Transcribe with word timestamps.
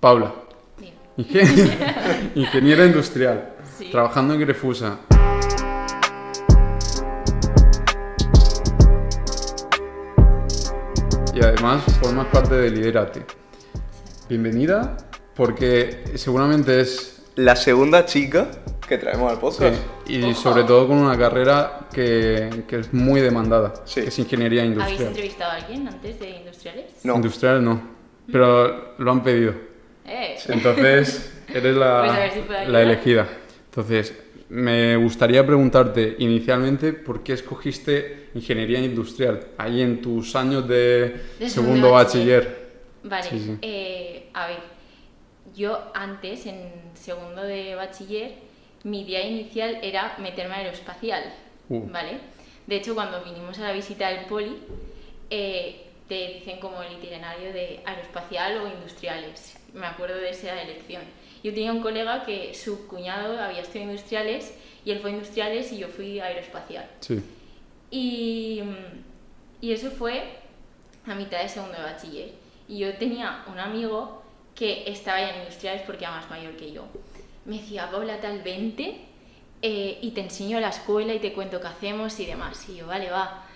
Paula, 0.00 0.32
Dime. 0.78 0.92
ingen- 1.18 2.32
ingeniera 2.34 2.86
industrial, 2.86 3.52
Sí. 3.78 3.90
trabajando 3.90 4.34
en 4.34 4.40
Grefusa. 4.40 4.98
Y 11.34 11.42
además 11.42 11.82
formas 12.02 12.26
parte 12.26 12.54
de 12.54 12.70
Liderate. 12.70 13.24
Bienvenida, 14.28 14.96
porque 15.34 16.04
seguramente 16.16 16.80
es 16.80 17.16
La 17.36 17.56
segunda 17.56 18.04
chica 18.04 18.48
que 18.86 18.98
traemos 18.98 19.30
al 19.30 19.36
Sí, 19.36 19.40
podcast. 19.40 19.76
y 20.08 20.34
sobre 20.34 20.64
todo 20.64 20.88
con 20.88 20.98
una 20.98 21.16
carrera 21.16 21.86
que, 21.92 22.64
que 22.66 22.80
es 22.80 22.92
muy 22.92 23.20
demandada, 23.20 23.72
Sí. 23.84 24.02
que 24.02 24.08
es 24.08 24.18
ingeniería 24.18 24.62
¿Habéis 24.62 24.76
industrial. 24.76 25.08
entrevistado 25.08 25.52
a 25.52 25.54
alguien 25.54 25.88
antes 25.88 26.18
de 26.18 26.30
industriales? 26.30 26.84
No. 27.04 27.14
Industrial 27.14 27.64
no, 27.64 27.80
pero 28.30 28.94
lo 28.98 29.10
han 29.12 29.22
pedido. 29.22 29.54
Eh, 30.10 30.36
Entonces, 30.48 31.32
eres 31.48 31.76
la, 31.76 32.00
Pues 32.00 32.12
a 32.12 32.18
ver 32.20 32.32
si 32.32 32.40
puedo 32.40 32.64
la 32.66 32.78
ayudar. 32.78 32.82
elegida. 32.82 33.28
Entonces, 33.66 34.14
me 34.48 34.96
gustaría 34.96 35.46
preguntarte 35.46 36.16
inicialmente 36.18 36.92
por 36.92 37.22
qué 37.22 37.34
escogiste 37.34 38.30
ingeniería 38.34 38.80
industrial 38.80 39.46
ahí 39.58 39.80
en 39.82 40.02
tus 40.02 40.34
años 40.34 40.66
de, 40.66 41.20
De 41.38 41.48
segundo 41.48 41.92
bachiller. 41.92 42.70
Vale, 43.04 43.30
Sí, 43.30 43.38
sí. 43.38 43.58
eh, 43.62 44.28
a 44.34 44.48
ver, 44.48 44.58
yo 45.54 45.90
antes, 45.94 46.46
en 46.46 46.72
segundo 46.94 47.42
de 47.42 47.74
bachiller, 47.74 48.32
mi 48.84 49.02
idea 49.02 49.22
inicial 49.26 49.78
era 49.82 50.16
meterme 50.18 50.54
a 50.54 50.58
aeroespacial, 50.58 51.22
Uh. 51.68 51.88
¿vale? 51.88 52.18
De 52.66 52.76
hecho, 52.76 52.94
cuando 52.96 53.22
vinimos 53.22 53.58
a 53.60 53.62
la 53.62 53.72
visita 53.72 54.08
del 54.08 54.24
poli, 54.26 54.56
eh, 55.30 55.86
te 56.08 56.26
dicen 56.34 56.58
como 56.58 56.82
el 56.82 56.92
itinerario 56.94 57.52
de 57.52 57.80
aeroespacial 57.84 58.58
o 58.58 58.66
industriales. 58.68 59.56
Me 59.74 59.86
acuerdo 59.86 60.16
de 60.16 60.30
esa 60.30 60.60
elección. 60.60 61.02
Yo 61.42 61.54
tenía 61.54 61.72
un 61.72 61.80
colega 61.80 62.24
que 62.24 62.54
su 62.54 62.86
cuñado 62.86 63.40
había 63.40 63.62
estudiado 63.62 63.90
industriales 63.90 64.54
y 64.84 64.90
él 64.90 65.00
fue 65.00 65.10
industriales 65.10 65.72
y 65.72 65.78
yo 65.78 65.88
fui 65.88 66.20
aeroespacial. 66.20 66.88
Sí. 67.00 67.22
Y, 67.90 68.62
y 69.60 69.72
eso 69.72 69.90
fue 69.90 70.22
a 71.06 71.14
mitad 71.14 71.42
de 71.42 71.48
segundo 71.48 71.76
de 71.76 71.82
bachiller. 71.82 72.32
Y 72.68 72.78
yo 72.78 72.94
tenía 72.94 73.44
un 73.50 73.58
amigo 73.58 74.22
que 74.54 74.84
estaba 74.90 75.20
ya 75.20 75.30
en 75.30 75.40
industriales 75.40 75.82
porque 75.82 76.04
era 76.04 76.12
más 76.12 76.28
mayor 76.30 76.56
que 76.56 76.72
yo. 76.72 76.84
Me 77.44 77.58
decía, 77.58 77.90
Paula, 77.90 78.20
tal, 78.20 78.42
vente 78.42 78.96
eh, 79.62 79.98
y 80.02 80.10
te 80.10 80.20
enseño 80.20 80.60
la 80.60 80.68
escuela 80.68 81.14
y 81.14 81.18
te 81.18 81.32
cuento 81.32 81.60
qué 81.60 81.66
hacemos 81.66 82.18
y 82.20 82.26
demás. 82.26 82.68
Y 82.68 82.76
yo, 82.76 82.86
vale, 82.86 83.10
va. 83.10 83.46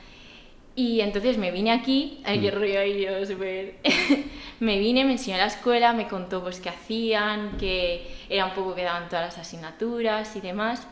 Y 0.77 1.01
entonces 1.01 1.39
me 1.39 1.53
vine 1.53 1.71
aquí, 1.71 2.21
ay, 2.25 2.41
qué 2.41 2.51
rollo 2.51 2.81
ahí 2.81 3.05
yo, 3.05 3.25
súper... 3.25 3.77
me 4.61 4.79
vine, 4.79 5.05
me 5.05 5.13
enseñó 5.13 5.37
la 5.37 5.47
escuela, 5.47 5.93
me 5.93 6.09
contó 6.09 6.43
pues 6.43 6.59
qué 6.59 6.69
hacían, 6.69 7.57
que 7.59 8.05
era 8.29 8.47
un 8.47 8.55
poco 8.55 8.75
que 8.75 8.83
daban 8.83 9.09
todas 9.09 9.25
las 9.27 9.39
asignaturas 9.39 10.35
y 10.35 10.41
demás. 10.41 10.89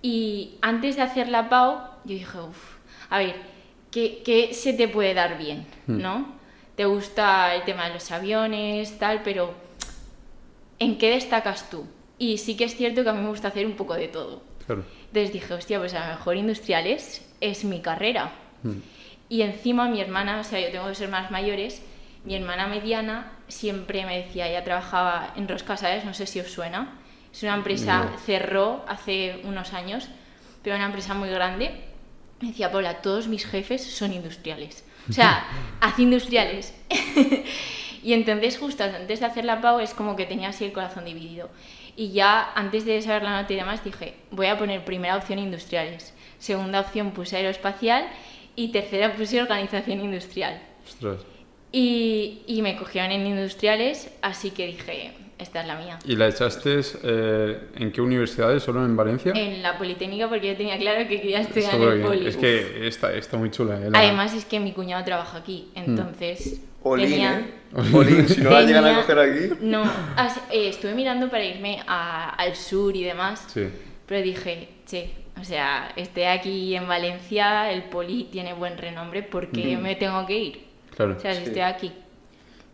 Y 0.00 0.52
antes 0.62 0.96
de 0.96 1.02
hacer 1.02 1.28
la 1.28 1.50
PAU, 1.50 1.80
yo 2.04 2.14
dije, 2.14 2.38
uff, 2.38 2.76
a 3.10 3.18
ver, 3.18 3.36
¿qué, 3.90 4.22
qué 4.24 4.54
se 4.54 4.72
te 4.72 4.88
puede 4.88 5.12
dar 5.12 5.36
bien? 5.36 5.66
¿No? 5.86 6.34
Te 6.74 6.86
gusta 6.86 7.54
el 7.54 7.64
tema 7.64 7.88
de 7.88 7.94
los 7.94 8.10
aviones, 8.10 8.98
tal, 8.98 9.22
pero 9.22 9.54
¿en 10.78 10.96
qué 10.96 11.10
destacas 11.10 11.68
tú? 11.68 11.86
Y 12.18 12.38
sí 12.38 12.56
que 12.56 12.64
es 12.64 12.74
cierto 12.74 13.02
que 13.04 13.10
a 13.10 13.12
mí 13.12 13.20
me 13.20 13.28
gusta 13.28 13.48
hacer 13.48 13.66
un 13.66 13.76
poco 13.76 13.94
de 13.94 14.08
todo. 14.08 14.42
Claro. 14.66 14.84
Entonces 15.08 15.32
dije, 15.32 15.52
hostia, 15.52 15.78
pues 15.78 15.92
a 15.92 16.08
lo 16.08 16.14
mejor 16.14 16.36
industriales 16.36 17.26
es 17.40 17.64
mi 17.64 17.80
carrera. 17.80 18.32
Y 19.28 19.42
encima 19.42 19.88
mi 19.88 20.00
hermana, 20.00 20.40
o 20.40 20.44
sea, 20.44 20.60
yo 20.60 20.70
tengo 20.70 20.92
ser 20.94 21.08
más 21.08 21.30
mayores, 21.30 21.82
mi 22.24 22.34
hermana 22.34 22.66
mediana 22.66 23.32
siempre 23.48 24.04
me 24.06 24.22
decía, 24.22 24.48
ella 24.48 24.64
trabajaba 24.64 25.32
en 25.36 25.46
Rosca, 25.48 25.76
¿sabes? 25.76 26.04
No 26.04 26.14
sé 26.14 26.26
si 26.26 26.40
os 26.40 26.50
suena. 26.50 26.98
Es 27.32 27.42
una 27.42 27.54
empresa, 27.54 28.04
No. 28.04 28.18
cerró 28.18 28.84
hace 28.88 29.40
unos 29.44 29.72
años, 29.72 30.08
pero 30.62 30.76
una 30.76 30.86
empresa 30.86 31.14
muy 31.14 31.28
grande. 31.28 31.72
Me 32.40 32.48
decía, 32.48 32.70
Paula, 32.70 33.02
todos 33.02 33.28
mis 33.28 33.44
jefes 33.46 33.84
son 33.84 34.12
industriales. 34.12 34.84
O 35.10 35.12
sea, 35.12 35.44
haz 35.80 35.98
industriales. 35.98 36.74
y 38.02 38.12
entonces, 38.12 38.58
justo 38.58 38.84
antes 38.84 39.20
de 39.20 39.26
hacer 39.26 39.44
la 39.44 39.60
PAU, 39.60 39.80
es 39.80 39.94
como 39.94 40.16
que 40.16 40.26
tenía 40.26 40.48
así 40.50 40.64
el 40.64 40.72
corazón 40.72 41.04
dividido. 41.04 41.50
Y 41.96 42.12
ya 42.12 42.52
antes 42.54 42.84
de 42.84 43.02
saber 43.02 43.22
la 43.22 43.40
nota 43.42 43.52
y 43.52 43.56
demás, 43.56 43.84
dije, 43.84 44.14
voy 44.30 44.46
a 44.46 44.58
poner 44.58 44.84
primera 44.84 45.16
opción 45.16 45.38
industriales. 45.38 46.14
Segunda 46.38 46.80
opción 46.80 47.12
puse 47.12 47.36
aeroespacial 47.36 48.06
y 48.56 48.68
tercera 48.72 49.14
puse 49.14 49.40
organización 49.42 50.00
industrial. 50.00 50.60
Ostras. 50.86 51.20
Y, 51.72 52.42
y 52.46 52.62
me 52.62 52.76
cogieron 52.76 53.10
en 53.10 53.26
industriales, 53.26 54.08
así 54.22 54.50
que 54.52 54.66
dije, 54.68 55.12
esta 55.38 55.62
es 55.62 55.66
la 55.66 55.74
mía. 55.76 55.98
¿Y 56.06 56.14
la 56.14 56.28
echaste 56.28 56.80
eh, 57.02 57.58
en 57.74 57.90
qué 57.90 58.00
universidades? 58.00 58.62
¿Solo 58.62 58.84
en 58.84 58.94
Valencia? 58.96 59.32
En 59.34 59.60
la 59.60 59.76
Politécnica 59.76 60.28
porque 60.28 60.48
yo 60.48 60.56
tenía 60.56 60.78
claro 60.78 61.08
que 61.08 61.20
quería 61.20 61.40
estudiar 61.40 61.74
en 61.74 61.80
Solo 61.80 61.92
el 61.92 62.02
poli. 62.02 62.26
Es 62.28 62.36
que 62.36 62.86
está, 62.86 63.12
está 63.12 63.36
muy 63.36 63.50
chula. 63.50 63.80
eh, 63.84 63.90
la- 63.90 63.98
Además 63.98 64.34
es 64.34 64.44
que 64.44 64.60
mi 64.60 64.70
cuñado 64.72 65.04
trabaja 65.04 65.38
aquí, 65.38 65.68
entonces 65.74 66.60
Olín, 66.84 67.08
tenía... 67.10 67.40
¿eh? 67.40 67.90
Olín, 67.92 68.28
si 68.28 68.40
no 68.40 68.50
la 68.50 68.62
llegan 68.62 68.84
a 68.84 68.94
coger 69.00 69.18
aquí. 69.18 69.54
No, 69.62 69.82
as- 70.16 70.38
eh, 70.52 70.68
estuve 70.68 70.94
mirando 70.94 71.28
para 71.28 71.44
irme 71.44 71.82
a- 71.88 72.30
al 72.30 72.54
sur 72.54 72.94
y 72.94 73.02
demás, 73.02 73.44
Sí. 73.52 73.66
pero 74.06 74.22
dije, 74.22 74.68
che, 74.86 75.10
o 75.40 75.44
sea, 75.44 75.92
estoy 75.96 76.24
aquí 76.24 76.74
en 76.76 76.86
Valencia, 76.88 77.70
el 77.72 77.84
poli 77.84 78.28
tiene 78.30 78.52
buen 78.54 78.78
renombre, 78.78 79.22
¿por 79.22 79.48
qué 79.48 79.76
me 79.76 79.96
tengo 79.96 80.24
que 80.26 80.38
ir? 80.38 80.64
Claro. 80.96 81.14
O 81.16 81.20
sea, 81.20 81.32
si 81.34 81.40
Sí. 81.40 81.44
estoy 81.46 81.62
aquí. 81.62 81.92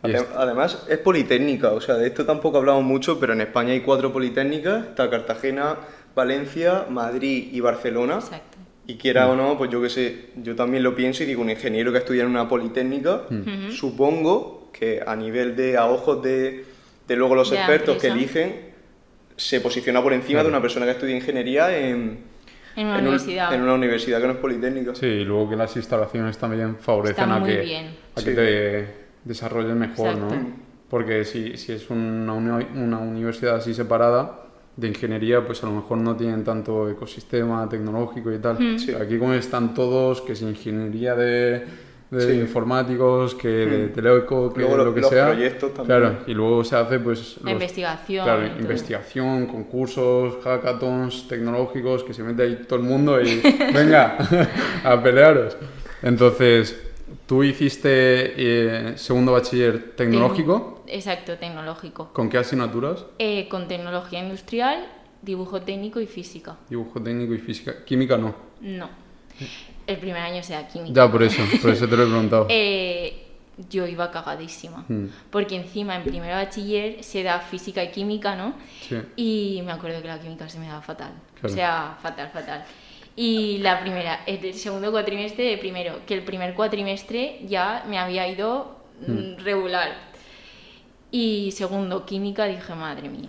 Además, 0.02 0.86
es 0.88 0.98
politécnica, 0.98 1.72
o 1.72 1.80
sea, 1.80 1.96
de 1.96 2.06
esto 2.06 2.24
tampoco 2.24 2.56
hablamos 2.58 2.84
mucho, 2.84 3.20
pero 3.20 3.34
en 3.34 3.42
España 3.42 3.72
hay 3.72 3.80
cuatro 3.80 4.12
politécnicas, 4.12 4.86
está 4.86 5.10
Cartagena, 5.10 5.76
Valencia, 6.14 6.86
Madrid 6.88 7.48
y 7.52 7.60
Barcelona. 7.60 8.14
Exacto. 8.14 8.56
Y 8.86 8.96
quiera 8.96 9.28
o 9.28 9.36
no, 9.36 9.56
pues 9.58 9.70
yo 9.70 9.80
qué 9.82 9.90
sé, 9.90 10.30
yo 10.36 10.56
también 10.56 10.82
lo 10.82 10.96
pienso 10.96 11.22
y 11.22 11.26
digo, 11.26 11.42
un 11.42 11.50
ingeniero 11.50 11.92
que 11.92 11.98
estudia 11.98 12.22
en 12.22 12.28
una 12.30 12.48
politécnica, 12.48 13.22
supongo 13.70 14.70
que 14.72 15.02
a 15.06 15.14
nivel 15.16 15.54
de, 15.54 15.76
a 15.76 15.86
ojos 15.86 16.22
de, 16.22 16.64
de 17.06 17.16
luego 17.16 17.34
los 17.34 17.52
expertos 17.52 17.98
que 17.98 18.08
eligen, 18.08 18.70
se 19.36 19.60
posiciona 19.60 20.02
por 20.02 20.12
encima 20.12 20.38
Claro. 20.40 20.48
de 20.48 20.54
una 20.54 20.62
persona 20.62 20.86
que 20.86 20.92
estudia 20.92 21.14
ingeniería 21.16 21.76
en, 21.76 22.18
En 22.76 22.86
una 22.86 22.96
un- 22.96 23.00
universidad. 23.02 23.52
en 23.54 23.62
una 23.62 23.74
universidad 23.74 24.20
que 24.20 24.26
no 24.26 24.32
es 24.34 24.38
politécnica. 24.38 24.94
Sí, 24.94 25.06
y 25.06 25.24
luego 25.24 25.50
que 25.50 25.56
las 25.56 25.74
instalaciones 25.76 26.38
también 26.38 26.76
favorecen 26.76 27.24
Está 27.24 27.36
a 27.36 27.44
que, 27.44 27.60
bien. 27.60 27.86
a 28.14 28.22
que 28.22 28.30
Sí. 28.30 28.34
te 28.36 28.94
desarrolles 29.24 29.74
mejor, 29.74 30.08
Exacto. 30.10 30.34
¿no? 30.34 30.70
Porque 30.88 31.24
si, 31.24 31.56
si 31.56 31.72
es 31.72 31.88
una, 31.90 32.32
uni- 32.32 32.66
una 32.74 32.98
universidad 32.98 33.56
así 33.56 33.74
separada 33.74 34.44
de 34.76 34.88
ingeniería, 34.88 35.44
pues 35.44 35.62
a 35.62 35.66
lo 35.66 35.72
mejor 35.72 35.98
no 35.98 36.16
tienen 36.16 36.42
tanto 36.42 36.88
ecosistema 36.88 37.68
tecnológico 37.68 38.32
y 38.32 38.38
tal. 38.38 38.56
Sí. 38.78 38.92
Aquí 38.94 39.18
como 39.18 39.34
están 39.34 39.74
todos, 39.74 40.20
que 40.22 40.32
es 40.32 40.42
ingeniería 40.42 41.14
de, 41.14 41.64
de 42.10 42.20
Sí. 42.34 42.40
informáticos, 42.40 43.34
que 43.36 43.48
de 43.48 43.88
teleco, 43.88 44.52
que 44.52 44.60
Luego 44.60 44.76
lo- 44.78 44.84
lo 44.86 44.94
que 44.94 45.00
los 45.00 45.10
sea. 45.10 45.26
proyectos 45.26 45.72
también. 45.74 46.00
Claro, 46.00 46.18
y 46.26 46.34
luego 46.34 46.64
se 46.64 46.74
hace 46.76 46.98
pues... 46.98 47.36
La 47.38 47.44
los- 47.44 47.52
investigación. 47.52 48.24
Claro, 48.24 48.46
investigación, 48.58 49.46
concursos, 49.46 50.38
hackathons 50.44 51.28
tecnológicos, 51.28 52.02
que 52.02 52.12
se 52.12 52.22
mete 52.24 52.42
ahí 52.42 52.64
todo 52.68 52.80
el 52.80 52.84
mundo 52.84 53.20
y 53.20 53.40
venga, 53.74 54.16
a 54.84 55.02
pelearos. 55.02 55.56
Entonces, 56.02 56.80
tú 57.26 57.44
hiciste 57.44 57.90
eh, 58.36 58.92
segundo 58.96 59.32
bachiller 59.32 59.92
tecnológico, 59.96 60.82
Exacto, 60.88 61.36
tecnológico. 61.38 62.10
¿con 62.12 62.28
qué 62.28 62.38
asignaturas? 62.38 63.06
Eh, 63.20 63.46
con 63.48 63.68
tecnología 63.68 64.18
industrial, 64.18 64.84
dibujo 65.22 65.60
técnico 65.62 66.00
y 66.00 66.06
física. 66.08 66.56
Dibujo 66.68 67.00
técnico 67.00 67.34
y 67.34 67.38
física. 67.38 67.84
Química 67.84 68.16
no. 68.16 68.34
No. 68.62 68.88
El 69.90 69.98
primer 69.98 70.22
año 70.22 70.42
sea 70.42 70.68
química. 70.68 70.94
Ya, 70.94 71.10
por 71.10 71.22
eso, 71.22 71.42
por 71.60 71.70
eso 71.72 71.88
te 71.88 71.96
lo 71.96 72.04
he 72.04 72.06
preguntado. 72.06 72.46
Eh, 72.50 73.26
yo 73.68 73.86
iba 73.86 74.10
cagadísima. 74.10 74.84
Mm. 74.88 75.06
Porque 75.30 75.56
encima 75.56 75.96
en 75.96 76.04
primer 76.04 76.32
bachiller 76.32 77.02
se 77.02 77.22
da 77.22 77.40
física 77.40 77.82
y 77.82 77.90
química, 77.90 78.36
¿no? 78.36 78.54
Sí. 78.88 78.96
Y 79.16 79.62
me 79.64 79.72
acuerdo 79.72 80.00
que 80.00 80.08
la 80.08 80.20
química 80.20 80.48
se 80.48 80.58
me 80.58 80.68
daba 80.68 80.80
fatal. 80.80 81.12
Claro. 81.34 81.52
O 81.52 81.56
sea, 81.56 81.98
fatal, 82.00 82.30
fatal. 82.32 82.64
Y 83.16 83.58
la 83.58 83.80
primera, 83.80 84.20
el 84.26 84.54
segundo 84.54 84.90
cuatrimestre 84.92 85.44
de 85.44 85.58
primero, 85.58 86.00
que 86.06 86.14
el 86.14 86.22
primer 86.22 86.54
cuatrimestre 86.54 87.40
ya 87.46 87.84
me 87.88 87.98
había 87.98 88.28
ido 88.28 88.76
mm, 89.06 89.42
regular. 89.42 89.92
Y 91.10 91.50
segundo, 91.52 92.06
química, 92.06 92.46
dije, 92.46 92.74
madre 92.74 93.08
mía. 93.08 93.28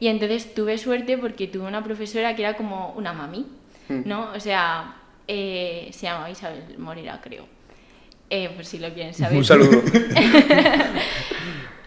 Y 0.00 0.08
entonces 0.08 0.52
tuve 0.54 0.76
suerte 0.78 1.16
porque 1.18 1.46
tuve 1.46 1.66
una 1.66 1.84
profesora 1.84 2.34
que 2.34 2.42
era 2.42 2.56
como 2.56 2.92
una 2.96 3.12
mami, 3.12 3.46
¿no? 3.88 4.32
O 4.34 4.40
sea, 4.40 4.96
eh, 5.32 5.90
se 5.92 6.06
llamaba 6.06 6.28
Isabel 6.28 6.76
Morera, 6.76 7.20
creo. 7.22 7.46
Eh, 8.28 8.48
por 8.48 8.64
si 8.64 8.80
lo 8.80 8.92
quieren 8.92 9.14
saber. 9.14 9.38
Un 9.38 9.44
saludo. 9.44 9.80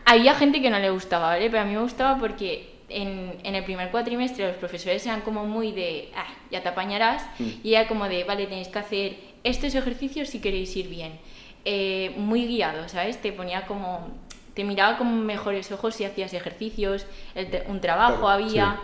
Había 0.06 0.34
gente 0.36 0.62
que 0.62 0.69
no 0.69 0.80
le 0.80 0.90
gustaba, 0.92 1.28
¿vale? 1.28 1.50
Pero 1.50 1.63
a 1.63 1.66
mí 1.66 1.74
me 1.74 1.81
gustaba 1.81 2.18
porque 2.18 2.69
en, 2.88 3.34
en 3.44 3.56
el 3.56 3.66
primer 3.66 3.92
cuatrimestre 3.92 4.48
los 4.48 4.56
profesores 4.56 5.06
eran 5.06 5.22
como 5.22 5.45
muy 5.45 5.74
de, 5.74 6.10
ah, 6.16 6.25
ya 6.51 6.63
te 6.63 6.69
apañarás, 6.69 7.25
y 7.63 7.74
era 7.74 7.90
como 7.90 8.07
de, 8.07 8.24
vale, 8.24 8.45
tenéis 8.45 8.69
que 8.69 8.80
hacer 8.80 9.18
estos 9.44 9.75
ejercicios 9.75 10.30
si 10.30 10.39
queréis 10.39 10.74
ir 10.78 10.88
bien. 10.88 11.19
Eh, 11.66 12.13
muy 12.16 12.48
guiado, 12.48 12.88
¿sabes? 12.88 13.22
Te 13.22 13.34
ponía 13.34 13.66
como 13.66 14.07
te 14.54 14.63
miraba 14.63 14.98
con 14.98 15.25
mejores 15.25 15.69
ojos 15.74 15.96
si 15.96 16.06
hacías 16.06 16.34
ejercicios, 16.34 17.07
el 17.36 17.50
un 17.68 17.81
trabajo 17.81 18.19
Claro, 18.19 18.30
había. 18.30 18.80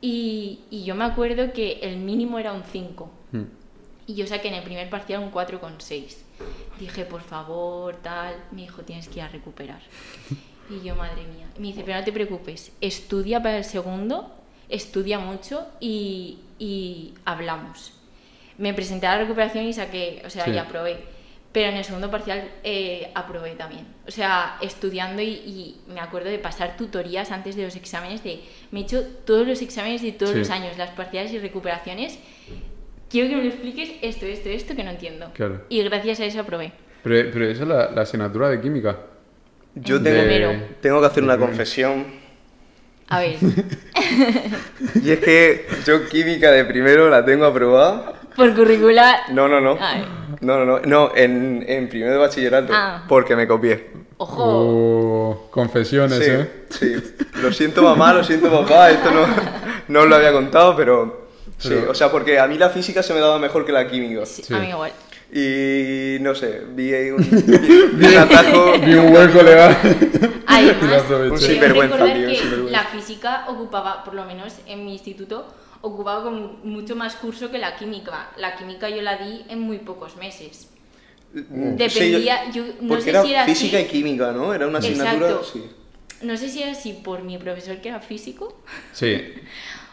Y, 0.00 0.60
y 0.70 0.84
yo 0.84 0.94
me 0.94 1.04
acuerdo 1.04 1.52
que 1.52 1.80
el 1.82 1.98
mínimo 1.98 2.38
era 2.38 2.52
un 2.52 2.62
5. 2.62 3.10
Mm. 3.32 3.42
Y 4.06 4.14
yo 4.14 4.26
saqué 4.26 4.48
en 4.48 4.54
el 4.54 4.62
primer 4.64 4.90
parcial 4.90 5.22
un 5.22 5.30
4,6. 5.30 6.16
Dije, 6.80 7.04
por 7.04 7.22
favor, 7.22 7.96
tal, 8.02 8.34
mi 8.50 8.64
hijo 8.64 8.82
tienes 8.82 9.08
que 9.08 9.20
ir 9.20 9.22
a 9.22 9.28
recuperar. 9.28 9.80
Y 10.70 10.84
yo, 10.84 10.94
madre 10.96 11.22
mía. 11.26 11.46
Me 11.58 11.68
dice, 11.68 11.82
pero 11.84 11.98
no 11.98 12.04
te 12.04 12.12
preocupes, 12.12 12.72
estudia 12.80 13.42
para 13.42 13.58
el 13.58 13.64
segundo, 13.64 14.34
estudia 14.68 15.18
mucho 15.18 15.66
y, 15.80 16.38
y 16.58 17.14
hablamos. 17.24 17.92
Me 18.58 18.74
presenté 18.74 19.06
a 19.06 19.14
la 19.16 19.22
recuperación 19.22 19.64
y 19.66 19.72
saqué, 19.72 20.22
o 20.26 20.30
sea, 20.30 20.44
Sí. 20.46 20.50
y 20.52 20.58
aprobé. 20.58 21.12
Pero 21.52 21.68
en 21.70 21.76
el 21.76 21.84
segundo 21.84 22.10
parcial 22.10 22.50
eh, 22.64 23.10
aprobé 23.14 23.50
también. 23.56 23.86
O 24.08 24.10
sea, 24.10 24.56
estudiando 24.62 25.20
y, 25.20 25.28
y 25.34 25.80
me 25.86 26.00
acuerdo 26.00 26.30
de 26.30 26.38
pasar 26.38 26.78
tutorías 26.78 27.30
antes 27.30 27.56
de 27.56 27.64
los 27.64 27.76
exámenes. 27.76 28.24
De, 28.24 28.40
me 28.70 28.80
he 28.80 28.82
hecho 28.84 29.02
todos 29.26 29.46
los 29.46 29.60
exámenes 29.60 30.00
de 30.00 30.12
todos 30.12 30.32
Sí. 30.32 30.38
los 30.38 30.48
años, 30.50 30.78
las 30.78 30.90
parciales 30.90 31.30
y 31.34 31.38
recuperaciones. 31.38 32.18
Quiero 33.12 33.28
que 33.28 33.36
me 33.36 33.42
lo 33.42 33.48
expliques 33.50 33.90
esto, 34.02 34.24
esto, 34.26 34.48
esto 34.48 34.74
que 34.74 34.82
no 34.82 34.90
entiendo. 34.90 35.30
Claro. 35.34 35.60
Y 35.68 35.82
gracias 35.84 36.18
a 36.20 36.24
eso 36.24 36.40
aprobé. 36.40 36.72
Pero, 37.04 37.30
pero 37.32 37.46
esa 37.46 37.62
es 37.62 37.68
la, 37.68 37.90
la 37.90 38.02
asignatura 38.02 38.48
de 38.48 38.60
química. 38.60 38.96
Yo 39.74 39.96
En 39.96 40.04
tengo, 40.04 40.18
primero. 40.22 40.52
tengo 40.80 41.00
que 41.00 41.06
hacer 41.06 41.22
una 41.22 41.36
confesión. 41.38 42.06
A 43.08 43.20
ver, 43.20 43.36
Y 45.02 45.10
es 45.10 45.18
que 45.18 45.66
yo 45.84 46.08
química 46.08 46.50
de 46.50 46.64
primero 46.64 47.10
la 47.10 47.22
tengo 47.24 47.44
aprobada. 47.44 48.14
por 48.34 48.54
curricular. 48.54 49.20
No, 49.30 49.46
no, 49.48 49.60
no. 49.60 49.72
A 49.80 49.94
ver. 49.96 50.04
No, 50.40 50.64
no, 50.64 50.64
no. 50.64 50.80
No, 50.80 51.12
en, 51.14 51.64
en 51.68 51.88
primero 51.90 52.12
de 52.12 52.18
bachillerato. 52.18 52.72
Ah. 52.74 53.04
Porque 53.08 53.36
me 53.36 53.46
copié. 53.46 53.90
Ojo. 54.16 54.42
Oh, 54.46 55.48
confesiones, 55.50 56.18
Sí, 56.18 56.30
¿eh? 56.30 56.50
sí. 56.70 56.94
Lo 57.42 57.52
siento 57.52 57.82
mamá, 57.82 58.14
lo 58.14 58.24
siento 58.24 58.50
papá. 58.50 58.90
Esto 58.90 59.10
no, 59.10 59.26
no 59.88 60.00
os 60.00 60.08
lo 60.08 60.16
había 60.16 60.32
contado, 60.32 60.74
pero... 60.76 61.21
Sí, 61.62 61.74
o 61.74 61.94
sea, 61.94 62.10
porque 62.10 62.38
a 62.38 62.46
mí 62.46 62.58
la 62.58 62.70
física 62.70 63.02
se 63.02 63.14
me 63.14 63.20
daba 63.20 63.38
mejor 63.38 63.64
que 63.64 63.72
la 63.72 63.88
química. 63.88 64.26
Sí, 64.26 64.42
Sí. 64.42 64.54
A 64.54 64.58
mí 64.58 64.68
igual. 64.68 64.92
Y 65.34 66.18
no 66.20 66.34
sé, 66.34 66.62
vi 66.74 66.92
ahí 66.92 67.10
un, 67.10 67.18
vi 67.94 68.06
un 68.06 68.16
atajo. 68.18 68.72
Vi 68.84 68.94
un 68.94 69.14
hueco 69.14 69.42
legal. 69.42 69.76
Y 70.52 70.64
lo 70.66 70.72
Además. 70.74 71.30
Un 71.30 71.38
sinvergüenza, 71.38 71.96
recordar 71.96 72.14
tío, 72.16 72.26
un 72.26 72.32
que 72.34 72.36
sinvergüenza. 72.38 72.70
la 72.70 72.84
física 72.84 73.44
ocupaba, 73.48 74.04
por 74.04 74.14
lo 74.14 74.24
menos 74.26 74.54
en 74.66 74.84
mi 74.84 74.92
instituto, 74.92 75.46
ocupaba 75.80 76.22
como 76.24 76.58
mucho 76.62 76.94
más 76.94 77.16
curso 77.16 77.50
que 77.50 77.58
la 77.58 77.76
química. 77.76 78.30
La 78.36 78.56
química 78.56 78.90
yo 78.90 79.00
la 79.02 79.16
di 79.16 79.44
en 79.48 79.60
muy 79.60 79.78
pocos 79.78 80.16
meses. 80.16 80.68
Dependía, 81.32 82.50
yo 82.50 82.64
no 82.82 83.00
sé 83.00 83.10
era 83.10 83.22
si 83.22 83.32
era 83.32 83.44
física 83.46 83.78
así. 83.78 83.86
y 83.86 83.88
química, 83.88 84.32
¿no? 84.32 84.52
Era 84.52 84.66
una 84.66 84.78
asignatura... 84.80 85.28
Exacto. 85.30 85.50
Sí. 85.52 85.70
No 86.22 86.36
sé 86.36 86.48
si 86.48 86.62
era 86.62 86.72
así 86.72 86.92
por 87.04 87.22
mi 87.22 87.38
profesor 87.38 87.76
que 87.78 87.88
era 87.88 88.00
físico. 88.00 88.62
Sí, 88.92 89.34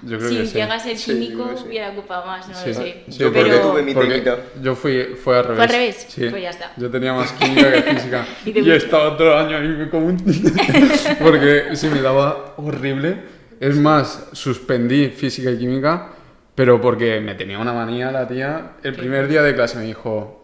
yo 0.04 0.18
creo 0.18 0.30
si 0.30 0.38
que 0.38 0.46
sí. 0.46 0.54
llega 0.54 0.74
a 0.76 0.80
ser 0.80 0.96
químico 0.98 1.50
sí. 1.58 1.64
hubiera 1.68 1.90
ocupado 1.90 2.26
más, 2.26 2.48
no 2.48 2.56
Sí. 2.56 2.70
lo 2.70 2.74
sé. 2.76 3.04
Sí, 3.10 3.20
Yo 3.20 3.34
porque 3.34 3.58
tuve 3.58 3.82
mi 3.84 3.94
porque 3.94 4.10
técnica. 4.10 4.38
Yo 4.62 4.76
fui, 4.76 5.04
fue 5.22 5.38
al 5.40 5.44
revés. 5.46 5.62
al 5.62 5.70
revés? 5.70 6.06
Sí. 6.10 6.28
Pues 6.30 6.42
ya 6.44 6.50
está. 6.52 6.72
Yo 6.78 6.90
tenía 6.90 7.14
más 7.14 7.32
química 7.34 7.72
que 7.72 7.82
física. 7.96 8.28
Y 8.46 8.60
y 8.60 8.72
he 8.72 8.76
estado 8.76 9.18
el 9.18 9.34
año 9.46 9.58
ahí 9.58 9.90
como 9.90 10.08
un... 10.08 10.18
porque 11.22 11.76
se 11.76 11.90
me 11.90 12.02
daba 12.02 12.54
horrible. 12.58 13.18
Es 13.60 13.76
más, 13.76 14.28
suspendí 14.32 15.10
física 15.10 15.52
y 15.52 15.58
química, 15.58 16.12
pero 16.56 16.80
porque 16.80 17.20
me 17.20 17.36
tenía 17.36 17.60
una 17.60 17.74
manía 17.74 18.12
la 18.12 18.28
tía. 18.28 18.72
El 18.84 18.94
primer 18.96 19.28
día 19.28 19.42
de 19.42 19.54
clase 19.54 19.78
me 19.78 19.84
dijo, 19.84 20.39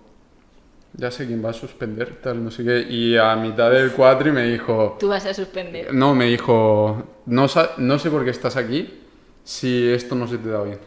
ya 0.98 1.12
sé 1.12 1.26
quién 1.28 1.44
va 1.44 1.50
a 1.50 1.54
suspender, 1.54 2.16
tal, 2.22 2.44
no 2.44 2.52
sé 2.52 2.64
qué. 2.64 2.80
Y 2.90 3.18
a 3.18 3.36
mitad 3.36 3.70
del 3.72 3.92
cuatri 3.92 4.32
me 4.32 4.44
dijo, 4.44 4.98
Tú 5.00 5.10
vas 5.10 5.26
a 5.26 5.34
suspender. 5.34 5.94
no, 5.94 6.14
me 6.16 6.26
dijo, 6.26 7.22
no, 7.26 7.48
sa- 7.48 7.72
no 7.78 8.00
sé 8.00 8.10
por 8.10 8.24
qué 8.24 8.30
estás 8.32 8.56
aquí 8.56 9.02
si 9.44 9.90
esto 9.90 10.16
no 10.16 10.28
se 10.28 10.38
te 10.38 10.50
da 10.50 10.64
bien. 10.64 10.80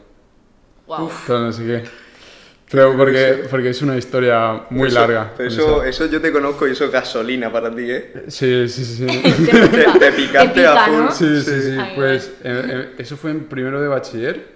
Wow. 0.87 1.11
Pero 1.27 1.39
no 1.41 1.53
sé 1.53 1.65
qué. 1.65 1.83
Pero 2.71 2.95
porque, 2.99 3.45
porque 3.51 3.71
es 3.71 3.81
una 3.81 3.97
historia 3.97 4.65
muy 4.71 4.89
Eso- 4.89 5.01
larga. 5.01 5.33
Eso, 5.39 5.83
eso 5.85 6.05
yo 6.07 6.21
te 6.21 6.31
conozco 6.31 6.69
y 6.69 6.73
eso 6.73 6.85
es 6.85 6.91
gasolina 6.91 7.51
para 7.51 7.75
ti, 7.75 7.91
¿eh? 7.91 8.13
Sí, 8.29 8.69
sí, 8.69 8.85
sí. 8.85 9.07
sí. 9.09 9.23
Te, 9.47 9.69
Te- 9.69 9.99
te 9.99 10.13
picaste 10.13 10.67
a 10.67 10.85
full. 10.87 10.97
¿no? 10.97 11.11
Sí, 11.13 11.41
sí, 11.41 11.63
sí. 11.63 11.77
Pues 11.95 12.29
eh, 12.45 12.63
eh, 12.69 12.95
eso 12.99 13.17
fue 13.17 13.31
en 13.31 13.45
primero 13.45 13.81
de 13.81 13.89
bachiller 13.89 14.47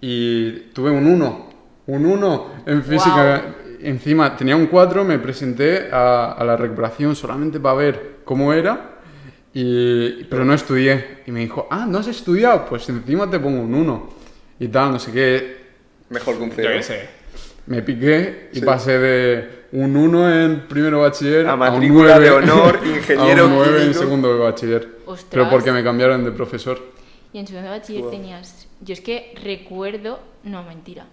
y 0.00 0.50
tuve 0.72 0.90
un 0.90 1.06
1. 1.06 1.50
Un 1.88 2.06
1 2.06 2.52
en 2.66 2.82
física. 2.82 3.44
Encima 3.82 4.36
tenía 4.36 4.56
un 4.56 4.66
4, 4.66 5.04
me 5.04 5.18
presenté 5.18 5.88
a, 5.90 6.32
a 6.32 6.44
la 6.44 6.56
recuperación 6.56 7.14
solamente 7.16 7.58
para 7.60 7.74
ver 7.74 8.16
cómo 8.24 8.52
era, 8.52 8.92
y, 9.54 10.24
pero 10.24 10.44
no 10.44 10.54
estudié. 10.54 11.22
Y 11.26 11.30
me 11.32 11.40
dijo, 11.40 11.66
ah, 11.70 11.86
¿no 11.88 11.98
has 11.98 12.08
estudiado? 12.08 12.66
Pues 12.66 12.88
encima 12.88 13.28
te 13.30 13.38
pongo 13.38 13.60
un 13.62 13.74
1. 13.74 14.10
Y 14.60 14.68
tal, 14.68 14.92
no 14.92 14.98
sé 14.98 15.12
qué. 15.12 15.56
Mejor 16.10 16.36
que 16.36 16.42
un 16.42 16.50
Yo 16.50 16.56
cero. 16.56 16.70
qué 16.76 16.82
sé. 16.82 17.08
Me 17.66 17.82
piqué 17.82 18.50
y 18.52 18.60
Sí. 18.60 18.64
pasé 18.64 18.98
de 18.98 19.48
un 19.72 19.96
1 19.96 20.30
en 20.44 20.60
primero 20.68 20.98
de 20.98 21.02
bachiller 21.02 21.46
A 21.48 21.54
un 21.54 21.58
matrícula 21.58 22.16
9, 22.18 22.24
de 22.24 22.30
honor, 22.30 22.80
ingeniero 22.86 23.44
a 23.44 23.46
un 23.46 23.54
9 23.56 23.82
en 23.82 23.94
segundo 23.94 24.32
de 24.32 24.38
bachiller. 24.38 24.88
Ostras. 25.06 25.26
Pero 25.30 25.50
porque 25.50 25.72
me 25.72 25.82
cambiaron 25.82 26.24
de 26.24 26.30
profesor. 26.30 26.80
Y 27.32 27.38
en 27.40 27.46
segundo 27.46 27.70
de 27.70 27.78
bachiller 27.78 28.02
Wow. 28.02 28.10
tenías. 28.12 28.68
Yo 28.82 28.92
es 28.92 29.00
que 29.00 29.34
recuerdo. 29.42 30.20
No, 30.44 30.62
mentira. 30.62 31.06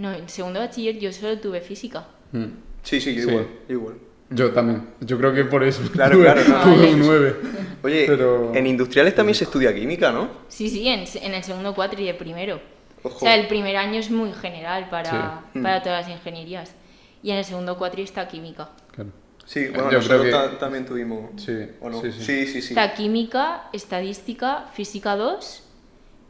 No, 0.00 0.10
en 0.14 0.28
segundo 0.30 0.60
de 0.60 0.66
bachiller 0.66 0.98
yo 0.98 1.12
solo 1.12 1.38
tuve 1.38 1.60
física. 1.60 2.06
Mm. 2.32 2.44
Sí, 2.82 3.00
sí, 3.00 3.14
yo 3.14 3.22
Sí. 3.24 3.28
igual, 3.28 3.46
yo 3.68 3.74
igual. 3.74 3.94
Yo 4.30 4.50
también. 4.52 4.86
Yo 5.00 5.18
creo 5.18 5.34
que 5.34 5.44
por 5.44 5.62
eso 5.62 5.82
Claro, 5.92 6.14
tuve, 6.16 6.24
claro, 6.24 6.42
no. 6.48 6.62
tuve 6.62 6.94
un 6.94 7.00
9. 7.00 7.36
Oye, 7.82 8.04
Pero- 8.06 8.54
en 8.54 8.66
industriales 8.66 9.14
también 9.14 9.34
se 9.34 9.44
estudia 9.44 9.74
química, 9.74 10.10
¿no? 10.10 10.28
Sí, 10.48 10.70
sí, 10.70 10.88
en, 10.88 11.04
en 11.22 11.34
el 11.34 11.42
segundo 11.44 11.74
cuatri 11.74 12.04
de 12.06 12.14
primero. 12.14 12.60
Ojo. 13.02 13.16
O 13.16 13.20
sea, 13.20 13.34
el 13.34 13.46
primer 13.48 13.76
año 13.76 13.98
es 14.00 14.10
muy 14.10 14.32
general 14.32 14.88
para, 14.88 15.44
Sí. 15.52 15.58
para 15.60 15.82
todas 15.82 16.06
las 16.06 16.16
ingenierías. 16.16 16.74
Y 17.22 17.30
en 17.32 17.36
el 17.38 17.44
segundo 17.44 17.76
cuatri 17.76 18.02
está 18.02 18.26
química. 18.28 18.70
Claro. 18.92 19.10
Sí, 19.44 19.66
bueno, 19.68 19.90
Yo 19.90 19.98
nosotros 19.98 20.20
creo 20.22 20.42
que- 20.42 20.48
ta- 20.52 20.58
también 20.58 20.86
tuvimos. 20.86 21.30
Sí, 21.42 21.52
¿O 21.80 21.90
no? 21.90 22.00
sí, 22.00 22.12
sí. 22.12 22.22
sí, 22.22 22.46
sí. 22.46 22.62
sí. 22.62 22.68
Está 22.68 22.94
química, 22.94 23.68
estadística, 23.72 24.66
física 24.72 25.16
2 25.16 25.64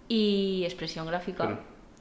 y 0.09 0.63
expresión 0.65 1.07
gráfica, 1.07 1.45
Claro. 1.47 1.59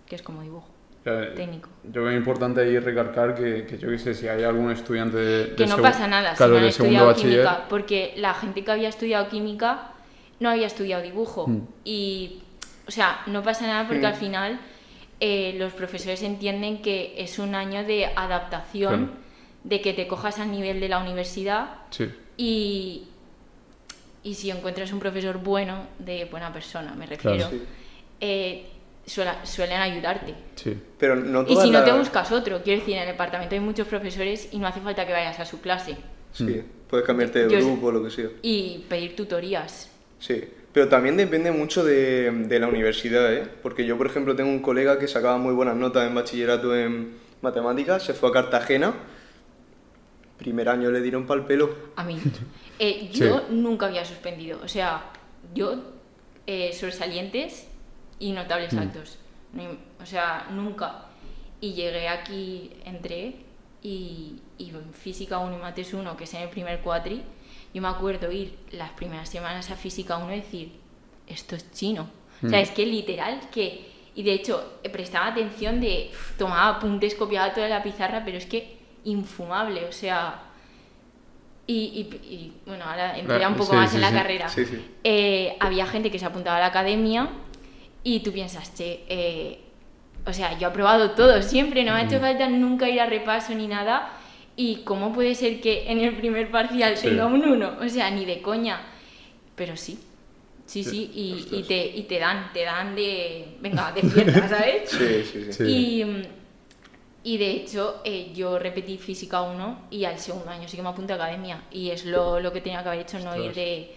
que 0.08 0.16
es 0.16 0.22
como 0.22 0.42
dibujo. 0.44 0.69
Eh, 1.06 1.32
Técnico. 1.36 1.70
Yo 1.86 1.92
creo 1.92 2.06
que 2.06 2.12
es 2.12 2.18
importante 2.18 2.62
ahí 2.62 2.78
recalcar 2.78 3.34
que, 3.34 3.66
que 3.66 3.78
yo 3.78 3.88
qué 3.90 3.98
sé, 3.98 4.14
si 4.14 4.28
hay 4.28 4.44
algún 4.44 4.70
estudiante 4.72 5.18
de. 5.18 5.46
de 5.48 5.56
Que 5.56 5.66
no 5.66 5.78
pasa 5.78 6.08
nada 6.08 6.34
claro, 6.36 6.54
si 6.54 6.58
no 6.60 6.64
han 6.64 6.70
estudiado 6.70 7.08
bachiller. 7.08 7.32
química, 7.46 7.66
porque 7.70 8.14
la 8.18 8.34
gente 8.34 8.64
que 8.64 8.72
había 8.72 8.90
estudiado 8.90 9.30
química 9.30 9.92
no 10.40 10.50
había 10.50 10.68
estudiado 10.68 11.02
dibujo. 11.02 11.48
Mm. 11.48 11.62
Y, 11.86 12.42
o 12.88 12.92
sea, 12.92 13.22
no 13.28 13.42
pasa 13.44 13.66
nada 13.68 13.88
porque 13.88 14.04
Mm. 14.04 14.06
al 14.06 14.16
final 14.16 14.60
eh, 15.22 15.56
los 15.58 15.74
profesores 15.74 16.22
entienden 16.24 16.82
que 16.82 17.14
es 17.18 17.40
un 17.40 17.56
año 17.56 17.84
de 17.86 18.06
adaptación, 18.06 19.06
Claro. 19.08 19.20
de 19.64 19.82
que 19.82 19.94
te 19.94 20.08
cojas 20.08 20.40
al 20.40 20.52
nivel 20.52 20.80
de 20.80 20.88
la 20.90 21.00
universidad 21.00 21.70
Sí, 21.90 22.10
y, 22.38 23.04
y 24.24 24.34
si 24.36 24.50
encuentras 24.52 24.92
un 24.94 25.00
profesor 25.00 25.38
bueno, 25.38 25.88
de 25.98 26.26
buena 26.26 26.52
persona, 26.54 26.94
me 26.94 27.06
refiero, 27.06 27.36
Claro. 27.38 27.52
Sí. 27.52 27.62
eh, 28.22 28.66
suela- 29.10 29.46
suelen 29.46 29.80
ayudarte. 29.80 30.34
sí. 30.56 30.78
Pero 30.98 31.16
no 31.16 31.44
Y 31.48 31.56
si 31.58 31.72
no 31.72 31.84
te 31.84 31.92
buscas 31.92 32.32
otro, 32.32 32.62
quiero 32.64 32.80
decir, 32.80 32.96
en 32.96 33.02
el 33.04 33.08
departamento 33.08 33.56
hay 33.56 33.62
muchos 33.62 33.88
profesores 33.88 34.50
y 34.52 34.60
no 34.60 34.68
hace 34.68 34.80
falta 34.82 35.06
que 35.08 35.14
vayas 35.14 35.40
a 35.40 35.46
su 35.46 35.60
clase 35.62 35.98
Sí, 36.32 36.62
puedes 36.90 37.06
cambiarte 37.08 37.48
de 37.48 37.52
Yo- 37.52 37.60
grupo 37.66 37.88
o 37.88 37.92
lo 37.92 38.04
que 38.04 38.12
sea. 38.12 38.30
y 38.44 38.86
pedir 38.88 39.16
tutorías. 39.16 39.90
Sí, 40.20 40.44
pero 40.72 40.88
también 40.88 41.18
depende 41.18 41.52
mucho 41.52 41.84
de, 41.84 42.30
de 42.32 42.60
la 42.60 42.68
universidad, 42.68 43.34
¿eh? 43.34 43.48
Porque 43.64 43.86
yo, 43.86 43.98
por 43.98 44.06
ejemplo, 44.08 44.36
tengo 44.36 44.50
un 44.52 44.62
colega 44.62 45.00
que 45.00 45.08
sacaba 45.08 45.38
muy 45.38 45.54
buenas 45.56 45.76
notas 45.76 46.08
en 46.08 46.14
bachillerato 46.14 46.76
en 46.78 47.14
matemáticas, 47.42 48.04
se 48.04 48.14
fue 48.14 48.30
a 48.30 48.32
Cartagena, 48.34 48.94
primer 50.38 50.70
año 50.70 50.92
le 50.92 51.02
dieron 51.02 51.26
pal 51.26 51.46
pelo. 51.46 51.74
A 51.96 52.04
mí. 52.04 52.20
Eh, 52.82 53.10
yo 53.12 53.40
Sí. 53.40 53.44
nunca 53.50 53.88
había 53.88 54.06
suspendido. 54.06 54.58
O 54.64 54.68
sea, 54.70 55.04
yo 55.54 55.76
eh, 56.48 56.72
sobresalientes 56.72 57.68
y 58.20 58.32
notables 58.32 58.74
altos. 58.74 59.18
Ni- 59.54 59.68
O 60.02 60.06
sea, 60.06 60.48
nunca. 60.52 61.06
Y 61.62 61.74
llegué 61.74 62.08
aquí, 62.08 62.72
entré 62.86 63.36
y, 63.82 64.36
y 64.58 64.70
en 64.70 64.94
física 64.94 65.40
1 65.40 65.58
y 65.58 65.60
mates 65.62 65.94
1, 65.94 66.16
que 66.18 66.24
es 66.26 66.34
en 66.34 66.42
el 66.44 66.50
primer 66.50 66.80
cuatri, 66.82 67.24
yo 67.74 67.82
me 67.82 67.88
acuerdo 67.88 68.32
ir 68.32 68.58
las 68.72 68.92
primeras 68.92 69.30
semanas 69.30 69.70
a 69.72 69.76
física 69.76 70.18
1 70.18 70.34
y 70.34 70.36
decir, 70.38 70.72
esto 71.28 71.56
es 71.56 71.72
chino. 71.72 72.10
O 72.44 72.50
sea, 72.50 72.60
es 72.62 72.72
que 72.72 72.86
literal 72.86 73.42
que... 73.52 73.90
Y 74.16 74.24
de 74.24 74.34
hecho, 74.34 74.80
eh, 74.84 74.90
prestaba 74.90 75.28
atención 75.28 75.80
de... 75.82 76.12
Tomaba 76.38 76.78
apuntes, 76.78 77.16
copiaba 77.16 77.54
toda 77.54 77.68
la 77.70 77.84
pizarra, 77.84 78.24
pero 78.26 78.38
es 78.38 78.46
que 78.46 78.78
infumable, 79.04 79.86
o 79.86 79.92
sea... 79.92 80.44
Y, 81.68 81.74
y- 81.74 82.34
y, 82.34 82.54
bueno, 82.66 82.84
ahora 82.86 83.18
entré 83.18 83.46
un 83.46 83.54
poco 83.56 83.72
sí, 83.72 83.76
más 83.76 83.90
sí, 83.92 83.96
en 83.98 84.02
la 84.02 84.10
sí. 84.10 84.14
carrera. 84.16 84.50
Sí, 84.50 84.66
sí. 84.66 84.96
Eh, 85.04 85.56
había 85.60 85.86
gente 85.86 86.10
que 86.10 86.18
se 86.18 86.26
apuntaba 86.26 86.58
a 86.58 86.60
la 86.62 86.66
academia 86.68 87.30
y 88.16 88.20
tú 88.22 88.32
piensas, 88.32 88.74
che, 88.76 89.02
eh, 89.08 89.60
o 90.26 90.34
sea, 90.34 90.58
yo 90.58 90.68
he 90.68 90.72
aprobado 90.72 91.12
todo 91.12 91.42
siempre, 91.42 91.84
no 91.84 91.94
me 91.94 92.00
ha 92.02 92.04
Mm. 92.04 92.08
hecho 92.08 92.20
falta 92.20 92.48
nunca 92.50 92.90
ir 92.90 93.00
a 93.02 93.06
repaso 93.06 93.54
ni 93.54 93.68
nada. 93.68 94.12
¿Y 94.56 94.78
cómo 94.84 95.14
puede 95.14 95.36
ser 95.36 95.62
que 95.62 95.90
en 95.90 96.00
el 96.02 96.16
primer 96.18 96.52
parcial 96.52 96.98
Sí. 96.98 97.08
tenga 97.08 97.26
un 97.28 97.44
1? 97.46 97.78
O 97.82 97.88
sea, 97.88 98.12
ni 98.12 98.26
de 98.26 98.42
coña. 98.42 98.82
Pero 99.56 99.78
sí. 99.78 99.98
Sí, 100.66 100.84
Sí, 100.84 100.90
sí, 100.92 101.12
y, 101.16 101.58
y 101.58 101.64
te, 101.64 101.86
y 101.98 102.04
te 102.04 102.20
dan, 102.20 102.52
te 102.54 102.64
dan 102.64 102.94
de. 102.96 103.56
Venga, 103.62 103.92
despierta, 103.92 104.48
¿sabes? 104.50 104.90
Sí, 104.90 105.24
sí, 105.24 105.54
sí. 105.54 105.64
Y, 105.64 106.06
mm, 106.06 106.22
y 107.24 107.38
de 107.38 107.52
hecho, 107.52 108.02
eh, 108.04 108.32
yo 108.36 108.60
repetí 108.60 108.98
física 108.98 109.42
1 109.42 109.88
y 109.92 110.04
al 110.06 110.20
segundo 110.20 110.50
año 110.52 110.68
sí 110.68 110.76
que 110.78 110.84
me 110.84 110.90
apunté 110.90 111.14
a 111.14 111.16
academia. 111.16 111.64
Y 111.72 111.90
es 111.90 112.06
lo, 112.06 112.40
lo 112.40 112.52
que 112.52 112.62
tenía 112.62 112.84
que 112.84 112.90
haber 112.90 113.02
hecho, 113.02 113.18
no 113.20 113.34
ir 113.36 113.50
Ostras. 113.50 113.56
de. 113.56 113.96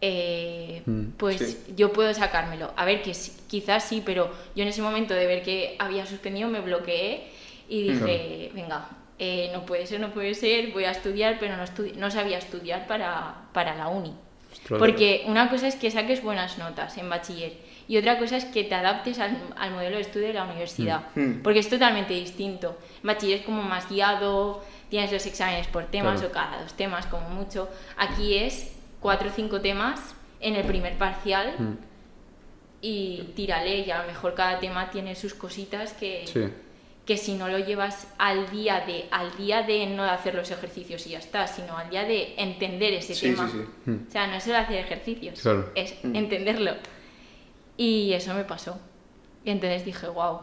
Eh, 0.00 0.82
Mm, 0.86 1.12
pues 1.16 1.38
sí. 1.38 1.74
yo 1.76 1.92
puedo 1.92 2.12
sacármelo. 2.12 2.72
A 2.76 2.84
ver, 2.84 3.02
que 3.02 3.12
quizás 3.48 3.84
sí, 3.84 4.02
pero 4.04 4.30
yo 4.54 4.62
en 4.62 4.68
ese 4.68 4.82
momento 4.82 5.14
de 5.14 5.26
ver 5.26 5.42
que 5.42 5.76
había 5.78 6.04
suspendido 6.06 6.48
me 6.48 6.60
bloqueé 6.60 7.24
y 7.68 7.90
dije, 7.92 8.50
venga, 8.54 8.88
eh, 9.18 9.50
no 9.52 9.64
puede 9.64 9.86
ser, 9.86 10.00
no 10.00 10.10
puede 10.12 10.34
ser, 10.34 10.72
voy 10.72 10.84
a 10.84 10.90
estudiar, 10.90 11.38
pero 11.40 11.56
no, 11.56 11.64
estudi- 11.64 11.94
no 11.94 12.10
sabía 12.10 12.36
estudiar 12.38 12.86
para, 12.86 13.34
para 13.52 13.74
la 13.76 13.88
uni. 13.88 14.12
Ostras. 14.52 14.78
Porque 14.78 15.24
una 15.26 15.48
cosa 15.48 15.66
es 15.68 15.76
que 15.76 15.90
saques 15.90 16.22
buenas 16.22 16.58
notas 16.58 16.96
en 16.98 17.08
bachiller 17.08 17.52
y 17.88 17.96
otra 17.96 18.18
cosa 18.18 18.36
es 18.36 18.44
que 18.44 18.64
te 18.64 18.74
adaptes 18.74 19.18
al, 19.18 19.36
al 19.56 19.70
modelo 19.72 19.96
de 19.96 20.02
estudio 20.02 20.28
de 20.28 20.34
la 20.34 20.44
universidad. 20.44 21.02
Mm. 21.14 21.42
Porque 21.42 21.58
es 21.60 21.68
totalmente 21.68 22.14
distinto. 22.14 22.76
En 23.02 23.06
bachiller 23.08 23.40
es 23.40 23.44
como 23.46 23.62
más 23.62 23.88
guiado, 23.88 24.62
tienes 24.90 25.10
los 25.12 25.24
exámenes 25.26 25.66
por 25.66 25.86
temas 25.86 26.20
Claro. 26.20 26.28
o 26.28 26.32
cada 26.32 26.62
dos 26.62 26.74
temas 26.74 27.06
como 27.06 27.28
mucho. 27.30 27.68
Aquí 27.96 28.36
es 28.38 28.73
cuatro 29.04 29.28
o 29.28 29.32
cinco 29.32 29.60
temas 29.60 30.14
en 30.40 30.54
el 30.56 30.64
primer 30.72 30.94
parcial 30.98 31.54
Mm, 31.58 31.74
y 32.80 33.32
tírale 33.36 33.80
y 33.80 33.90
a 33.90 34.00
lo 34.02 34.06
mejor 34.08 34.34
cada 34.34 34.58
tema 34.58 34.90
tiene 34.90 35.14
sus 35.14 35.32
cositas 35.34 35.92
que, 35.94 36.26
Sí, 36.26 36.40
que 37.06 37.16
si 37.16 37.34
no 37.34 37.48
lo 37.48 37.58
llevas 37.58 38.08
al 38.18 38.50
día 38.50 38.80
de 38.86 39.06
al 39.10 39.36
día 39.36 39.62
de 39.62 39.86
no 39.86 40.04
de 40.04 40.10
hacer 40.10 40.34
los 40.34 40.50
ejercicios 40.50 41.06
y 41.06 41.10
ya 41.10 41.18
está, 41.18 41.46
sino 41.46 41.76
al 41.76 41.88
día 41.90 42.04
de 42.04 42.34
entender 42.38 42.92
ese 42.94 43.14
Sí, 43.14 43.30
tema. 43.30 43.48
sí, 43.50 43.58
sí. 43.84 43.90
Mm. 43.90 44.06
O 44.08 44.10
sea, 44.10 44.26
no 44.26 44.34
es 44.36 44.42
solo 44.44 44.58
hacer 44.58 44.78
ejercicios, 44.86 45.40
Claro. 45.40 45.70
es 45.74 45.94
Mm. 46.02 46.16
entenderlo. 46.16 46.72
Y 47.76 48.12
eso 48.14 48.32
me 48.34 48.44
pasó. 48.44 48.78
Y 49.44 49.50
entonces 49.50 49.84
dije, 49.84 50.06
wow. 50.08 50.40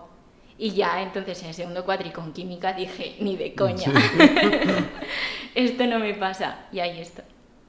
Y 0.58 0.72
ya 0.72 1.02
entonces 1.02 1.42
en 1.42 1.48
el 1.50 1.54
segundo 1.56 1.84
cuatri 1.86 2.12
con 2.12 2.34
química 2.34 2.74
dije, 2.74 3.16
ni 3.20 3.36
de 3.38 3.56
coña. 3.56 3.88
Esto 5.56 5.86
no 5.88 5.98
me 6.00 6.14
pasa. 6.14 6.66
Y 6.72 6.80
ahí 6.80 7.00
está. 7.02 7.24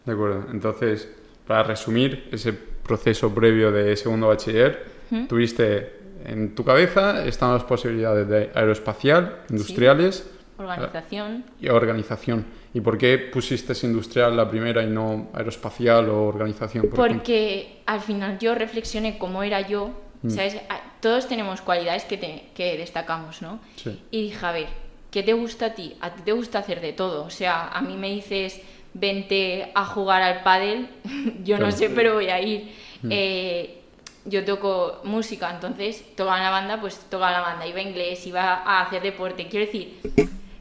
De 0.04 0.12
acuerdo. 0.12 0.47
Entonces, 0.50 1.09
para 1.47 1.62
resumir 1.62 2.28
ese 2.32 2.52
proceso 2.52 3.32
previo 3.35 3.71
de 3.73 3.97
segundo 3.97 4.28
bachiller, 4.28 4.85
tuviste 5.28 6.00
en 6.25 6.54
tu 6.54 6.64
cabeza 6.64 7.25
estaban 7.26 7.54
las 7.56 7.64
posibilidades 7.64 8.28
de 8.28 8.50
aeroespacial, 8.54 9.40
industriales 9.50 10.28
Organización. 10.56 11.44
y 11.61 11.68
organización. 11.68 12.44
¿Y 12.75 12.80
por 12.80 12.97
qué 12.97 13.18
pusiste 13.18 13.75
industrial 13.87 14.37
la 14.37 14.49
primera 14.49 14.82
y 14.82 14.87
no 14.87 15.30
aeroespacial 15.35 16.09
o 16.09 16.25
organización? 16.26 16.88
por 16.88 16.99
ejemplo? 17.00 17.14
Porque 17.18 17.82
al 17.87 18.00
final 18.00 18.38
yo 18.38 18.54
reflexioné 18.54 19.18
cómo 19.18 19.42
era 19.42 19.61
yo, 19.66 19.90
Mm. 20.23 20.30
¿sabes? 20.30 20.56
Todos 21.00 21.26
tenemos 21.26 21.61
cualidades 21.62 22.04
que, 22.04 22.16
te- 22.16 22.44
que 22.54 22.78
destacamos, 22.78 23.42
¿no? 23.42 23.59
Sí. 23.75 24.00
Y 24.12 24.23
dije, 24.23 24.47
a 24.47 24.52
ver, 24.52 24.66
¿qué 25.11 25.25
te 25.25 25.32
gusta 25.32 25.66
a 25.66 25.75
ti? 25.75 25.97
A 26.00 26.14
ti 26.14 26.23
te 26.25 26.30
gusta 26.30 26.61
hacer 26.61 26.80
de 26.80 26.92
todo. 26.92 27.25
O 27.25 27.30
sea, 27.30 27.66
a 27.68 27.82
mí 27.82 27.97
me 27.97 28.09
dices, 28.11 28.61
vente 28.94 29.70
a 29.75 29.84
jugar 29.84 30.22
al 30.22 30.42
pádel, 30.42 30.88
yo 31.44 31.58
no 31.58 31.70
sé, 31.72 31.90
pero 31.90 32.14
voy 32.14 32.28
a 32.28 32.40
ir. 32.40 32.72
Mm. 33.02 33.08
Eh, 33.11 33.78
yo 34.25 34.44
toco 34.44 35.00
música, 35.04 35.50
entonces 35.50 36.04
tocaba 36.14 36.38
en 36.38 36.44
la 36.44 36.50
banda, 36.50 36.80
pues 36.80 36.96
tocaba 37.11 37.28
en 37.28 37.32
la 37.34 37.40
banda. 37.40 37.66
Iba 37.66 37.78
a 37.78 37.82
inglés, 37.82 38.26
iba 38.26 38.54
a 38.54 38.82
hacer 38.82 39.02
deporte. 39.02 39.49
Quiero 39.49 39.66
decir, 39.66 39.99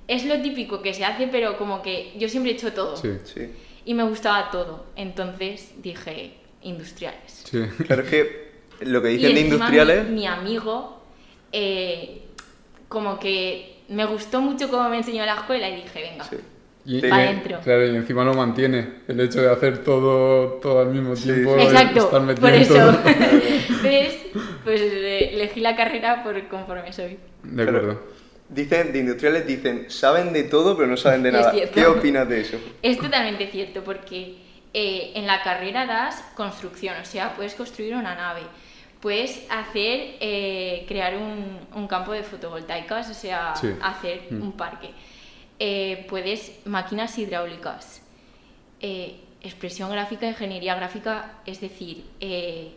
es 0.07 0.25
lo 0.25 0.41
típico 0.41 0.81
que 0.81 0.93
se 0.93 1.05
hace, 1.05 1.27
pero 1.27 1.57
como 1.57 1.81
que 1.81 2.13
yo 2.17 2.27
siempre 2.27 2.51
he 2.51 2.55
hecho 2.55 2.73
todo. 2.73 2.97
Sí, 2.97 3.09
Sí. 3.23 3.51
Y 3.85 3.93
me 3.95 4.03
gustaba 4.03 4.51
todo. 4.51 4.85
Entonces 4.95 5.73
dije, 5.81 6.33
industriales. 6.61 7.43
sí. 7.49 7.59
Claro, 7.87 8.03
es 8.03 8.09
que 8.09 8.51
lo 8.81 9.01
que 9.01 9.11
Y 9.13 9.17
dicen 9.17 9.35
de 9.35 9.41
industriales. 9.41 10.05
Mi, 10.07 10.21
mi 10.21 10.27
amigo, 10.27 11.01
eh, 11.51 12.23
como 12.87 13.19
que 13.19 13.77
me 13.89 14.05
gustó 14.05 14.41
mucho 14.41 14.69
cómo 14.69 14.89
me 14.89 14.97
enseñó 14.97 15.25
la 15.25 15.35
escuela 15.35 15.69
y 15.69 15.83
dije, 15.83 16.01
venga. 16.01 16.23
Sí. 16.23 16.37
Y, 16.85 16.99
Sí. 17.01 17.07
Pa' 17.07 17.23
y- 17.23 17.27
dentro. 17.27 17.59
Claro, 17.59 17.85
y 17.85 17.95
encima 17.95 18.23
lo 18.23 18.33
mantiene. 18.33 18.87
El 19.07 19.19
hecho 19.19 19.41
de 19.41 19.51
hacer 19.51 19.79
todo, 19.83 20.53
todo 20.61 20.79
al 20.81 20.87
mismo 20.89 21.15
Sí, 21.15 21.25
tiempo. 21.25 21.55
sí. 21.55 21.61
y 21.61 21.65
Exacto, 21.67 21.99
estar 22.05 22.21
metido 22.21 22.47
por 22.47 22.55
eso. 22.57 22.99
¿Ves? 23.83 24.17
Pues 24.63 24.81
eh, 24.81 25.31
elegí 25.33 25.59
la 25.59 25.75
carrera 25.75 26.23
por 26.23 26.47
conforme 26.47 26.91
soy. 26.93 27.17
De 27.43 27.63
acuerdo. 27.63 28.01
Dicen, 28.49 28.91
de 28.91 28.99
industriales 28.99 29.47
dicen, 29.47 29.85
saben 29.89 30.33
de 30.33 30.43
todo 30.43 30.75
pero 30.75 30.87
no 30.87 30.97
saben 30.97 31.23
de 31.23 31.31
nada. 31.31 31.53
¿Qué 31.73 31.85
opinas 31.85 32.27
de 32.27 32.41
eso? 32.41 32.57
Es 32.81 32.97
totalmente 32.99 33.47
cierto 33.47 33.81
porque 33.83 34.35
eh, 34.73 35.11
en 35.15 35.25
la 35.27 35.41
carrera 35.41 35.85
das 35.85 36.21
construcción, 36.35 36.95
o 37.01 37.05
sea, 37.05 37.33
puedes 37.35 37.53
construir 37.55 37.95
una 37.95 38.13
nave, 38.15 38.41
puedes 38.99 39.45
hacer, 39.49 40.15
eh, 40.19 40.85
crear 40.87 41.15
un, 41.15 41.59
un 41.75 41.87
campo 41.87 42.11
de 42.11 42.23
fotovoltaicas, 42.23 43.09
o 43.09 43.13
sea, 43.13 43.53
Sí. 43.55 43.69
hacer 43.81 44.21
Mm. 44.29 44.41
un 44.41 44.51
parque, 44.53 44.89
Eh, 45.63 46.07
puedes 46.09 46.53
máquinas 46.65 47.19
hidráulicas, 47.19 48.01
eh, 48.79 49.19
expresión 49.43 49.91
gráfica, 49.91 50.27
ingeniería 50.27 50.73
gráfica, 50.73 51.33
es 51.45 51.61
decir, 51.61 52.03
eh, 52.19 52.71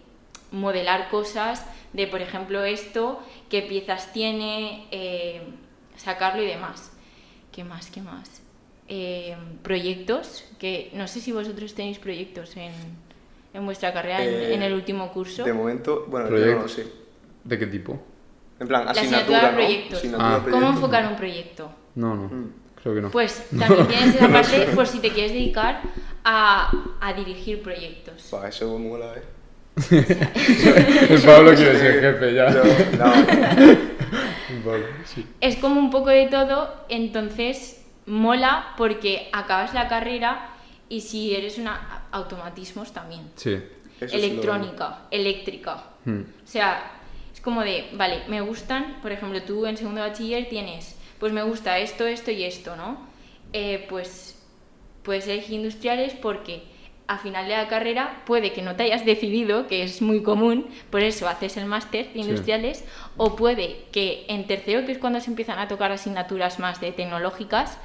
modelar 0.52 1.08
cosas 1.08 1.64
de, 1.94 2.06
por 2.06 2.20
ejemplo, 2.20 2.62
esto, 2.62 3.22
qué 3.48 3.62
piezas 3.62 4.12
tiene, 4.12 4.86
eh, 4.90 5.40
sacarlo 5.96 6.42
y 6.42 6.46
demás. 6.46 6.92
¿Qué 7.52 7.64
más? 7.64 7.88
¿Qué 7.90 8.02
más? 8.02 8.42
Eh, 8.86 9.34
proyectos, 9.62 10.44
que 10.58 10.90
no 10.92 11.08
sé 11.08 11.22
si 11.22 11.32
vosotros 11.32 11.72
tenéis 11.74 11.98
proyectos 11.98 12.54
en, 12.58 12.72
en 13.54 13.64
vuestra 13.64 13.94
carrera, 13.94 14.22
en- 14.22 14.28
Eh, 14.34 14.54
en, 14.56 14.62
el 14.62 14.74
último 14.74 15.10
curso. 15.10 15.42
De 15.42 15.54
momento, 15.54 16.04
bueno, 16.08 16.28
yo 16.36 16.54
no 16.56 16.62
lo 16.64 16.68
sé. 16.68 16.86
¿De 17.44 17.58
qué 17.58 17.66
tipo? 17.66 17.98
En 18.60 18.68
plan, 18.68 18.84
La 18.84 18.90
asignatura. 18.90 19.48
Asignatura 19.56 20.18
Ah. 20.18 20.46
¿Cómo 20.50 20.68
enfocar 20.68 21.08
un 21.08 21.16
proyecto? 21.16 21.70
No, 21.94 22.14
no. 22.14 22.28
Mm. 22.28 22.63
Creo 22.84 22.94
que 22.94 23.00
no. 23.00 23.10
Pues 23.10 23.48
también 23.58 23.88
tienes 23.88 24.14
esa 24.14 24.28
parte 24.28 24.66
por 24.74 24.86
si 24.86 25.00
te 25.00 25.10
quieres 25.10 25.32
dedicar 25.32 25.80
a, 26.22 26.70
a 27.00 27.12
dirigir 27.14 27.60
proyectos. 27.62 28.28
Buah, 28.30 28.48
eso 28.48 28.78
mola, 28.78 29.14
¿eh? 29.16 29.22
El 31.10 31.22
Pablo 31.22 31.52
quiere 31.54 31.76
ser 31.78 32.00
jefe 32.00 32.34
ya. 32.34 32.48
Yo- 32.52 32.62
no, 32.98 33.04
Vale, 34.64 34.84
sí. 35.04 35.26
Es 35.40 35.56
como 35.56 35.80
un 35.80 35.90
poco 35.90 36.10
de 36.10 36.26
todo, 36.28 36.84
entonces 36.88 37.84
mola 38.06 38.74
porque 38.76 39.28
acabas 39.32 39.74
la 39.74 39.88
carrera 39.88 40.50
y 40.88 41.00
si 41.00 41.34
eres 41.34 41.58
una... 41.58 42.02
automatismos 42.12 42.92
también. 42.92 43.22
Sí. 43.36 43.54
eso 43.54 44.04
es 44.04 44.12
Electrónica, 44.12 45.00
eléctrica. 45.10 45.82
Mm. 46.04 46.20
O 46.20 46.46
sea, 46.46 46.92
es 47.32 47.40
como 47.40 47.62
de, 47.62 47.88
vale, 47.94 48.22
me 48.28 48.40
gustan, 48.42 48.98
por 49.02 49.10
ejemplo, 49.10 49.42
tú 49.42 49.66
en 49.66 49.76
segundo 49.76 50.02
de 50.02 50.08
bachiller 50.10 50.48
tienes, 50.48 50.93
pues 51.24 51.32
me 51.32 51.42
gusta 51.42 51.78
esto, 51.78 52.06
esto 52.06 52.30
y 52.30 52.44
esto, 52.44 52.76
¿no? 52.76 52.98
Eh, 53.54 53.86
pues 53.88 54.38
puedes 55.02 55.26
elegir 55.26 55.54
industriales 55.54 56.12
porque 56.12 56.62
a 57.06 57.16
final 57.16 57.48
de 57.48 57.56
la 57.56 57.66
carrera 57.66 58.20
puede 58.26 58.52
que 58.52 58.60
no 58.60 58.76
te 58.76 58.82
hayas 58.82 59.06
decidido, 59.06 59.66
que 59.66 59.82
es 59.84 60.02
muy 60.02 60.22
común, 60.22 60.66
por 60.90 61.00
eso 61.02 61.26
haces 61.26 61.56
el 61.56 61.64
máster 61.64 62.08
de 62.08 62.12
Sí. 62.12 62.20
industriales, 62.20 62.84
o 63.16 63.36
puede 63.36 63.86
que 63.90 64.26
en 64.28 64.46
tercero, 64.46 64.84
que 64.84 64.92
es 64.92 64.98
cuando 64.98 65.18
se 65.18 65.30
empiezan 65.30 65.58
a 65.58 65.66
tocar 65.66 65.90
asignaturas 65.92 66.58
más 66.58 66.78
de 66.82 66.92
tecnológicas, 66.92 67.78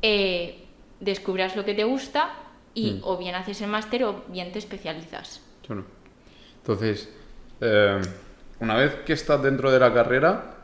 eh, 0.00 0.64
descubras 0.98 1.54
lo 1.56 1.66
que 1.66 1.74
te 1.74 1.84
gusta 1.84 2.30
y 2.72 2.92
Mm. 2.92 3.00
o 3.02 3.18
bien 3.18 3.34
haces 3.34 3.60
el 3.60 3.68
máster 3.68 4.04
o 4.04 4.24
bien 4.28 4.50
te 4.50 4.58
especializas. 4.60 5.42
Yo 5.68 5.74
no. 5.74 5.84
Entonces, 6.56 7.10
eh, 7.60 8.00
una 8.60 8.76
vez 8.76 8.94
que 9.04 9.12
estás 9.12 9.42
dentro 9.42 9.70
de 9.70 9.78
la 9.78 9.92
carrera, 9.92 10.62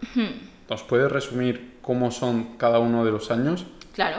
¿nos 0.70 0.82
puedes 0.82 1.10
resumir 1.10 1.77
cómo 1.88 2.10
son 2.10 2.58
cada 2.58 2.80
uno 2.80 3.02
de 3.02 3.10
los 3.10 3.30
años? 3.30 3.64
Claro. 3.94 4.18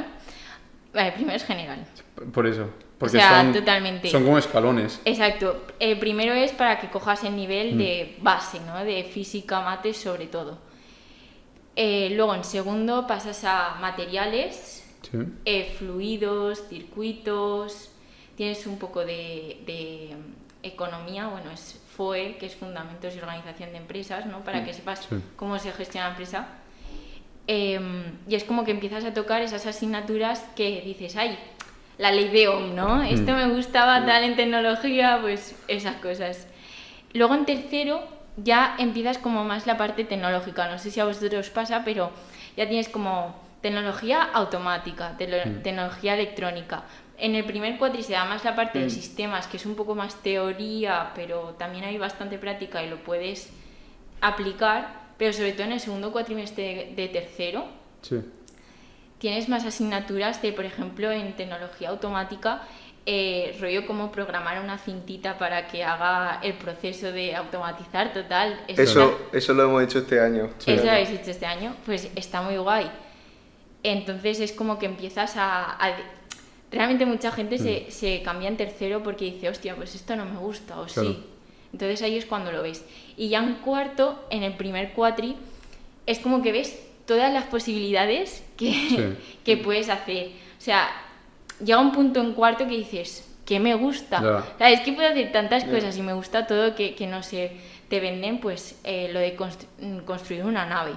Vale, 0.91 1.11
primero 1.11 1.35
es 1.35 1.45
general. 1.45 1.85
Por 2.33 2.47
eso. 2.47 2.67
Porque 2.97 3.17
sea, 3.19 3.43
son, 3.43 3.53
totalmente. 3.53 4.09
son 4.09 4.23
como 4.25 4.39
escalones. 4.39 4.99
Exacto. 5.05 5.67
El 5.79 5.99
primero 5.99 6.33
es 6.33 6.51
para 6.51 6.79
que 6.79 6.89
cojas 6.89 7.23
el 7.25 7.35
nivel 7.35 7.77
de 7.77 8.17
base, 8.21 8.59
¿no? 8.61 8.83
De 8.83 9.03
física, 9.03 9.61
mates, 9.61 9.97
sobre 9.97 10.25
todo. 10.25 10.57
Eh, 11.75 12.09
luego, 12.15 12.33
en 12.33 12.43
segundo, 12.43 13.05
pasas 13.05 13.43
a 13.43 13.75
materiales, 13.79 14.83
Sí. 15.03 15.19
eh, 15.45 15.75
fluidos, 15.77 16.67
circuitos. 16.69 17.91
Tienes 18.35 18.65
un 18.65 18.79
poco 18.79 19.01
de, 19.01 19.61
de 19.67 20.15
economía, 20.63 21.27
bueno, 21.27 21.51
es 21.51 21.79
FOE, 21.95 22.38
que 22.39 22.47
es 22.47 22.55
Fundamentos 22.55 23.15
y 23.15 23.19
Organización 23.19 23.69
de 23.73 23.77
Empresas, 23.77 24.25
¿no? 24.25 24.39
Para 24.43 24.65
que 24.65 24.73
sepas 24.73 25.05
Sí. 25.07 25.17
cómo 25.35 25.59
se 25.59 25.71
gestiona 25.71 26.07
la 26.07 26.11
empresa. 26.13 26.47
Em, 27.51 28.03
y 28.27 28.35
es 28.35 28.43
como 28.43 28.63
que 28.63 28.69
empiezas 28.69 29.03
a 29.05 29.13
tocar 29.15 29.41
esas 29.41 29.65
asignaturas 29.65 30.45
que 30.55 30.81
dices, 30.85 31.15
ay, 31.15 31.35
la 31.97 32.11
ley 32.11 32.27
de 32.29 32.47
Ohm, 32.47 32.75
¿no? 32.75 33.01
Esto 33.01 33.33
me 33.33 33.47
gustaba 33.49 34.05
tal 34.05 34.23
en 34.23 34.35
tecnología, 34.35 35.17
pues 35.19 35.55
esas 35.67 35.95
cosas. 35.95 36.47
Luego 37.13 37.33
en 37.33 37.45
tercero 37.45 38.03
ya 38.37 38.75
empiezas 38.77 39.17
como 39.17 39.43
más 39.45 39.65
la 39.65 39.77
parte 39.77 40.03
tecnológica. 40.03 40.69
No 40.69 40.77
sé 40.77 40.91
si 40.91 40.99
a 40.99 41.05
vosotros 41.05 41.47
os 41.47 41.49
pasa, 41.49 41.81
pero 41.83 42.11
ya 42.55 42.67
tienes 42.67 42.87
como 42.87 43.35
tecnología 43.61 44.21
automática, 44.31 45.17
telo- 45.17 45.61
tecnología 45.63 46.13
electrónica. 46.13 46.83
En 47.17 47.33
el 47.33 47.45
primer 47.45 47.79
cuatri 47.79 48.03
se 48.03 48.13
da 48.13 48.25
más 48.25 48.43
la 48.45 48.55
parte 48.55 48.77
de 48.79 48.89
sistemas, 48.91 49.47
que 49.47 49.57
es 49.57 49.65
un 49.65 49.73
poco 49.75 49.95
más 49.95 50.13
teoría, 50.21 51.11
pero 51.15 51.55
también 51.57 51.83
hay 51.83 51.97
bastante 51.97 52.37
práctica 52.37 52.83
y 52.83 52.89
lo 52.91 52.97
puedes 52.97 53.51
aplicar. 54.21 55.08
Pero 55.19 55.31
sobre 55.33 55.51
todo 55.51 55.63
en 55.65 55.73
el 55.73 55.79
segundo 55.79 56.11
cuatrimestre 56.11 56.93
de, 56.95 56.95
de 56.95 57.07
tercero 57.09 57.65
Sí. 58.01 58.19
tienes 59.19 59.47
más 59.49 59.63
asignaturas 59.65 60.41
de, 60.41 60.51
por 60.53 60.65
ejemplo, 60.65 61.11
en 61.11 61.35
tecnología 61.35 61.89
automática, 61.89 62.63
eh, 63.05 63.55
rollo 63.59 63.85
como 63.85 64.11
programar 64.11 64.61
una 64.63 64.77
cintita 64.77 65.38
para 65.38 65.67
que 65.67 65.83
haga 65.83 66.39
el 66.41 66.53
proceso 66.53 67.11
de 67.11 67.35
automatizar 67.35 68.13
total. 68.13 68.59
Eso 68.67 68.81
Eso, 68.81 69.19
eso 69.33 69.53
lo 69.53 69.63
hemos 69.63 69.83
hecho 69.83 69.99
este 69.99 70.19
año. 70.21 70.49
Sí. 70.59 70.71
eso 70.71 70.85
lo 70.85 70.91
habéis 70.91 71.09
hecho 71.09 71.31
este 71.31 71.45
año, 71.45 71.75
pues 71.85 72.09
está 72.15 72.41
muy 72.41 72.57
guay. 72.57 72.89
Entonces 73.83 74.39
es 74.39 74.51
como 74.53 74.79
que 74.79 74.85
empiezas 74.85 75.35
a... 75.38 75.71
a- 75.85 75.97
realmente 76.71 77.05
mucha 77.05 77.31
gente 77.31 77.55
Mm. 77.55 77.59
se, 77.59 77.91
se 77.91 78.21
cambia 78.21 78.47
en 78.47 78.55
tercero 78.57 79.01
porque 79.01 79.25
dice, 79.25 79.49
hostia, 79.49 79.75
pues 79.75 79.95
esto 79.95 80.15
no 80.15 80.25
me 80.25 80.38
gusta, 80.38 80.79
o 80.79 80.85
Claro. 80.85 81.09
sí. 81.09 81.25
Entonces 81.73 82.01
ahí 82.01 82.17
es 82.17 82.25
cuando 82.25 82.51
lo 82.51 82.61
ves. 82.63 82.83
Y 83.17 83.29
ya 83.29 83.39
en 83.39 83.55
cuarto, 83.55 84.23
en 84.29 84.43
el 84.43 84.53
primer 84.53 84.93
cuatri, 84.93 85.35
es 86.05 86.19
como 86.19 86.41
que 86.41 86.51
ves 86.51 86.79
todas 87.05 87.31
las 87.33 87.45
posibilidades 87.45 88.43
que, 88.57 88.71
Sí. 88.71 88.99
que 89.45 89.57
puedes 89.57 89.89
hacer. 89.89 90.27
O 90.57 90.61
sea, 90.61 90.88
llega 91.63 91.79
un 91.79 91.91
punto 91.91 92.19
en 92.21 92.33
cuarto 92.33 92.65
que 92.67 92.77
dices, 92.77 93.25
que 93.45 93.59
me 93.59 93.73
gusta. 93.75 94.43
O 94.53 94.57
sea, 94.57 94.69
es 94.69 94.81
que 94.81 94.93
puedo 94.93 95.09
hacer 95.09 95.31
tantas 95.31 95.63
cosas 95.65 95.97
y 95.97 96.01
me 96.01 96.13
gusta 96.13 96.45
todo 96.47 96.75
que, 96.75 96.95
que 96.95 97.07
no 97.07 97.23
sé, 97.23 97.53
te 97.88 97.99
venden 97.99 98.39
pues 98.39 98.79
eh, 98.83 99.09
lo 99.11 99.19
de 99.19 99.35
constru- 99.35 99.65
mm, 99.79 99.97
construir 100.05 100.43
una 100.45 100.65
nave, 100.67 100.91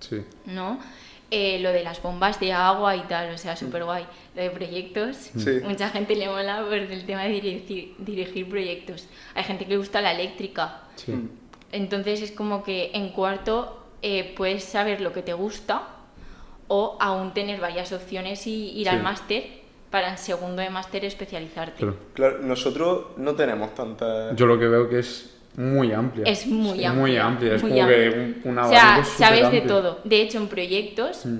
Sí. 0.00 0.22
¿no? 0.44 0.78
Eh, 1.30 1.58
lo 1.60 1.72
de 1.72 1.82
las 1.82 2.00
bombas 2.00 2.38
de 2.38 2.52
agua 2.52 2.94
y 2.94 3.00
tal, 3.02 3.34
o 3.34 3.38
sea, 3.38 3.56
súper 3.56 3.82
guay. 3.84 4.06
Lo 4.36 4.42
de 4.42 4.50
proyectos, 4.50 5.16
Sí. 5.36 5.58
mucha 5.64 5.88
gente 5.90 6.14
le 6.14 6.28
mola 6.28 6.62
por 6.64 6.74
el 6.74 7.04
tema 7.04 7.24
de 7.24 7.30
dirigir, 7.30 7.94
dirigir 7.98 8.48
proyectos. 8.48 9.08
Hay 9.34 9.42
gente 9.42 9.64
que 9.64 9.70
le 9.70 9.78
gusta 9.78 10.00
la 10.00 10.12
eléctrica. 10.12 10.82
Sí. 10.94 11.10
Mm. 11.12 11.28
Entonces 11.72 12.22
es 12.22 12.30
como 12.30 12.62
que 12.62 12.92
en 12.94 13.08
cuarto 13.08 13.82
eh, 14.02 14.34
puedes 14.36 14.62
saber 14.62 15.00
lo 15.00 15.12
que 15.12 15.22
te 15.22 15.32
gusta 15.32 15.88
o 16.68 16.96
aún 17.00 17.34
tener 17.34 17.60
varias 17.60 17.92
opciones 17.92 18.46
y 18.46 18.70
ir 18.78 18.84
Sí. 18.86 18.94
al 18.94 19.02
máster 19.02 19.44
para 19.90 20.10
en 20.10 20.18
segundo 20.18 20.62
de 20.62 20.70
máster 20.70 21.04
especializarte. 21.04 21.78
Claro. 21.78 21.96
Claro, 22.14 22.38
nosotros 22.42 23.06
no 23.16 23.34
tenemos 23.34 23.74
tanta... 23.74 24.32
Yo 24.36 24.46
lo 24.46 24.58
que 24.60 24.68
veo 24.68 24.88
que 24.88 25.00
es 25.00 25.35
muy 25.56 25.92
amplia. 25.92 26.24
Es 26.26 26.46
muy 26.46 26.84
amplia. 26.84 26.92
Muy 26.92 27.16
amplia. 27.16 27.54
Es 27.54 27.62
muy 27.62 27.70
como 27.72 27.82
amplia. 27.84 28.10
que 28.10 28.18
un, 28.44 28.50
un 28.52 28.58
O 28.58 28.68
sea, 28.68 29.04
sabes 29.04 29.50
de 29.50 29.60
todo. 29.62 30.00
De 30.04 30.20
hecho, 30.22 30.38
en 30.38 30.48
proyectos, 30.48 31.24
Mm. 31.26 31.38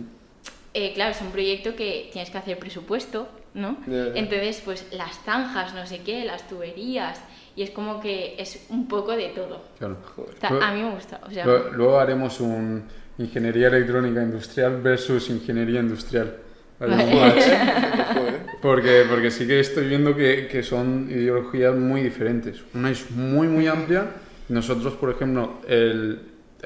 eh, 0.75 0.93
claro, 0.95 1.13
es 1.13 1.21
un 1.21 1.31
proyecto 1.31 1.75
que 1.77 2.09
tienes 2.13 2.31
que 2.31 2.39
hacer 2.39 2.59
presupuesto, 2.59 3.29
¿no? 3.55 3.79
Entonces, 3.87 4.61
pues 4.65 4.87
las 4.93 5.19
zanjas, 5.25 5.75
no 5.75 5.87
sé 5.87 6.01
qué, 6.01 6.25
las 6.25 6.47
tuberías, 6.49 7.21
y 7.57 7.63
es 7.63 7.71
como 7.71 8.01
que 8.01 8.35
es 8.39 8.67
un 8.69 8.87
poco 8.89 9.13
de 9.17 9.29
todo. 9.29 9.63
Claro. 9.79 9.97
Luego- 10.17 10.63
a 10.63 10.73
mí 10.73 10.83
me 10.83 10.91
gusta. 10.91 11.21
O 11.27 11.31
sea, 11.31 11.45
Luego, 11.47 11.71
luego 11.71 11.99
haremos 12.01 12.41
un 12.41 12.85
ingeniería 13.19 13.69
electrónica 13.69 14.23
industrial 14.23 14.81
versus 14.83 15.31
ingeniería 15.31 15.81
industrial. 15.81 16.37
Porque, 18.63 19.05
porque 19.09 19.31
sí 19.31 19.47
que 19.47 19.61
estoy 19.61 19.87
viendo 19.87 20.17
que, 20.17 20.49
que 20.49 20.63
son 20.63 21.09
ideologías 21.09 21.77
muy 21.77 22.03
diferentes. 22.03 22.63
Una 22.75 22.91
es 22.91 23.11
muy, 23.13 23.47
muy 23.47 23.69
amplia. 23.69 24.07
y 24.49 24.53
Nosotros, 24.53 24.95
por 24.95 25.11
ejemplo, 25.11 25.61
el, 25.69 26.21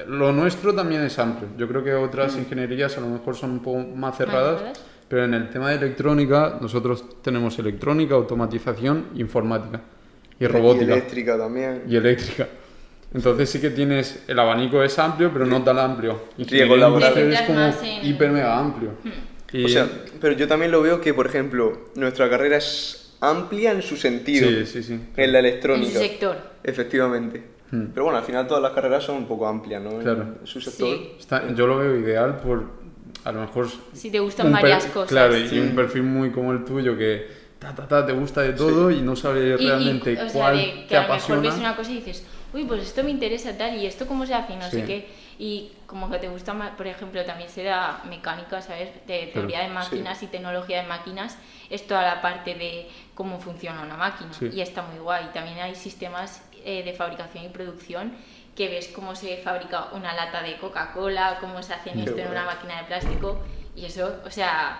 lo 0.07 0.31
nuestro 0.31 0.73
también 0.73 1.03
es 1.03 1.19
amplio. 1.19 1.49
Yo 1.57 1.67
creo 1.67 1.83
que 1.83 1.93
otras 1.93 2.35
ingenierías 2.37 2.97
a 2.97 3.01
lo 3.01 3.07
mejor 3.07 3.35
son 3.35 3.51
un 3.51 3.59
poco 3.59 3.79
más 3.79 4.17
cerradas. 4.17 4.79
Pero 5.07 5.25
en 5.25 5.33
el 5.33 5.49
tema 5.49 5.69
de 5.69 5.75
electrónica, 5.75 6.57
nosotros 6.61 7.21
tenemos 7.21 7.59
electrónica, 7.59 8.15
automatización, 8.15 9.07
informática 9.15 9.81
y 10.39 10.47
robótica. 10.47 10.93
eléctrica 10.93 11.37
también. 11.37 11.83
y 11.87 11.97
eléctrica. 11.97 12.47
Entonces 13.13 13.49
sí 13.49 13.59
que 13.59 13.71
tienes, 13.71 14.23
el 14.27 14.39
abanico 14.39 14.81
es 14.81 14.97
amplio, 14.97 15.29
pero 15.33 15.45
no 15.45 15.61
tan 15.63 15.77
amplio. 15.77 16.13
Riesgo 16.37 16.43
Ingeniería 16.43 16.77
laboral. 16.77 17.17
es 17.17 17.41
como 17.41 17.73
hiper 18.03 18.31
mega 18.31 18.57
amplio. 18.57 18.91
Y- 19.53 19.65
O 19.65 19.67
sea, 19.69 19.87
pero 20.19 20.33
yo 20.35 20.47
también 20.47 20.71
lo 20.71 20.81
veo 20.81 21.01
que, 21.01 21.13
por 21.13 21.27
ejemplo, 21.27 21.89
nuestra 21.95 22.29
carrera 22.29 22.57
es 22.57 23.13
amplia 23.19 23.71
en 23.71 23.81
su 23.81 23.97
sentido. 23.97 24.47
sí, 24.49 24.65
sí, 24.65 24.83
sí. 24.83 24.93
En 25.17 25.31
la 25.31 25.39
en 25.39 25.45
electrónica. 25.45 25.91
su 25.93 25.99
sector. 25.99 26.37
Efectivamente. 26.63 27.43
Hmm. 27.71 27.85
Pero 27.93 28.03
bueno, 28.05 28.17
al 28.19 28.25
final 28.25 28.47
todas 28.47 28.61
las 28.63 28.73
carreras 28.73 29.03
son 29.03 29.15
un 29.17 29.27
poco 29.27 29.47
amplias, 29.47 29.81
¿no? 29.81 29.91
En 29.91 30.01
Claro. 30.01 30.25
su 30.43 30.59
sector. 30.59 30.87
Sí. 30.89 31.11
Está- 31.19 31.53
yo 31.53 31.67
lo 31.67 31.77
veo 31.77 31.95
ideal 31.97 32.37
por, 32.39 32.63
a 33.23 33.31
lo 33.31 33.41
mejor... 33.41 33.67
Si 33.93 34.09
te 34.09 34.19
gustan 34.19 34.51
varias 34.51 34.85
cosas. 34.87 35.09
Claro, 35.09 35.37
y 35.37 35.47
Sí. 35.47 35.59
un 35.59 35.75
perfil 35.75 36.03
muy 36.03 36.31
como 36.31 36.51
el 36.51 36.65
tuyo 36.65 36.97
que 36.97 37.27
ta, 37.59 37.73
ta, 37.75 37.87
ta, 37.87 38.05
te 38.05 38.11
gusta 38.13 38.41
de 38.41 38.53
todo 38.53 38.89
y 38.91 39.01
no 39.01 39.15
sabes 39.15 39.59
Y- 39.59 39.63
y, 39.63 39.67
realmente 39.67 40.13
o 40.13 40.29
sea, 40.29 40.31
cuál 40.31 40.57
de 40.57 40.63
te 40.63 40.85
que 40.87 40.97
a 40.97 41.07
lo 41.07 41.13
mejor 41.13 41.41
ves 41.41 41.53
una 41.55 41.75
cosa 41.75 41.91
y 41.91 41.95
dices, 41.97 42.25
uy, 42.53 42.65
pues 42.65 42.81
esto 42.81 43.03
me 43.03 43.11
interesa 43.11 43.55
tal, 43.57 43.77
y 43.77 43.85
esto 43.85 44.05
cómo 44.07 44.25
se 44.25 44.33
hace, 44.33 44.53
y 44.53 44.55
no 44.57 44.63
Sí. 44.69 44.77
sé 44.77 44.83
qué. 44.85 45.07
Y 45.43 45.71
como 45.87 46.07
que 46.11 46.19
te 46.19 46.27
gusta 46.29 46.53
por 46.77 46.85
ejemplo, 46.85 47.25
también 47.25 47.49
se 47.49 47.63
da 47.63 48.03
mecánica, 48.05 48.61
¿sabes? 48.61 48.89
Teoría 49.07 49.61
de 49.61 49.69
máquinas 49.69 50.21
y 50.21 50.27
tecnología 50.27 50.83
de 50.83 50.87
máquinas, 50.87 51.35
es 51.67 51.87
toda 51.87 52.03
la 52.03 52.21
parte 52.21 52.53
de 52.53 52.87
cómo 53.15 53.39
funciona 53.39 53.81
una 53.81 53.97
máquina. 53.97 54.31
Sí. 54.33 54.49
Y 54.53 54.61
está 54.61 54.83
muy 54.83 54.99
guay. 54.99 55.31
También 55.33 55.57
hay 55.57 55.73
sistemas 55.73 56.47
eh, 56.63 56.83
de 56.83 56.93
fabricación 56.93 57.43
y 57.45 57.49
producción 57.49 58.13
que 58.55 58.67
ves 58.69 58.89
cómo 58.93 59.15
se 59.15 59.37
fabrica 59.37 59.87
una 59.93 60.13
lata 60.13 60.43
de 60.43 60.57
Coca-Cola, 60.59 61.37
cómo 61.41 61.63
se 61.63 61.73
hace 61.73 61.91
Qué 61.91 62.01
esto 62.01 62.17
en 62.19 62.27
guay. 62.27 62.31
una 62.37 62.45
máquina 62.45 62.77
de 62.77 62.83
plástico, 62.83 63.41
y 63.75 63.85
eso, 63.85 64.21
o 64.23 64.29
sea, 64.29 64.79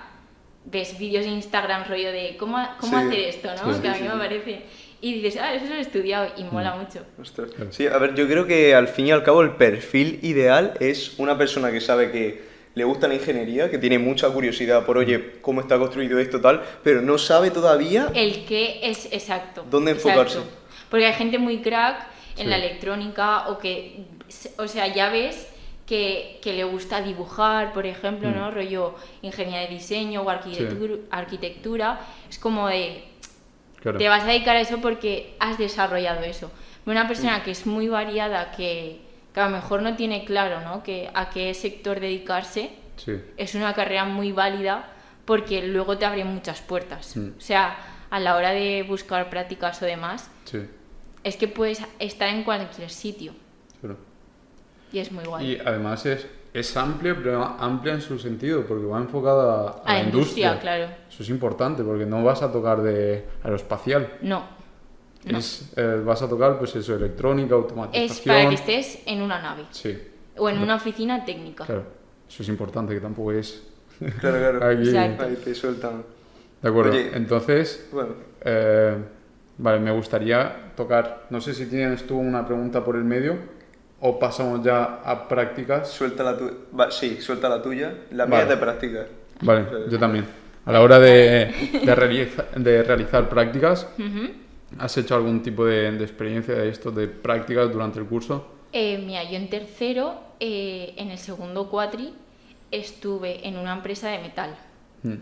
ves 0.66 0.96
vídeos 1.00 1.26
en 1.26 1.32
Instagram 1.34 1.86
rollo 1.88 2.12
de 2.12 2.38
cómo, 2.38 2.58
cómo 2.80 3.00
Sí. 3.00 3.06
hacer 3.08 3.20
esto, 3.20 3.48
¿no? 3.66 3.74
Sí, 3.74 3.82
que 3.82 3.88
a 3.90 3.96
sí, 3.96 4.02
mí 4.04 4.08
sí, 4.10 4.14
me 4.16 4.22
sí. 4.22 4.28
parece. 4.28 4.66
Y 5.02 5.16
dices, 5.16 5.42
ah, 5.42 5.54
eso 5.56 5.66
lo 5.66 5.76
he 5.76 5.80
estudiado 5.82 6.32
y 6.38 6.44
Mm. 6.44 6.54
mola 6.54 6.76
mucho. 6.76 7.04
Ostras. 7.20 7.50
Sí, 7.72 7.88
a 7.88 7.98
ver, 7.98 8.14
yo 8.16 8.28
creo 8.28 8.46
que 8.46 8.76
al 8.76 8.88
fin 8.88 9.08
y 9.08 9.12
al 9.12 9.24
cabo 9.24 9.42
el 9.42 9.52
perfil 9.52 10.20
ideal 10.22 10.76
es 10.80 11.18
una 11.18 11.38
persona 11.38 11.72
que 11.72 11.82
sabe 11.82 12.12
que 12.12 12.44
le 12.76 12.84
gusta 12.84 13.08
la 13.08 13.16
ingeniería, 13.16 13.70
que 13.72 13.78
tiene 13.80 13.98
mucha 14.00 14.30
curiosidad 14.30 14.86
por, 14.86 14.98
oye, 14.98 15.34
cómo 15.42 15.60
está 15.62 15.78
construido 15.80 16.20
esto 16.20 16.40
tal, 16.40 16.62
pero 16.84 17.02
no 17.02 17.18
sabe 17.18 17.50
todavía 17.52 18.10
El 18.14 18.46
que 18.46 18.80
es 18.84 19.08
exacto. 19.12 19.66
¿Dónde 19.70 19.92
exacto. 19.92 20.10
enfocarse? 20.22 20.40
Porque 20.90 21.06
hay 21.08 21.14
gente 21.14 21.38
muy 21.40 21.62
crack 21.62 22.06
en 22.38 22.44
Sí. 22.44 22.50
la 22.50 22.58
electrónica 22.58 23.50
o 23.50 23.58
que, 23.58 24.06
o 24.58 24.68
sea, 24.68 24.88
ya 24.88 25.10
ves 25.10 25.48
que, 25.86 26.40
que 26.42 26.54
le 26.54 26.64
gusta 26.64 27.02
dibujar, 27.02 27.74
por 27.74 27.86
ejemplo, 27.86 28.30
Mm. 28.30 28.36
¿no? 28.36 28.52
Rollo 28.52 28.96
ingeniería 29.22 29.62
de 29.68 29.74
diseño 29.76 30.22
o 30.22 30.30
arquitectura, 30.30 30.96
arquitectura. 31.10 32.00
Es 32.30 32.38
como 32.40 32.70
de, 32.70 33.04
Claro. 33.82 33.98
te 33.98 34.08
vas 34.08 34.24
a 34.24 34.28
dedicar 34.28 34.56
a 34.56 34.62
eso 34.62 34.80
porque 34.80 35.36
has 35.40 35.58
desarrollado 35.58 36.22
eso. 36.24 36.52
Una 36.86 37.08
persona 37.08 37.44
que 37.44 37.52
es 37.52 37.66
muy 37.66 37.88
variada, 37.88 38.52
que, 38.52 39.02
que 39.34 39.40
a 39.40 39.46
lo 39.50 39.56
mejor 39.56 39.82
no 39.82 39.96
tiene 39.96 40.24
claro 40.26 40.62
¿no? 40.62 40.84
Que, 40.84 41.10
a 41.14 41.30
qué 41.30 41.54
sector 41.54 42.00
dedicarse, 42.00 42.72
Sí. 42.98 43.14
es 43.38 43.56
una 43.56 43.74
carrera 43.74 44.06
muy 44.06 44.32
válida 44.32 44.88
porque 45.26 45.66
luego 45.66 45.98
te 45.98 46.06
abre 46.06 46.24
muchas 46.24 46.62
puertas. 46.62 47.16
Mm. 47.18 47.30
O 47.38 47.42
sea, 47.42 47.76
a 48.12 48.20
la 48.20 48.36
hora 48.36 48.52
de 48.52 48.84
buscar 48.84 49.30
prácticas 49.30 49.82
o 49.82 49.86
demás, 49.86 50.30
Sí. 50.46 50.60
es 51.24 51.36
que 51.38 51.48
puedes 51.48 51.82
estar 52.00 52.30
en 52.30 52.44
cualquier 52.44 52.90
sitio 52.92 53.34
Claro. 53.80 53.98
y 54.94 55.00
es 55.00 55.12
muy 55.12 55.24
guay. 55.24 55.54
Y 55.54 55.60
además 55.60 56.06
es, 56.06 56.28
es 56.54 56.76
amplia, 56.76 57.16
pero 57.16 57.44
amplia 57.44 57.94
en 57.94 58.02
su 58.02 58.20
sentido, 58.20 58.66
porque 58.66 58.86
va 58.86 58.98
enfocada 59.00 59.70
a, 59.70 59.82
a 59.86 59.94
la 59.94 60.04
industria, 60.04 60.48
industria. 60.50 60.60
claro. 60.60 60.94
Eso 61.10 61.24
es 61.24 61.30
importante, 61.30 61.84
porque 61.84 62.06
no 62.06 62.24
vas 62.24 62.42
a 62.42 62.52
tocar 62.52 62.82
de 62.82 63.26
aeroespacial. 63.44 64.14
No. 64.22 64.44
No. 65.24 65.38
Es, 65.38 65.72
eh, 65.76 66.02
vas 66.04 66.22
a 66.24 66.28
tocar, 66.28 66.58
pues 66.58 66.76
eso, 66.76 66.96
electrónica, 66.96 67.54
automatización. 67.56 68.12
Es 68.12 68.20
para 68.22 68.50
que 68.50 68.56
estés 68.56 69.00
en 69.06 69.22
una 69.22 69.40
nave 69.42 69.66
Sí, 69.70 69.98
o 70.38 70.50
en 70.50 70.58
una 70.60 70.76
oficina 70.76 71.24
técnica. 71.24 71.66
claro. 71.66 71.84
Eso 72.28 72.44
es 72.44 72.50
importante, 72.50 72.94
que 72.94 73.02
tampoco 73.02 73.34
es... 73.34 73.62
Claro, 74.20 74.38
claro. 74.38 74.66
Aquí. 74.70 74.88
Exacto. 74.90 75.24
Ahí 75.26 75.36
te 75.36 75.54
sueltan. 75.54 76.04
De 76.62 76.70
acuerdo. 76.70 76.92
Oye. 76.92 77.12
Entonces, 77.14 77.88
Bueno, 77.92 78.14
eh, 78.42 78.96
vale, 79.58 79.80
me 79.80 79.92
gustaría 79.92 80.72
tocar... 80.76 81.28
No 81.30 81.40
sé 81.42 81.54
si 81.54 81.66
tienes 81.68 82.08
tú 82.08 82.18
una 82.18 82.46
pregunta 82.48 82.84
por 82.84 82.96
el 82.96 83.04
medio 83.04 83.36
o 84.02 84.18
pasamos 84.20 84.64
ya 84.64 85.00
a 85.06 85.28
prácticas. 85.28 85.88
suelta 85.90 86.24
la 86.24 86.38
tuya. 86.38 86.54
Sí, 86.92 87.22
suelta 87.22 87.48
la 87.48 87.62
tuya. 87.62 87.94
La 88.12 88.26
mía 88.26 88.38
Vale. 88.40 88.44
es 88.44 88.50
de 88.50 88.58
práctica. 88.58 89.06
Vale, 89.42 89.66
yo 89.90 89.98
también. 90.00 90.26
A 90.66 90.72
la 90.72 90.82
hora 90.82 91.00
de, 91.00 91.52
de, 91.84 91.96
realiza- 91.96 92.46
de 92.56 92.84
realizar 92.84 93.30
prácticas. 93.30 93.88
¿has 94.80 94.98
hecho 94.98 95.16
algún 95.16 95.42
tipo 95.44 95.66
de, 95.66 95.92
de 95.92 96.04
experiencia 96.04 96.54
de 96.56 96.70
esto, 96.70 96.92
de 96.92 97.08
prácticas 97.08 97.72
durante 97.72 98.00
el 98.00 98.06
curso? 98.06 98.48
Eh, 98.72 98.98
mira, 99.06 99.24
yo 99.24 99.36
en 99.36 99.50
tercero, 99.50 100.20
eh, 100.40 100.94
en 100.98 101.12
el 101.12 101.18
segundo 101.18 101.70
cuatri, 101.70 102.14
estuve 102.72 103.46
en 103.48 103.58
una 103.58 103.74
empresa 103.74 104.10
de 104.10 104.20
metal. 104.20 104.56
Mm, 105.04 105.14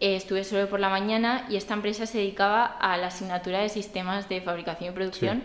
eh, 0.00 0.16
estuve 0.16 0.44
solo 0.44 0.68
por 0.68 0.78
la 0.80 0.88
mañana 0.90 1.46
y 1.48 1.56
esta 1.56 1.74
empresa 1.74 2.04
se 2.06 2.18
dedicaba 2.18 2.64
a 2.66 2.96
la 2.98 3.06
asignatura 3.06 3.60
de 3.60 3.68
sistemas 3.68 4.28
de 4.28 4.40
fabricación 4.42 4.90
y 4.92 4.94
producción, 4.94 5.42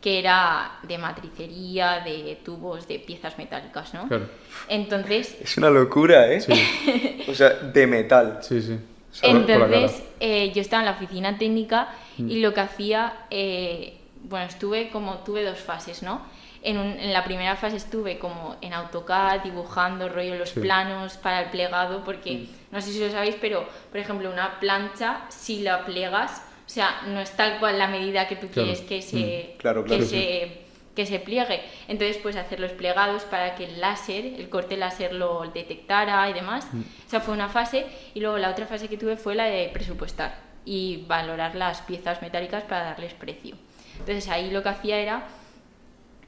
que 0.00 0.18
era 0.20 0.78
de 0.84 0.96
matricería, 0.98 2.00
de 2.00 2.38
tubos, 2.44 2.86
de 2.86 2.98
piezas 3.00 3.36
metálicas, 3.38 3.94
¿no? 3.94 4.06
Claro. 4.08 4.28
Entonces, 4.68 5.36
Es 5.40 5.56
una 5.56 5.70
locura, 5.70 6.30
¿eh? 6.32 6.40
Sí, 6.40 7.24
O 7.28 7.34
sea, 7.34 7.50
de 7.50 7.86
metal. 7.86 8.38
sí, 8.42 8.60
sí. 8.62 8.78
La 9.22 9.28
Entonces, 9.30 10.02
eh, 10.20 10.52
yo 10.54 10.60
estaba 10.60 10.82
en 10.82 10.86
la 10.86 10.92
oficina 10.92 11.36
técnica 11.38 11.88
Mm. 12.18 12.30
y 12.30 12.40
lo 12.40 12.52
que 12.54 12.60
hacía, 12.60 13.12
eh, 13.30 13.96
bueno, 14.22 14.46
estuve 14.46 14.90
como, 14.90 15.18
tuve 15.18 15.42
dos 15.44 15.58
fases, 15.58 16.02
¿no? 16.02 16.20
En, 16.62 16.76
un- 16.78 16.98
en 16.98 17.12
la 17.12 17.24
primera 17.24 17.54
fase 17.56 17.76
estuve 17.76 18.18
como 18.18 18.56
en 18.60 18.72
AutoCAD, 18.74 19.42
dibujando 19.44 20.08
rollo 20.08 20.34
los 20.36 20.50
Sí. 20.50 20.58
Mm. 20.60 20.62
planos 20.62 21.16
para 21.16 21.42
el 21.42 21.50
plegado, 21.50 22.04
porque 22.04 22.46
no 22.70 22.80
sé 22.80 22.92
si 22.92 23.00
lo 23.00 23.10
sabéis, 23.10 23.36
pero 23.40 23.66
por 23.90 23.98
ejemplo, 23.98 24.30
una 24.30 24.58
plancha, 24.60 25.22
si 25.28 25.60
la 25.62 25.84
plegas, 25.84 26.42
o 26.68 26.70
sea, 26.70 27.00
no 27.06 27.18
es 27.20 27.30
tal 27.32 27.58
cual 27.58 27.78
la 27.78 27.86
medida 27.88 28.28
que 28.28 28.36
tú 28.36 28.46
Claro. 28.48 28.68
quieres 28.68 28.82
que 28.82 29.00
se, 29.00 29.54
Claro, 29.58 29.84
claro, 29.84 30.02
que 30.02 30.06
sí. 30.06 30.10
se 30.10 30.68
que 30.94 31.06
se 31.06 31.20
pliegue. 31.20 31.62
Entonces, 31.86 32.16
pues 32.20 32.34
hacer 32.34 32.58
los 32.58 32.72
plegados 32.72 33.22
para 33.22 33.54
que 33.54 33.64
el 33.66 33.80
láser, 33.80 34.24
el 34.26 34.48
corte 34.48 34.76
láser 34.76 35.14
lo 35.14 35.48
detectara 35.48 36.28
y 36.28 36.32
demás. 36.32 36.66
Esa 37.06 37.20
fue 37.20 37.34
una 37.34 37.48
fase. 37.48 37.86
Y 38.14 38.20
luego 38.20 38.36
la 38.38 38.50
otra 38.50 38.66
fase 38.66 38.88
que 38.88 38.96
tuve 38.98 39.16
fue 39.16 39.36
la 39.36 39.44
de 39.44 39.70
presupuestar 39.72 40.40
y 40.64 41.04
valorar 41.06 41.54
las 41.54 41.82
piezas 41.82 42.20
metálicas 42.20 42.64
para 42.64 42.82
darles 42.82 43.14
precio. 43.14 43.54
Entonces, 44.00 44.28
ahí 44.28 44.50
lo 44.50 44.60
que 44.64 44.70
hacía 44.70 44.98
era, 44.98 45.22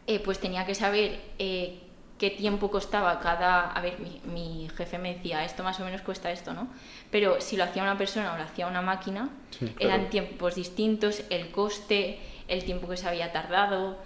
eh, 0.07 0.21
pues 0.21 0.39
tenía 0.39 0.65
que 0.65 0.77
saber 0.77 1.19
eh, 1.41 1.81
qué 2.21 2.31
tiempo 2.31 2.71
costaba 2.71 3.19
cada... 3.19 3.73
A 3.73 3.81
ver, 3.81 3.99
mi, 3.99 4.21
mi 4.33 4.69
jefe 4.77 4.99
me 4.99 5.15
decía, 5.15 5.43
esto 5.45 5.65
más 5.65 5.81
o 5.81 5.85
menos 5.85 6.03
cuesta 6.03 6.31
esto, 6.31 6.53
¿no? 6.53 6.69
Pero 7.11 7.41
si 7.41 7.57
lo 7.57 7.65
hacía 7.65 7.83
una 7.83 7.97
persona 7.97 8.35
o 8.35 8.37
lo 8.37 8.43
hacía 8.43 8.67
una 8.67 8.83
máquina, 8.83 9.31
Sí, 9.59 9.75
eran 9.81 10.11
tiempos 10.11 10.55
distintos, 10.55 11.23
el 11.31 11.51
coste, 11.51 12.21
el 12.47 12.63
tiempo 12.65 12.87
que 12.89 12.99
se 12.99 13.09
había 13.09 13.33
tardado, 13.33 13.97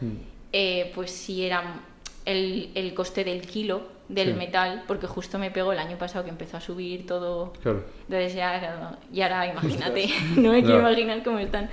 eh, 0.52 0.92
pues 0.94 1.10
si 1.10 1.44
era 1.44 1.80
el, 2.24 2.70
el 2.76 2.94
coste 2.94 3.24
del 3.24 3.42
kilo 3.42 3.88
del 4.08 4.28
Sí. 4.32 4.34
metal, 4.34 4.84
porque 4.86 5.06
justo 5.06 5.38
me 5.38 5.50
pegó 5.50 5.72
el 5.72 5.78
año 5.78 5.96
pasado 5.96 6.24
que 6.24 6.30
empezó 6.30 6.56
a 6.58 6.60
subir 6.60 7.06
todo. 7.06 7.52
Claro. 7.62 7.84
Entonces 8.02 8.34
ya, 8.34 8.98
y 9.12 9.20
ahora 9.22 9.46
imagínate, 9.52 10.08
no 10.36 10.52
me 10.52 10.62
quiero 10.62 10.80
Ya. 10.82 10.88
imaginar 10.90 11.22
cómo 11.22 11.38
están. 11.38 11.70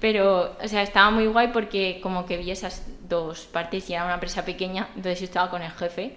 Pero, 0.00 0.56
o 0.62 0.68
sea, 0.68 0.82
estaba 0.82 1.10
muy 1.10 1.26
guay 1.26 1.48
porque 1.48 2.00
como 2.02 2.26
que 2.26 2.36
vi 2.36 2.50
esas 2.50 2.86
dos 3.08 3.46
partes 3.46 3.88
y 3.88 3.94
era 3.94 4.04
una 4.04 4.14
empresa 4.14 4.44
pequeña, 4.44 4.88
entonces 4.94 5.20
yo 5.20 5.24
estaba 5.24 5.48
con 5.50 5.62
el 5.62 5.70
jefe 5.72 6.16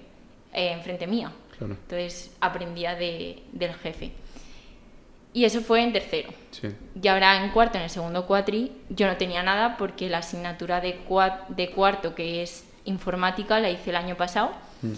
eh, 0.53 0.71
enfrente 0.73 1.07
mía. 1.07 1.31
Claro. 1.57 1.73
Entonces 1.73 2.35
aprendía 2.41 2.95
de, 2.95 3.43
del 3.53 3.73
jefe. 3.73 4.11
Y 5.31 5.45
eso 5.45 5.61
fue 5.61 5.83
en 5.83 5.93
tercero. 5.93 6.29
Sí. 6.51 6.69
Y 7.01 7.07
ahora 7.07 7.43
en 7.43 7.51
cuarto, 7.51 7.77
en 7.77 7.83
el 7.83 7.89
segundo 7.89 8.25
cuatri, 8.25 8.71
yo 8.89 9.05
no 9.07 9.15
tenía 9.15 9.43
nada 9.43 9.77
porque 9.77 10.09
la 10.09 10.17
asignatura 10.19 10.81
de, 10.81 11.05
cua- 11.07 11.47
de 11.49 11.69
cuarto, 11.69 12.15
que 12.15 12.41
es 12.41 12.65
informática, 12.85 13.59
la 13.59 13.69
hice 13.69 13.91
el 13.91 13.95
año 13.95 14.15
pasado. 14.17 14.51
Mm. 14.81 14.93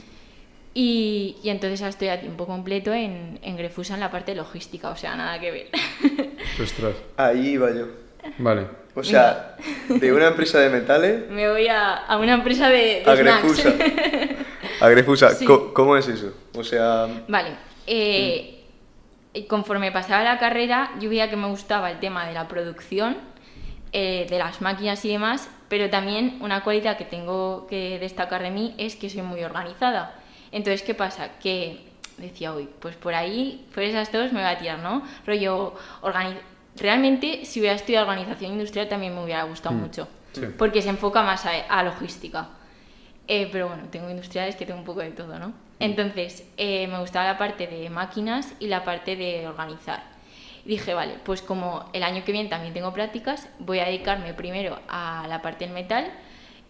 Y, 0.74 1.38
y 1.44 1.50
entonces 1.50 1.82
estoy 1.82 2.08
a 2.08 2.20
tiempo 2.22 2.46
completo 2.48 2.94
en, 2.94 3.40
en 3.42 3.58
Grefusa 3.58 3.94
en 3.96 4.00
la 4.00 4.10
parte 4.10 4.34
logística, 4.36 4.90
o 4.90 4.96
sea, 4.96 5.16
nada 5.16 5.40
que 5.40 5.52
ver. 5.52 5.68
Ostras. 6.62 6.96
Ahí 7.18 7.50
iba 7.50 7.70
yo. 7.72 7.88
Vale. 8.38 8.68
O 8.96 9.04
sea, 9.04 9.56
de 9.90 10.14
una 10.14 10.28
empresa 10.28 10.60
de 10.60 10.70
metales 10.70 11.28
Me 11.30 11.50
voy 11.50 11.68
a, 11.68 11.94
a 11.96 12.18
una 12.18 12.34
empresa 12.36 12.70
de, 12.70 13.04
de 13.04 13.12
a 13.12 13.16
snacks. 13.16 13.64
Grefusa. 13.64 13.74
A 14.82 14.90
Grefusa. 14.90 15.30
Sí. 15.32 15.46
Co- 15.46 15.74
¿Cómo 15.74 15.96
es 15.96 16.08
eso? 16.08 16.34
O 16.56 16.64
sea, 16.64 17.08
Vale. 17.28 17.52
eh, 17.86 18.64
y 19.34 19.44
conforme 19.44 19.92
pasaba 19.92 20.24
la 20.24 20.40
carrera, 20.40 20.92
yo 21.00 21.10
veía 21.10 21.30
que 21.30 21.36
me 21.36 21.48
gustaba 21.48 21.92
el 21.92 22.00
tema 22.00 22.26
de 22.28 22.34
la 22.34 22.48
producción, 22.48 23.16
eh, 23.94 24.26
de 24.30 24.40
las 24.40 24.60
máquinas 24.62 25.06
y 25.06 25.10
demás, 25.10 25.50
pero 25.70 25.90
también 25.92 26.38
una 26.42 26.64
cualidad 26.64 26.98
que 26.98 27.06
tengo 27.06 27.68
que 27.70 28.00
destacar 28.00 28.42
de 28.42 28.50
mí 28.52 28.74
es 28.78 28.96
que 28.96 29.10
soy 29.10 29.22
muy 29.22 29.44
organizada. 29.44 30.16
Entonces, 30.52 30.84
¿qué 30.84 30.94
pasa? 30.94 31.38
Que 31.40 31.82
decía 32.18 32.54
hoy, 32.54 32.70
pues 32.80 32.96
por 32.96 33.14
ahí, 33.14 33.68
por 33.74 33.84
esas 33.84 34.12
dos 34.12 34.32
me 34.34 34.42
voy 34.42 34.50
a 34.50 34.58
tirar, 34.58 34.80
¿no? 34.80 35.04
Rollo, 35.26 35.74
organi- 36.02 36.40
realmente 36.76 37.46
si 37.46 37.60
hubiera 37.60 37.76
estudiado 37.76 38.08
organización 38.08 38.52
industrial 38.54 38.88
también 38.88 39.16
me 39.16 39.24
hubiera 39.24 39.44
gustado 39.44 39.76
mucho, 39.76 40.08
Sí. 40.34 40.42
porque 40.58 40.82
se 40.82 40.90
enfoca 40.90 41.24
más 41.24 41.46
a, 41.46 41.52
a 41.68 41.84
logística. 41.84 42.50
Eh, 43.28 43.50
pero 43.52 43.68
bueno, 43.70 43.84
tengo 43.92 44.10
industriales 44.10 44.56
que 44.56 44.66
tengo 44.66 44.80
un 44.80 44.86
poco 44.86 45.00
de 45.02 45.12
todo, 45.12 45.40
¿no? 45.40 45.54
Entonces, 45.80 46.48
eh, 46.58 46.88
me 46.88 47.00
gustaba 47.00 47.26
la 47.26 47.38
parte 47.38 47.66
de 47.68 47.90
máquinas 47.90 48.54
y 48.60 48.68
la 48.68 48.84
parte 48.84 49.16
de 49.16 49.48
organizar. 49.48 50.04
Dije, 50.66 50.94
vale, 50.94 51.16
pues 51.24 51.42
como 51.42 51.90
el 51.94 52.04
año 52.04 52.24
que 52.24 52.32
viene 52.32 52.50
también 52.50 52.74
tengo 52.74 52.94
prácticas, 52.94 53.48
voy 53.60 53.80
a 53.80 53.86
dedicarme 53.86 54.34
primero 54.34 54.80
a 54.90 55.26
la 55.28 55.42
parte 55.42 55.66
del 55.66 55.74
metal 55.74 56.12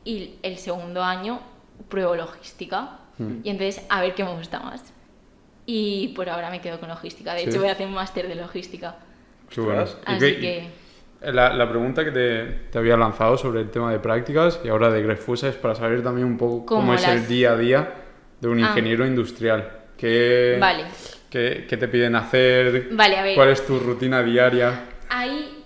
y 0.05 0.35
el 0.43 0.57
segundo 0.57 1.03
año 1.03 1.41
pruebo 1.89 2.15
logística. 2.15 2.99
Y 3.43 3.49
entonces, 3.49 3.85
a 3.89 4.01
ver 4.01 4.13
qué 4.15 4.23
me 4.23 4.33
gusta 4.35 4.59
más. 4.59 4.93
Y 5.65 6.09
por 6.09 6.29
ahora 6.29 6.49
me 6.49 6.59
quedo 6.61 6.79
con 6.79 6.89
logística. 6.89 7.33
De 7.33 7.41
Sí. 7.43 7.49
hecho, 7.49 7.59
voy 7.59 7.69
a 7.69 7.73
hacer 7.73 7.87
un 7.87 7.93
máster 7.93 8.27
de 8.27 8.35
logística. 8.35 8.95
Qué 9.49 9.61
bueno. 9.61 9.83
Ostras. 9.83 10.03
¿Y 10.07 10.11
Así 10.15 10.25
qué- 10.35 10.39
que... 10.39 10.81
La, 11.31 11.53
la 11.53 11.69
pregunta 11.69 12.03
que 12.03 12.09
te, 12.11 12.43
te 12.71 12.77
había 12.79 12.97
lanzado 12.97 13.37
sobre 13.37 13.61
el 13.61 13.69
tema 13.69 13.91
de 13.91 13.99
prácticas 13.99 14.59
y 14.63 14.69
ahora 14.69 14.89
de 14.89 15.03
Grefusa 15.03 15.49
es 15.49 15.55
para 15.55 15.75
saber 15.75 16.01
también 16.01 16.25
un 16.25 16.35
poco 16.37 16.65
cómo 16.65 16.81
Como 16.81 16.93
es 16.95 17.07
el 17.07 17.17
las- 17.17 17.27
día 17.29 17.51
a 17.51 17.57
día 17.57 17.93
de 18.39 18.47
un 18.47 18.57
Ah. 18.63 18.69
ingeniero 18.69 19.05
industrial. 19.05 19.71
¿Qué, 19.97 20.57
Vale. 20.59 20.85
qué, 21.29 21.67
qué 21.69 21.77
te 21.77 21.87
piden 21.87 22.15
hacer? 22.15 22.89
Vale, 22.93 23.17
a 23.17 23.23
ver. 23.23 23.35
¿Cuál 23.35 23.49
es 23.49 23.63
tu 23.63 23.77
rutina 23.79 24.23
diaria? 24.23 24.85
Hay, 25.09 25.63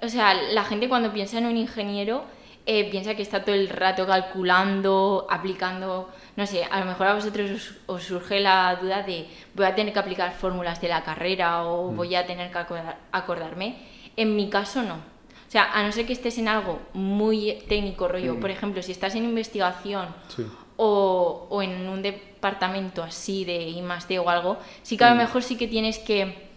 o 0.00 0.08
sea, 0.08 0.32
la 0.32 0.64
gente 0.64 0.88
cuando 0.88 1.12
piensa 1.12 1.36
en 1.36 1.44
un 1.44 1.58
ingeniero 1.58 2.24
eh, 2.64 2.90
piensa 2.90 3.14
que 3.14 3.20
está 3.20 3.44
todo 3.44 3.54
el 3.54 3.68
rato 3.68 4.06
calculando, 4.06 5.26
aplicando, 5.28 6.08
no 6.36 6.46
sé, 6.46 6.64
a 6.64 6.80
lo 6.80 6.86
mejor 6.86 7.06
a 7.06 7.14
vosotros 7.14 7.50
os, 7.50 7.74
os 7.86 8.02
surge 8.02 8.40
la 8.40 8.76
duda 8.80 9.02
de 9.02 9.28
voy 9.54 9.66
a 9.66 9.74
tener 9.74 9.92
que 9.92 9.98
aplicar 10.00 10.32
fórmulas 10.34 10.80
de 10.80 10.88
la 10.88 11.02
carrera 11.04 11.64
o 11.64 11.90
voy 11.92 12.14
a 12.14 12.26
tener 12.26 12.50
que 12.50 12.58
acordar- 12.58 12.98
acordarme. 13.12 13.76
En 14.16 14.34
mi 14.36 14.48
caso 14.50 14.82
no. 14.82 14.94
O 14.94 15.50
sea, 15.54 15.70
a 15.72 15.82
no 15.84 15.92
ser 15.92 16.06
que 16.06 16.12
estés 16.12 16.36
en 16.38 16.48
algo 16.48 16.80
muy 16.94 17.62
técnico, 17.68 18.08
rollo, 18.08 18.40
por 18.40 18.50
ejemplo, 18.50 18.82
si 18.82 18.90
estás 18.92 19.14
en 19.14 19.24
investigación 19.24 20.08
Sí. 20.28 20.44
o, 20.76 21.46
o 21.48 21.62
en 21.62 21.88
un 21.88 22.02
departamento 22.02 23.02
así 23.04 23.44
de 23.44 23.68
I 23.68 23.80
más 23.82 24.08
D 24.08 24.18
o 24.18 24.28
algo, 24.28 24.58
sí 24.82 24.96
que 24.96 25.04
a 25.04 25.10
lo 25.10 25.16
mejor 25.16 25.42
sí 25.44 25.56
que 25.56 25.68
tienes 25.68 25.98
que 26.00 26.52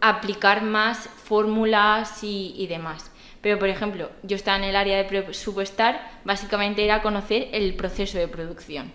aplicar 0.00 0.62
más 0.62 1.08
fórmulas 1.24 2.22
y, 2.22 2.54
y 2.58 2.66
demás. 2.66 3.10
Pero, 3.46 3.60
por 3.60 3.68
ejemplo, 3.68 4.10
yo 4.24 4.34
estaba 4.34 4.56
en 4.56 4.64
el 4.64 4.74
área 4.74 4.96
de 4.96 5.04
presupuestar, 5.04 6.00
básicamente 6.24 6.84
era 6.84 7.00
conocer 7.00 7.46
el 7.52 7.74
proceso 7.74 8.18
de 8.18 8.26
producción. 8.26 8.90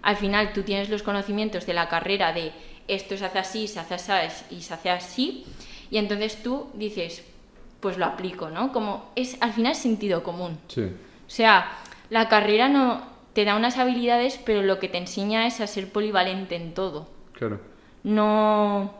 Al 0.00 0.16
final 0.16 0.54
tú 0.54 0.62
tienes 0.62 0.88
los 0.88 1.02
conocimientos 1.02 1.66
de 1.66 1.74
la 1.74 1.90
carrera 1.90 2.32
de 2.32 2.50
esto 2.88 3.18
se 3.18 3.26
hace 3.26 3.38
así, 3.40 3.68
se 3.68 3.78
hace 3.78 3.94
así 3.94 4.44
y 4.48 4.62
se 4.62 4.72
hace 4.72 4.88
así, 4.88 5.44
y 5.90 5.98
entonces 5.98 6.42
tú 6.42 6.70
dices, 6.72 7.22
pues 7.80 7.98
lo 7.98 8.06
aplico, 8.06 8.48
¿no? 8.48 8.72
Como 8.72 9.12
es 9.16 9.36
al 9.42 9.52
final 9.52 9.74
sentido 9.74 10.22
común. 10.22 10.58
Sí. 10.68 10.84
O 10.84 11.30
sea, 11.30 11.70
la 12.08 12.30
carrera 12.30 12.70
no 12.70 13.02
te 13.34 13.44
da 13.44 13.54
unas 13.54 13.76
habilidades, 13.76 14.40
pero 14.42 14.62
lo 14.62 14.78
que 14.78 14.88
te 14.88 14.96
enseña 14.96 15.46
es 15.46 15.60
a 15.60 15.66
ser 15.66 15.92
polivalente 15.92 16.56
en 16.56 16.72
todo. 16.72 17.06
Claro. 17.34 17.60
No, 18.02 18.94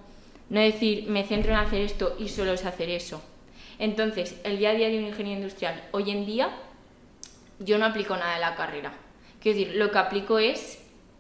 no 0.50 0.60
decir, 0.60 1.08
me 1.08 1.24
centro 1.24 1.52
en 1.52 1.58
hacer 1.58 1.80
esto 1.80 2.16
y 2.18 2.28
solo 2.28 2.52
es 2.52 2.66
hacer 2.66 2.90
eso. 2.90 3.22
Entonces, 3.80 4.38
el 4.44 4.58
día 4.58 4.70
a 4.70 4.74
día 4.74 4.88
de 4.88 4.98
un 4.98 5.06
ingeniero 5.06 5.40
industrial, 5.40 5.82
hoy 5.92 6.10
en 6.10 6.26
día, 6.26 6.50
yo 7.58 7.78
no 7.78 7.86
aplico 7.86 8.16
nada 8.16 8.34
de 8.34 8.40
la 8.40 8.54
carrera. 8.54 8.92
Quiero 9.42 9.58
decir, 9.58 9.74
lo 9.76 9.90
que 9.90 9.98
aplico 9.98 10.38
es 10.38 10.78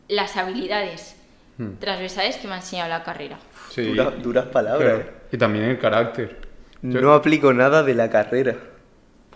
las 0.08 0.36
habilidades 0.36 1.16
Hmm. 1.58 1.74
transversales 1.78 2.36
que 2.36 2.46
me 2.48 2.54
ha 2.54 2.56
enseñado 2.58 2.88
la 2.90 3.02
carrera. 3.02 3.38
Sí. 3.70 3.82
dura- 3.82 4.10
duras 4.10 4.46
palabras. 4.46 4.94
Claro. 4.94 4.98
¿eh? 5.10 5.12
Y 5.32 5.36
también 5.38 5.64
el 5.66 5.78
carácter. 5.78 6.40
Yo- 6.82 7.00
No 7.00 7.12
aplico 7.12 7.52
nada 7.52 7.82
de 7.82 7.94
la 7.94 8.08
carrera. 8.10 8.56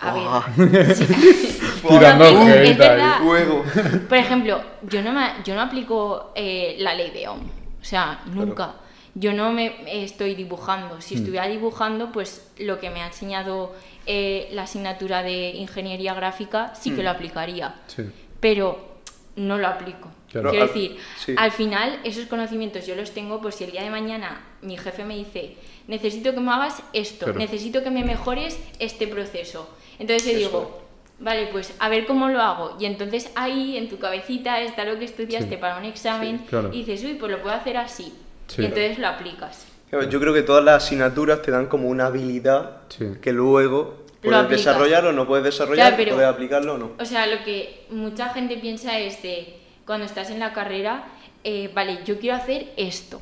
A 0.00 0.44
ver, 0.56 0.94
sí. 0.96 1.06
Tirando 1.88 2.24
es 2.24 2.78
verdad. 2.78 3.18
Fuego. 3.22 3.62
Por 4.08 4.18
ejemplo, 4.18 4.60
yo 4.82 5.02
no, 5.02 5.12
me- 5.12 5.32
yo 5.44 5.54
no 5.54 5.60
aplico 5.62 6.32
eh, 6.34 6.76
la 6.78 6.94
ley 6.94 7.10
de 7.10 7.28
Ohm. 7.28 7.40
O 7.80 7.84
sea, 7.84 8.20
nunca. 8.26 8.74
Yo 9.14 9.32
no 9.32 9.52
me 9.52 9.74
estoy 10.04 10.34
dibujando. 10.34 11.00
Si 11.00 11.14
estuviera 11.14 11.46
dibujando, 11.46 12.10
pues 12.10 12.50
lo 12.58 12.80
que 12.80 12.90
me 12.90 13.00
ha 13.02 13.06
enseñado 13.06 13.72
eh, 14.06 14.48
la 14.52 14.62
asignatura 14.64 15.22
de 15.22 15.50
ingeniería 15.50 16.14
gráfica 16.14 16.74
sí 16.74 16.90
que 16.94 17.02
lo 17.02 17.10
aplicaría. 17.10 17.76
Sí. 17.86 18.02
Pero 18.40 18.94
no 19.36 19.56
lo 19.58 19.68
aplico. 19.68 20.10
Claro. 20.30 20.50
Quiero 20.50 20.64
Al- 20.64 20.72
decir, 20.72 20.96
sí. 21.18 21.34
al 21.38 21.52
final 21.52 22.00
esos 22.02 22.26
conocimientos 22.26 22.86
yo 22.86 22.96
los 22.96 23.12
tengo 23.12 23.40
por 23.40 23.52
si 23.52 23.64
el 23.64 23.70
día 23.70 23.84
de 23.84 23.90
mañana 23.90 24.40
mi 24.62 24.76
jefe 24.76 25.04
me 25.04 25.14
dice, 25.16 25.56
necesito 25.86 26.34
que 26.34 26.40
me 26.40 26.50
hagas 26.50 26.82
esto, 26.92 27.26
Claro. 27.26 27.38
necesito 27.38 27.84
que 27.84 27.90
me 27.90 28.02
mejores 28.04 28.58
este 28.80 29.06
proceso. 29.06 29.68
Entonces 30.00 30.32
yo 30.32 30.38
digo, 30.38 30.82
vale, 31.20 31.46
pues 31.52 31.72
a 31.78 31.88
ver 31.88 32.04
cómo 32.06 32.28
lo 32.28 32.40
hago. 32.42 32.76
Y 32.80 32.86
entonces 32.86 33.30
ahí 33.36 33.76
en 33.76 33.88
tu 33.88 33.98
cabecita 34.00 34.60
está 34.60 34.84
lo 34.84 34.98
que 34.98 35.04
estudiaste 35.04 35.50
Sí. 35.50 35.56
para 35.56 35.78
un 35.78 35.84
examen 35.84 36.38
Sí, 36.40 36.44
claro. 36.48 36.70
y 36.72 36.78
dices, 36.82 37.04
uy, 37.04 37.14
pues 37.14 37.30
lo 37.30 37.40
puedo 37.40 37.54
hacer 37.54 37.76
así. 37.76 38.12
Sí. 38.46 38.62
y 38.62 38.64
entonces 38.66 38.98
lo 38.98 39.08
aplicas. 39.08 39.66
Yo 40.10 40.18
creo 40.20 40.34
que 40.34 40.42
todas 40.42 40.64
las 40.64 40.82
asignaturas 40.84 41.40
te 41.42 41.50
dan 41.52 41.66
como 41.66 41.88
una 41.88 42.06
habilidad 42.06 42.78
Sí. 42.88 43.06
que 43.22 43.32
luego 43.32 44.04
puedes 44.20 44.48
desarrollar 44.48 45.06
o 45.06 45.12
no 45.12 45.26
puedes 45.26 45.44
desarrollar, 45.44 45.88
Claro, 45.90 45.96
pero- 45.96 46.14
puedes 46.16 46.28
aplicarlo 46.30 46.74
o 46.74 46.78
no. 46.78 46.92
O 46.98 47.04
sea, 47.04 47.26
lo 47.26 47.44
que 47.44 47.86
mucha 47.90 48.30
gente 48.30 48.56
piensa 48.56 48.98
es 48.98 49.22
de 49.22 49.56
cuando 49.86 50.04
estás 50.06 50.30
en 50.30 50.40
la 50.40 50.52
carrera, 50.52 51.04
eh, 51.44 51.70
vale, 51.72 52.00
yo 52.04 52.18
quiero 52.18 52.36
hacer 52.36 52.72
esto. 52.76 53.20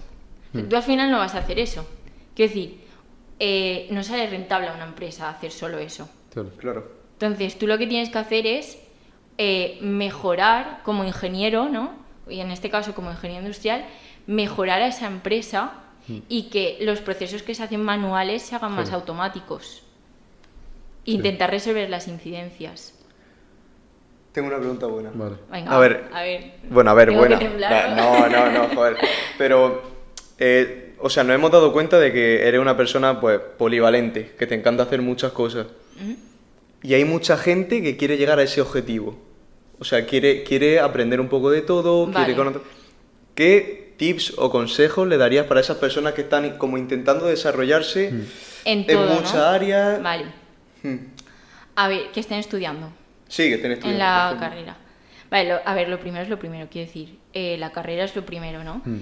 Tú 0.68 0.76
al 0.76 0.82
final 0.82 1.10
no 1.10 1.18
vas 1.18 1.34
a 1.34 1.38
hacer 1.38 1.58
eso. 1.58 1.86
Quiero 2.34 2.52
decir, 2.52 2.80
eh, 3.38 3.88
no 3.90 4.02
sale 4.02 4.26
rentable 4.28 4.68
a 4.68 4.74
una 4.74 4.84
empresa 4.84 5.28
hacer 5.28 5.50
solo 5.50 5.78
eso. 5.78 6.08
Claro. 6.32 6.50
Claro. 6.58 6.92
Entonces, 7.20 7.58
tú 7.58 7.66
lo 7.66 7.76
que 7.78 7.86
tienes 7.86 8.08
que 8.10 8.18
hacer 8.18 8.46
es 8.46 8.78
eh, 9.38 9.78
mejorar 9.80 10.80
como 10.84 11.04
ingeniero, 11.04 11.68
¿no? 11.68 11.92
Y 12.28 12.40
en 12.40 12.50
este 12.50 12.70
caso 12.70 12.94
como 12.94 13.10
ingeniero 13.10 13.42
industrial, 13.42 13.84
mejorar 14.26 14.82
a 14.82 14.86
esa 14.88 15.06
empresa 15.06 15.72
y 16.28 16.50
que 16.50 16.78
los 16.80 17.00
procesos 17.00 17.42
que 17.42 17.54
se 17.54 17.62
hacen 17.62 17.82
manuales 17.82 18.42
se 18.42 18.54
hagan 18.56 18.72
más 18.72 18.88
Sí. 18.88 18.94
automáticos. 18.94 19.82
Intentar 21.04 21.50
resolver 21.50 21.88
las 21.90 22.06
incidencias. 22.08 22.94
Tengo 24.32 24.48
una 24.48 24.58
pregunta 24.58 24.86
buena. 24.86 25.10
Vale. 25.14 25.36
Venga, 25.50 25.70
A 25.72 25.78
ver. 25.78 26.04
a 26.12 26.22
ver. 26.22 26.52
Bueno, 26.70 26.90
a 26.90 26.94
ver, 26.94 27.08
Tengo 27.08 27.20
buena. 27.20 27.38
que 27.38 27.44
temblar, 27.46 27.96
No, 27.96 28.28
no, 28.28 28.50
no, 28.50 28.68
joder. 28.74 28.96
Pero, 29.36 29.82
eh, 30.38 30.94
o 31.00 31.10
sea, 31.10 31.22
nos 31.24 31.34
hemos 31.34 31.50
dado 31.50 31.72
cuenta 31.72 31.98
de 31.98 32.12
que 32.12 32.46
eres 32.46 32.60
una 32.60 32.76
persona, 32.76 33.20
pues, 33.20 33.40
polivalente, 33.58 34.32
que 34.38 34.46
te 34.46 34.54
encanta 34.54 34.84
hacer 34.84 35.02
muchas 35.02 35.32
cosas. 35.32 35.66
Ujú. 36.00 36.16
Y 36.82 36.94
hay 36.94 37.04
mucha 37.04 37.36
gente 37.36 37.82
que 37.82 37.96
quiere 37.96 38.16
llegar 38.16 38.38
a 38.38 38.42
ese 38.42 38.60
objetivo. 38.60 39.18
O 39.78 39.84
sea, 39.84 40.06
quiere, 40.06 40.44
quiere 40.44 40.80
aprender 40.80 41.20
un 41.20 41.28
poco 41.28 41.50
de 41.50 41.60
todo, 41.62 42.06
Vale. 42.06 42.16
quiere 42.24 42.34
conocer... 42.36 42.62
¿Qué 43.34 43.81
tips 44.02 44.34
o 44.36 44.50
consejos 44.50 45.06
le 45.06 45.16
darías 45.16 45.46
para 45.46 45.60
esas 45.60 45.76
personas 45.76 46.12
que 46.14 46.22
están 46.22 46.58
como 46.58 46.76
intentando 46.76 47.26
desarrollarse 47.26 48.10
Mm. 48.10 48.26
En 48.64 48.78
en 48.80 48.86
todo, 48.86 49.06
¿no? 49.06 49.14
muchas 49.14 49.34
áreas? 49.36 50.02
Vale. 50.02 50.24
Hmm. 50.82 50.96
A 51.76 51.86
ver, 51.88 52.10
que 52.12 52.18
estén 52.20 52.38
estudiando 52.38 52.92
Sí, 53.28 53.44
que 53.48 53.54
estén 53.54 53.72
estudiando. 53.72 53.94
en 53.94 53.98
la 53.98 54.36
carrera. 54.40 54.76
Vale, 55.30 55.48
lo- 55.50 55.60
a 55.64 55.74
ver, 55.74 55.88
lo 55.88 55.98
primero 56.00 56.22
es 56.24 56.28
lo 56.28 56.38
primero, 56.38 56.66
quiero 56.70 56.86
decir, 56.88 57.16
eh, 57.32 57.56
la 57.58 57.70
carrera 57.70 58.02
es 58.04 58.14
lo 58.16 58.24
primero, 58.26 58.64
¿no? 58.64 58.82
Mm. 58.84 59.00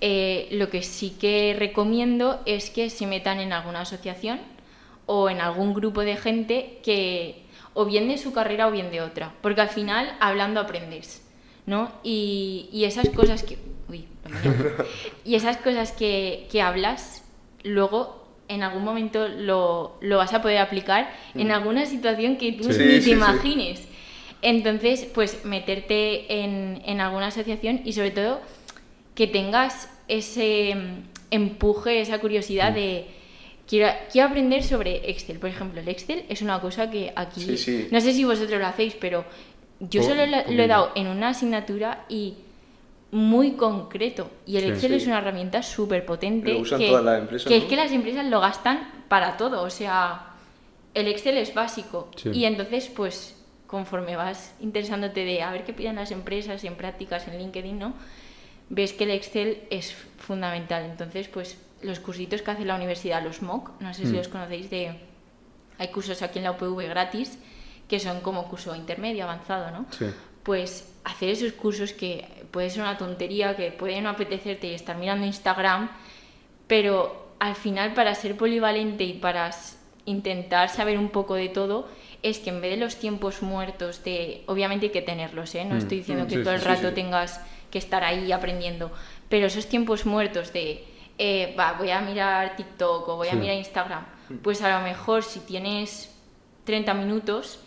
Eh, 0.00 0.48
lo 0.52 0.68
que 0.68 0.82
sí 0.82 1.10
que 1.20 1.54
recomiendo 1.58 2.40
es 2.46 2.70
que 2.70 2.90
se 2.90 3.06
metan 3.06 3.38
en 3.38 3.52
alguna 3.52 3.82
asociación 3.82 4.40
o 5.06 5.28
en 5.30 5.40
algún 5.40 5.74
grupo 5.74 6.00
de 6.02 6.16
gente 6.16 6.78
que 6.82 7.42
o 7.74 7.84
bien 7.84 8.08
de 8.08 8.18
su 8.18 8.32
carrera 8.32 8.66
o 8.66 8.70
bien 8.72 8.90
de 8.90 9.00
otra, 9.00 9.32
porque 9.42 9.60
al 9.60 9.68
final 9.68 10.16
hablando 10.20 10.58
aprendes, 10.60 11.22
¿no? 11.66 11.90
Y, 12.02 12.68
y 12.72 12.84
esas 12.84 13.08
cosas 13.10 13.42
que... 13.42 13.56
Uy, 13.88 14.04
y 15.24 15.34
esas 15.34 15.56
cosas 15.58 15.92
que, 15.92 16.46
que 16.50 16.62
hablas, 16.62 17.24
luego 17.64 18.18
en 18.48 18.62
algún 18.62 18.84
momento 18.84 19.28
lo, 19.28 19.96
lo 20.00 20.16
vas 20.16 20.32
a 20.34 20.42
poder 20.42 20.58
aplicar 20.58 21.10
en 21.34 21.52
alguna 21.52 21.86
situación 21.86 22.36
que 22.36 22.52
tú 22.52 22.64
Sí. 22.72 22.78
Ni 22.80 22.94
te 22.94 23.00
sí. 23.02 23.10
imagines. 23.12 23.86
Entonces, 24.42 25.06
pues 25.14 25.44
meterte 25.44 26.42
en, 26.42 26.82
en 26.86 27.00
alguna 27.00 27.26
asociación 27.28 27.82
y 27.84 27.92
sobre 27.92 28.10
todo 28.10 28.40
que 29.14 29.26
tengas 29.26 29.88
ese 30.08 30.74
mm, 30.74 31.02
empuje, 31.30 32.00
esa 32.00 32.16
Mm. 32.16 32.20
curiosidad 32.20 32.72
de 32.72 33.06
quiero, 33.68 33.88
quiero 34.10 34.28
aprender 34.28 34.62
sobre 34.64 35.10
Excel. 35.10 35.38
Por 35.38 35.50
ejemplo, 35.50 35.80
el 35.80 35.88
Excel 35.88 36.24
es 36.28 36.42
una 36.42 36.60
cosa 36.60 36.90
que 36.90 37.12
aquí, 37.14 37.42
Sí, 37.42 37.56
sí. 37.58 37.88
no 37.92 38.00
sé 38.00 38.12
si 38.14 38.24
vosotros 38.24 38.58
lo 38.58 38.66
hacéis, 38.66 38.94
pero 38.98 39.24
yo 39.80 40.00
Po- 40.02 40.06
solo 40.08 40.26
lo, 40.26 40.36
lo 40.50 40.62
he 40.62 40.66
dado 40.66 40.92
en 40.94 41.06
una 41.06 41.28
asignatura 41.30 42.04
y 42.08 42.34
muy 43.12 43.52
concreto. 43.52 44.30
Y 44.46 44.56
el 44.56 44.64
Sí. 44.64 44.68
Excel 44.70 44.90
Sí. 44.92 44.96
es 44.98 45.06
una 45.06 45.18
herramienta 45.18 45.62
súper 45.62 46.04
potente. 46.06 46.52
Lo 46.52 46.60
usan 46.60 46.78
que, 46.78 46.88
todas 46.88 47.04
las 47.04 47.18
empresas, 47.20 47.48
que 47.48 47.56
¿no? 47.56 47.62
es 47.64 47.68
que 47.68 47.76
las 47.76 47.92
empresas 47.92 48.26
lo 48.26 48.40
gastan 48.40 48.88
para 49.08 49.36
todo. 49.36 49.62
O 49.62 49.70
sea, 49.70 50.26
el 50.94 51.08
Excel 51.08 51.36
es 51.38 51.52
básico. 51.54 52.08
Sí. 52.16 52.30
Y 52.32 52.44
entonces, 52.44 52.88
pues, 52.88 53.36
conforme 53.66 54.16
vas 54.16 54.54
interesándote 54.60 55.24
de 55.24 55.42
a 55.42 55.50
ver 55.52 55.64
qué 55.64 55.72
piden 55.72 55.96
las 55.96 56.10
empresas 56.12 56.62
en 56.64 56.74
prácticas 56.74 57.26
en 57.28 57.38
LinkedIn, 57.38 57.78
¿no? 57.78 57.94
Ves 58.68 58.92
que 58.92 59.04
el 59.04 59.10
Excel 59.10 59.62
es 59.70 59.92
fundamental. 60.18 60.84
Entonces, 60.84 61.26
pues, 61.28 61.58
los 61.82 61.98
cursitos 61.98 62.42
que 62.42 62.50
hace 62.52 62.64
la 62.64 62.76
universidad, 62.76 63.22
los 63.24 63.42
MOOC, 63.42 63.80
no 63.80 63.92
sé 63.94 64.02
si 64.06 64.12
Mm. 64.12 64.16
los 64.16 64.28
conocéis 64.28 64.70
de... 64.70 64.94
Hay 65.78 65.88
cursos 65.88 66.20
aquí 66.22 66.38
en 66.38 66.44
la 66.44 66.50
UPV 66.52 66.86
gratis 66.88 67.38
que 67.90 67.98
son 67.98 68.20
como 68.20 68.48
curso 68.48 68.74
intermedio, 68.76 69.24
avanzado, 69.24 69.72
¿no? 69.72 69.84
Sí. 69.90 70.06
Pues 70.44 70.94
hacer 71.02 71.30
esos 71.30 71.52
cursos 71.52 71.92
que 71.92 72.24
puede 72.52 72.70
ser 72.70 72.82
una 72.82 72.96
tontería, 72.96 73.56
que 73.56 73.72
puede 73.72 74.00
no 74.00 74.08
apetecerte 74.08 74.68
y 74.68 74.74
estar 74.74 74.96
mirando 74.96 75.26
Instagram, 75.26 75.90
pero 76.68 77.34
al 77.40 77.56
final 77.56 77.92
para 77.92 78.14
ser 78.14 78.36
polivalente 78.36 79.02
y 79.02 79.14
para 79.14 79.50
intentar 80.04 80.68
saber 80.68 80.98
un 80.98 81.08
poco 81.08 81.34
de 81.34 81.48
todo, 81.48 81.88
es 82.22 82.38
que 82.38 82.50
en 82.50 82.60
vez 82.60 82.70
de 82.70 82.76
los 82.76 82.96
tiempos 82.96 83.42
muertos 83.42 84.04
de, 84.04 84.44
obviamente 84.46 84.86
hay 84.86 84.92
que 84.92 85.02
tenerlos, 85.02 85.52
¿eh? 85.56 85.64
no 85.64 85.74
Mm, 85.74 85.78
estoy 85.78 85.98
diciendo 85.98 86.24
mm, 86.24 86.28
que 86.28 86.36
sí, 86.36 86.42
todo 86.44 86.54
el 86.54 86.60
sí, 86.60 86.66
rato 86.66 86.88
sí. 86.90 86.94
tengas 86.94 87.40
que 87.72 87.78
estar 87.78 88.04
ahí 88.04 88.30
aprendiendo, 88.30 88.92
pero 89.28 89.46
esos 89.46 89.66
tiempos 89.66 90.06
muertos 90.06 90.52
de, 90.52 90.84
eh, 91.18 91.56
va, 91.58 91.72
voy 91.72 91.90
a 91.90 92.00
mirar 92.00 92.54
TikTok 92.56 93.08
o 93.08 93.16
voy 93.16 93.28
a 93.28 93.34
mirar 93.34 93.56
Instagram, 93.56 94.04
pues 94.42 94.62
a 94.62 94.78
lo 94.78 94.84
mejor 94.84 95.24
si 95.24 95.40
tienes 95.40 96.14
30 96.64 96.94
minutos, 96.94 97.58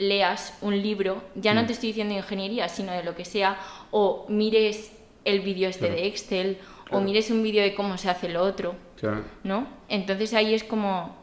leas 0.00 0.56
un 0.62 0.80
libro, 0.82 1.22
ya 1.36 1.52
Mm. 1.52 1.56
no 1.56 1.66
te 1.66 1.72
estoy 1.74 1.90
diciendo 1.90 2.14
de 2.14 2.20
ingeniería, 2.20 2.68
sino 2.68 2.90
de 2.92 3.04
lo 3.04 3.14
que 3.14 3.24
sea, 3.24 3.56
o 3.92 4.26
mires 4.28 4.90
el 5.24 5.40
vídeo 5.40 5.68
este 5.68 5.86
Claro. 5.86 5.94
de 5.94 6.06
Excel, 6.08 6.58
o 6.90 7.00
mires 7.00 7.30
un 7.30 7.42
vídeo 7.42 7.62
de 7.62 7.74
cómo 7.74 7.96
se 7.98 8.08
hace 8.10 8.28
lo 8.28 8.42
otro, 8.42 8.74
Claro. 8.98 9.22
¿no? 9.44 9.68
Entonces 9.88 10.34
ahí 10.34 10.54
es 10.54 10.64
como 10.64 11.16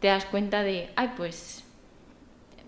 te 0.00 0.06
das 0.08 0.24
cuenta 0.26 0.62
de, 0.62 0.88
ay, 0.96 1.12
pues, 1.16 1.64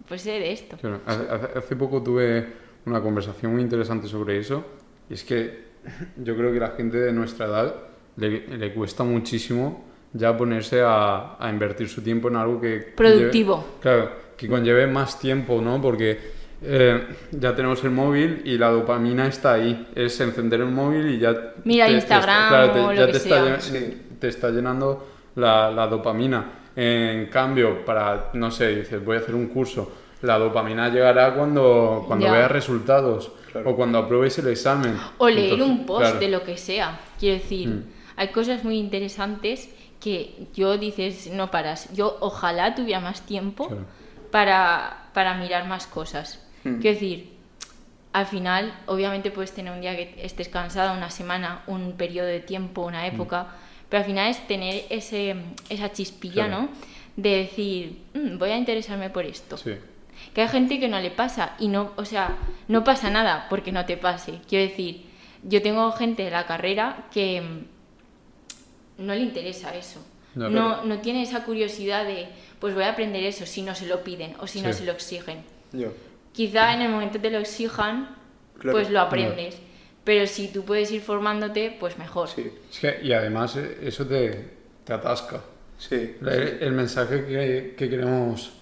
pues 0.09 0.23
sé 0.23 0.33
de 0.33 0.53
esto. 0.53 0.77
Hace, 1.07 1.77
poco 1.77 2.03
tuve 2.03 2.47
una 2.85 3.01
conversación 3.01 3.53
muy 3.53 3.63
interesante 3.63 4.07
sobre 4.09 4.39
eso 4.39 4.65
y 5.09 5.15
es 5.15 5.25
que 5.25 5.67
yo 6.17 6.37
creo 6.37 6.53
que 6.53 6.59
la 6.61 6.71
gente 6.71 6.99
de 6.99 7.13
nuestra 7.13 7.47
edad 7.47 7.75
le, 8.17 8.47
le 8.57 8.73
cuesta 8.75 9.05
muchísimo 9.05 9.85
ya 10.13 10.37
ponerse 10.37 10.81
a, 10.83 11.37
a 11.39 11.51
invertir 11.51 11.89
su 11.89 12.03
tiempo 12.03 12.29
en 12.29 12.37
algo 12.37 12.61
que... 12.61 12.79
Productivo. 12.97 13.65
claro, 13.81 14.11
que 14.37 14.49
conlleve 14.49 14.87
más 14.87 15.19
tiempo, 15.19 15.61
¿no? 15.63 15.81
Porque 15.81 16.19
eh, 16.63 17.07
ya 17.33 17.55
tenemos 17.55 17.83
el 17.85 17.91
móvil 17.91 18.43
y 18.45 18.59
la 18.59 18.69
dopamina 18.71 19.27
está 19.27 19.55
ahí. 19.55 19.89
Es 19.95 20.19
encender 20.21 20.61
el 20.61 20.71
móvil 20.71 21.11
y 21.11 21.19
ya... 21.19 21.35
Mira 21.65 21.87
te- 21.87 21.93
te 21.93 21.97
Instagram 21.99 22.45
está- 22.45 22.49
claro, 22.49 22.73
te- 22.73 22.81
o 22.81 22.93
lo 22.93 22.95
ya 22.95 23.07
que 23.07 23.17
está, 23.17 23.29
sea. 23.29 23.59
llen- 23.59 23.61
Sí. 23.61 24.03
te 24.21 24.29
está 24.29 24.51
llenando 24.51 25.07
la, 25.37 25.71
la 25.71 25.87
dopamina. 25.87 26.45
En 26.75 27.27
cambio, 27.27 27.85
para, 27.85 28.31
no 28.35 28.51
sé, 28.51 28.77
dices, 28.77 29.03
voy 29.05 29.17
a 29.17 29.21
hacer 29.21 29.35
un 29.35 29.47
curso, 29.49 29.91
la 30.23 30.39
dopamina 30.39 30.89
llegará 30.91 31.35
cuando, 31.35 32.05
cuando 32.07 32.27
Ya. 32.27 32.33
veas 32.33 32.51
resultados 32.51 33.33
Claro. 33.53 33.71
o 33.71 33.77
cuando 33.77 33.99
apruebes 33.99 34.39
el 34.39 34.49
examen. 34.49 34.95
O 35.19 35.29
leer 35.29 35.55
Entonces, 35.55 35.69
un 35.79 35.87
post 35.87 36.01
claro, 36.03 36.19
de 36.21 36.29
lo 36.29 36.43
que 36.43 36.59
sea. 36.59 37.01
Quiero 37.19 37.39
decir, 37.39 37.69
Mm. 37.69 37.83
hay 38.17 38.29
cosas 38.29 38.65
muy 38.65 38.77
interesantes 38.79 39.71
que 40.01 40.49
yo 40.55 40.77
dices, 40.77 41.31
no 41.33 41.51
paras. 41.51 41.89
Yo 41.95 42.19
ojalá 42.21 42.75
tuviera 42.75 43.01
más 43.01 43.25
tiempo 43.25 43.69
Claro. 43.69 43.85
Para, 44.31 45.09
para 45.15 45.35
mirar 45.35 45.67
más 45.67 45.87
cosas. 45.87 46.41
Mm. 46.65 46.81
Quiero 46.81 46.95
decir, 46.95 47.37
al 48.13 48.27
final, 48.27 48.75
obviamente 48.87 49.31
puedes 49.31 49.53
tener 49.53 49.73
un 49.73 49.81
día 49.81 49.95
que 49.97 50.15
estés 50.23 50.49
cansada, 50.49 50.93
una 50.93 51.11
semana, 51.11 51.63
un 51.67 51.93
periodo 51.97 52.27
de 52.29 52.41
tiempo, 52.41 52.83
una 52.83 53.07
época, 53.07 53.49
pero 53.89 54.01
al 54.01 54.07
final 54.07 54.29
es 54.31 54.47
tener 54.47 54.85
ese, 54.91 55.37
esa 55.69 55.93
chispilla, 55.93 56.47
Claro. 56.47 56.63
¿no? 56.63 56.69
De 57.17 57.31
decir, 57.39 58.03
"Mm, 58.15 58.39
voy 58.39 58.51
a 58.51 58.57
interesarme 58.59 59.11
por 59.11 59.25
esto. 59.25 59.57
Sí, 59.57 59.75
Que 60.35 60.43
hay 60.43 60.49
gente 60.49 60.81
que 60.81 60.89
no 60.89 60.99
le 60.99 61.11
pasa 61.11 61.55
y 61.59 61.69
no, 61.69 61.93
o 61.97 62.05
sea, 62.07 62.37
no 62.69 62.85
pasa 62.85 63.11
nada 63.11 63.47
porque 63.51 63.71
no 63.71 63.85
te 63.85 63.97
pase. 63.99 64.41
Quiero 64.49 64.69
decir, 64.69 65.05
yo 65.43 65.61
tengo 65.63 65.93
gente 65.93 66.25
de 66.25 66.31
la 66.31 66.47
carrera 66.47 67.05
que 67.13 67.43
mm, 67.43 69.05
no 69.07 69.15
le 69.15 69.21
interesa 69.21 69.75
eso. 69.75 70.01
No, 70.37 70.85
no 70.85 70.99
tiene 71.01 71.23
esa 71.23 71.45
curiosidad 71.45 72.05
de, 72.05 72.29
pues 72.61 72.75
voy 72.75 72.85
a 72.85 72.91
aprender 72.91 73.25
eso 73.25 73.47
si 73.47 73.63
no 73.63 73.75
se 73.75 73.87
lo 73.87 74.05
piden 74.05 74.35
o 74.41 74.47
si 74.47 74.61
no 74.61 74.73
se 74.73 74.85
lo 74.85 74.93
exigen. 74.93 75.39
Yo. 75.73 75.89
Quizá 76.33 76.75
en 76.75 76.83
el 76.83 76.91
momento 76.91 77.15
que 77.15 77.19
te 77.21 77.31
lo 77.31 77.39
exijan, 77.39 78.15
Claro. 78.59 78.77
pues 78.79 78.91
lo 78.91 79.01
aprendes. 79.01 79.59
Pero 80.05 80.27
si 80.27 80.49
tú 80.49 80.63
puedes 80.65 80.91
ir 80.93 81.01
formándote, 81.01 81.77
pues 81.81 81.99
mejor. 81.99 82.29
Sí, 82.29 82.51
Es 82.71 82.79
que, 82.79 82.99
y 83.03 83.13
además 83.13 83.57
eh, 83.57 83.79
eso 83.83 84.07
te, 84.07 84.51
te 84.85 84.93
atasca. 84.93 85.41
sí. 85.79 86.17
El, 86.21 86.59
el 86.61 86.73
mensaje 86.73 87.25
que, 87.27 87.75
que 87.77 87.91
queremos 87.91 88.53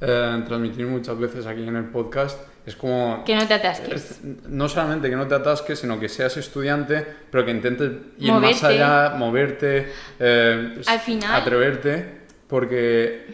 eh, 0.00 0.42
transmitir 0.46 0.86
muchas 0.86 1.18
veces 1.18 1.46
aquí 1.46 1.66
en 1.66 1.76
el 1.76 1.86
podcast 1.86 2.38
es 2.64 2.76
como... 2.76 3.22
Que 3.24 3.34
no 3.34 3.46
te 3.46 3.54
atasques. 3.54 3.92
es- 3.92 4.20
no 4.48 4.68
solamente 4.68 5.10
que 5.10 5.16
no 5.16 5.26
te 5.26 5.34
atasques, 5.34 5.78
sino 5.78 5.98
que 5.98 6.08
seas 6.08 6.36
estudiante, 6.36 7.04
pero 7.30 7.44
que 7.44 7.50
intentes 7.50 7.90
ir 8.18 8.32
más 8.32 8.62
allá, 8.64 9.14
moverte, 9.16 9.92
eh, 10.20 10.80
Al 10.86 11.00
final- 11.00 11.40
atreverte, 11.40 12.20
porque 12.46 13.26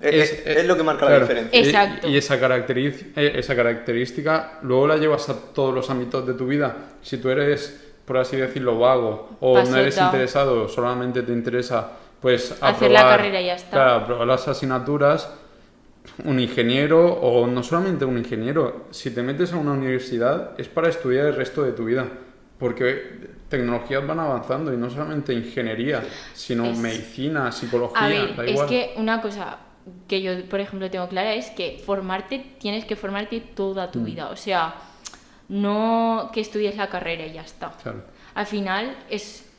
Es, 0.00 0.32
es- 0.32 0.46
es 0.46 0.66
lo 0.66 0.76
que 0.76 0.82
marca 0.82 1.08
la 1.08 1.20
diferencia. 1.20 1.60
Exacto. 1.60 2.08
Y, 2.08 2.16
esa, 2.16 2.38
caracteriz- 2.40 3.12
eh, 3.16 3.32
esa 3.36 3.54
característica 3.54 4.58
luego 4.62 4.86
la 4.88 4.96
llevas 4.96 5.28
a 5.28 5.34
todos 5.52 5.74
los 5.74 5.88
ámbitos 5.90 6.26
de 6.26 6.34
tu 6.34 6.46
vida. 6.46 6.76
Si 7.02 7.18
tú 7.18 7.30
eres 7.30 7.80
por 8.04 8.18
así 8.18 8.36
decirlo, 8.36 8.78
vago 8.78 9.36
o 9.40 9.62
no 9.62 9.76
eres 9.78 9.96
interesado, 9.96 10.68
solamente 10.68 11.22
te 11.22 11.32
interesa 11.32 11.92
pues 12.20 12.54
Hacer 12.60 12.90
la 12.90 13.02
carrera 13.02 13.40
y 13.40 13.46
ya 13.46 13.54
está. 13.54 13.70
Claro, 13.70 13.92
aprobar 13.94 14.26
las 14.26 14.46
asignaturas, 14.48 15.30
un 16.24 16.38
ingeniero 16.38 17.12
o 17.14 17.46
no 17.46 17.62
solamente 17.62 18.04
un 18.04 18.18
ingeniero, 18.18 18.86
si 18.90 19.10
te 19.10 19.22
metes 19.22 19.52
a 19.52 19.56
una 19.56 19.72
universidad 19.72 20.58
es 20.58 20.68
para 20.68 20.88
estudiar 20.88 21.26
el 21.26 21.36
resto 21.36 21.62
de 21.62 21.72
tu 21.72 21.84
vida, 21.86 22.06
porque 22.58 23.30
tecnologías 23.48 24.06
van 24.06 24.20
avanzando 24.20 24.72
y 24.72 24.76
no 24.76 24.90
solamente 24.90 25.32
ingeniería, 25.32 26.02
sino 26.34 26.66
Es- 26.66 26.78
medicina, 26.78 27.50
psicología, 27.52 28.04
A 28.04 28.08
ver, 28.08 28.36
da 28.36 28.44
es 28.44 28.60
que 28.62 28.94
una 28.96 29.20
cosa 29.20 29.58
que 30.08 30.22
yo, 30.22 30.44
por 30.48 30.60
ejemplo, 30.60 30.90
tengo 30.90 31.08
clara 31.08 31.34
es 31.34 31.50
que 31.50 31.82
formarte, 31.84 32.44
tienes 32.58 32.84
que 32.84 32.96
formarte 32.96 33.40
toda 33.40 33.86
Mm. 33.88 33.90
tu 33.90 34.00
vida. 34.04 34.28
O 34.30 34.36
sea, 34.36 34.74
no 35.48 36.30
que 36.32 36.40
estudies 36.40 36.76
la 36.76 36.88
carrera 36.88 37.26
y 37.26 37.32
ya 37.34 37.42
está. 37.42 37.72
Claro. 37.82 38.02
Al 38.34 38.46
final 38.46 38.96
es... 39.10 39.50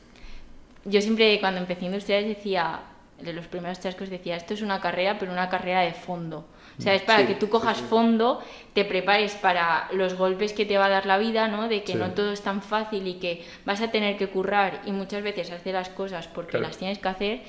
Yo 0.84 1.00
siempre 1.00 1.38
cuando 1.40 1.60
empecé 1.60 1.86
industriales 1.86 2.28
decía, 2.36 2.80
de 3.20 3.32
los 3.32 3.46
primeros 3.46 3.80
chascos 3.80 4.10
decía, 4.10 4.36
esto 4.36 4.54
es 4.54 4.62
una 4.62 4.80
carrera, 4.80 5.18
pero 5.18 5.32
una 5.32 5.48
carrera 5.48 5.80
de 5.80 5.94
fondo. 5.94 6.46
O 6.78 6.82
sea, 6.82 6.94
es 6.94 7.00
para 7.02 7.20
Sí, 7.20 7.28
que 7.28 7.34
tú 7.36 7.48
cojas 7.48 7.78
sí. 7.78 7.84
fondo, 7.88 8.42
te 8.74 8.84
prepares 8.84 9.34
para 9.34 9.88
los 9.92 10.14
golpes 10.14 10.52
que 10.52 10.66
te 10.66 10.76
va 10.76 10.86
a 10.86 10.88
dar 10.90 11.06
la 11.06 11.16
vida, 11.16 11.48
¿no? 11.48 11.68
De 11.68 11.82
que 11.82 11.94
no 11.94 12.10
todo 12.10 12.32
es 12.32 12.42
tan 12.42 12.60
fácil 12.60 13.06
y 13.06 13.14
que 13.14 13.44
vas 13.64 13.80
a 13.80 13.90
tener 13.90 14.18
que 14.18 14.28
currar 14.28 14.82
y 14.84 14.92
muchas 14.92 15.22
veces 15.22 15.50
hacer 15.50 15.72
las 15.74 15.88
cosas 15.88 16.28
porque 16.28 16.50
Claro. 16.52 16.66
las 16.66 16.76
tienes 16.76 16.98
que 16.98 17.08
hacer, 17.08 17.42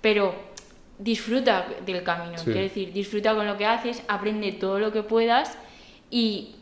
pero 0.00 0.34
disfruta 0.98 1.66
del 1.84 2.02
camino. 2.02 2.36
Quiero 2.42 2.60
decir, 2.60 2.92
disfruta 2.92 3.34
con 3.34 3.46
lo 3.46 3.58
que 3.58 3.66
haces, 3.66 4.02
aprende 4.08 4.52
todo 4.52 4.78
lo 4.78 4.90
que 4.92 5.02
puedas 5.02 5.58
y 6.10 6.54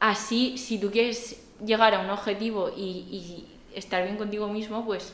así, 0.00 0.56
si 0.58 0.78
tú 0.78 0.90
quieres 0.90 1.42
llegar 1.64 1.94
a 1.94 2.00
un 2.00 2.10
objetivo 2.10 2.70
y, 2.74 2.80
y 2.82 3.46
estar 3.74 4.02
bien 4.04 4.16
contigo 4.16 4.48
mismo, 4.48 4.84
pues 4.86 5.12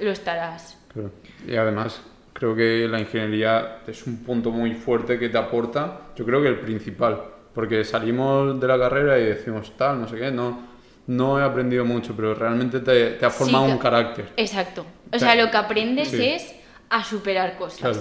lo 0.00 0.10
estarás. 0.10 0.77
Claro. 0.92 1.10
Y 1.46 1.54
además, 1.56 2.02
creo 2.32 2.54
que 2.54 2.86
la 2.88 3.00
ingeniería 3.00 3.78
es 3.86 4.06
un 4.06 4.18
punto 4.24 4.50
muy 4.50 4.72
fuerte 4.74 5.18
que 5.18 5.28
te 5.28 5.38
aporta, 5.38 6.00
yo 6.16 6.24
creo 6.24 6.40
que 6.42 6.48
el 6.48 6.58
principal, 6.60 7.20
porque 7.54 7.84
salimos 7.84 8.58
de 8.60 8.66
la 8.66 8.78
carrera 8.78 9.18
y 9.18 9.24
decimos 9.24 9.76
tal, 9.76 10.00
no 10.00 10.08
sé 10.08 10.16
qué, 10.16 10.30
no, 10.30 10.66
no 11.08 11.38
he 11.38 11.42
aprendido 11.42 11.84
mucho, 11.84 12.14
pero 12.14 12.34
realmente 12.34 12.80
te, 12.80 13.10
te 13.12 13.26
ha 13.26 13.30
formado 13.30 13.64
un 13.64 13.78
carácter. 13.78 14.30
Exacto. 14.36 14.84
O 15.12 15.18
sea, 15.18 15.34
lo 15.34 15.50
que 15.50 15.56
aprendes 15.56 16.08
Sí. 16.08 16.22
es 16.24 16.54
a 16.90 17.02
superar 17.04 17.56
cosas. 17.56 17.80
Claro. 17.80 18.00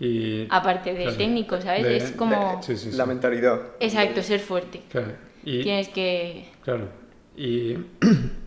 Y, 0.00 0.46
Aparte 0.48 0.94
de 0.94 1.02
Claro. 1.02 1.16
técnico, 1.18 1.60
¿sabes? 1.60 1.82
De- 1.82 1.96
es 1.98 2.10
como... 2.12 2.62
sí, 2.62 2.76
sí, 2.76 2.90
sí. 2.92 2.96
La 2.96 3.04
mentalidad. 3.04 3.60
Exacto, 3.80 4.22
ser 4.22 4.40
fuerte. 4.40 4.80
Claro. 4.90 5.12
Y, 5.44 5.62
Tienes 5.62 5.88
que... 5.88 6.46
Claro. 6.64 6.88
Y 7.36 7.76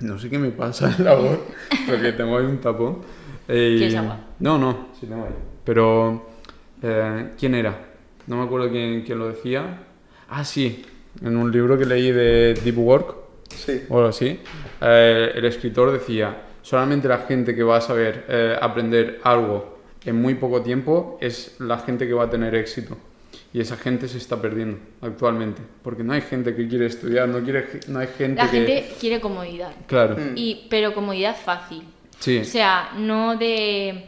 no 0.00 0.18
sé 0.18 0.28
qué 0.30 0.38
me 0.38 0.50
pasa 0.50 0.94
en 0.98 1.04
la 1.04 1.14
voz, 1.14 1.38
porque 1.86 2.12
tengo 2.12 2.36
ahí 2.38 2.44
un 2.44 2.58
tapón. 2.58 2.98
Eh, 3.48 3.74
¿Quieres 3.78 3.94
agua? 3.96 4.18
No, 4.40 4.58
no, 4.58 4.88
sí 4.98 5.06
tengo 5.06 5.24
ahí. 5.24 5.32
Pero, 5.64 6.26
eh, 6.82 7.30
¿quién 7.38 7.54
era? 7.54 7.76
No 8.26 8.36
me 8.38 8.44
acuerdo 8.44 8.70
quién, 8.70 9.02
quién 9.02 9.18
lo 9.18 9.28
decía. 9.28 9.82
Ah, 10.28 10.44
sí, 10.44 10.84
en 11.22 11.36
un 11.36 11.50
libro 11.52 11.78
que 11.78 11.86
leí 11.86 12.10
de 12.10 12.54
Deep 12.62 12.78
Work, 12.78 13.14
Sí. 13.48 13.84
o 13.88 13.96
algo 13.98 14.08
así, 14.10 14.40
eh, 14.80 15.30
el 15.34 15.44
escritor 15.44 15.92
decía, 15.92 16.42
solamente 16.62 17.06
la 17.08 17.18
gente 17.18 17.54
que 17.54 17.62
va 17.62 17.76
a 17.76 17.80
saber 17.80 18.24
eh, 18.28 18.56
aprender 18.60 19.20
algo 19.22 19.78
en 20.04 20.20
muy 20.20 20.34
poco 20.34 20.62
tiempo 20.62 21.16
es 21.20 21.56
la 21.60 21.78
gente 21.78 22.06
que 22.06 22.12
va 22.12 22.24
a 22.24 22.30
tener 22.30 22.54
éxito. 22.54 22.96
Y 23.52 23.60
esa 23.60 23.76
gente 23.76 24.06
se 24.08 24.18
está 24.18 24.40
perdiendo 24.40 24.78
actualmente, 25.00 25.62
porque 25.82 26.02
no 26.02 26.12
hay 26.12 26.20
gente 26.20 26.54
que 26.54 26.68
quiere 26.68 26.86
estudiar, 26.86 27.28
no, 27.28 27.42
quiere, 27.42 27.80
no 27.88 28.00
hay 28.00 28.08
gente 28.08 28.42
La 28.42 28.50
que... 28.50 28.56
gente 28.58 28.88
quiere 29.00 29.20
comodidad. 29.20 29.72
Claro, 29.86 30.16
Mm. 30.16 30.32
Y, 30.36 30.66
pero 30.68 30.92
comodidad 30.92 31.36
fácil. 31.36 31.82
sí, 32.18 32.38
O 32.38 32.44
sea, 32.44 32.90
no 32.96 33.36
de, 33.36 34.06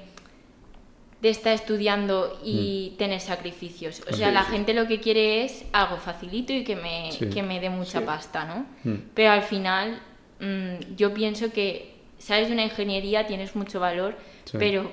de 1.23 1.31
estar 1.31 1.53
estudiando 1.55 2.39
y 2.45 2.95
tener 2.99 3.21
sacrificios. 3.21 4.03
O 4.11 4.15
sea, 4.15 4.29
Mm. 4.29 4.31
Sí, 4.31 4.35
la 4.35 4.45
sí. 4.45 4.53
gente 4.53 4.75
lo 4.75 4.87
que 4.87 5.01
quiere 5.01 5.45
es 5.45 5.65
algo 5.73 5.97
facilito 5.97 6.53
y 6.53 6.63
que 6.65 6.77
me, 6.77 7.11
Sí. 7.13 7.31
que 7.31 7.43
me 7.43 7.59
dé 7.61 7.71
mucha 7.71 8.01
Sí. 8.01 8.05
pasta, 8.05 8.45
¿no? 8.45 8.67
Mm. 8.91 8.99
Pero 9.15 9.31
al 9.31 9.43
final, 9.43 9.99
mm, 10.41 10.95
yo 10.97 11.15
pienso 11.15 11.53
que 11.53 11.95
sales 12.19 12.49
de 12.49 12.55
una 12.55 12.65
ingeniería, 12.65 13.27
tienes 13.27 13.57
mucho 13.57 13.81
valor, 13.81 14.15
Sí. 14.45 14.57
pero 14.59 14.91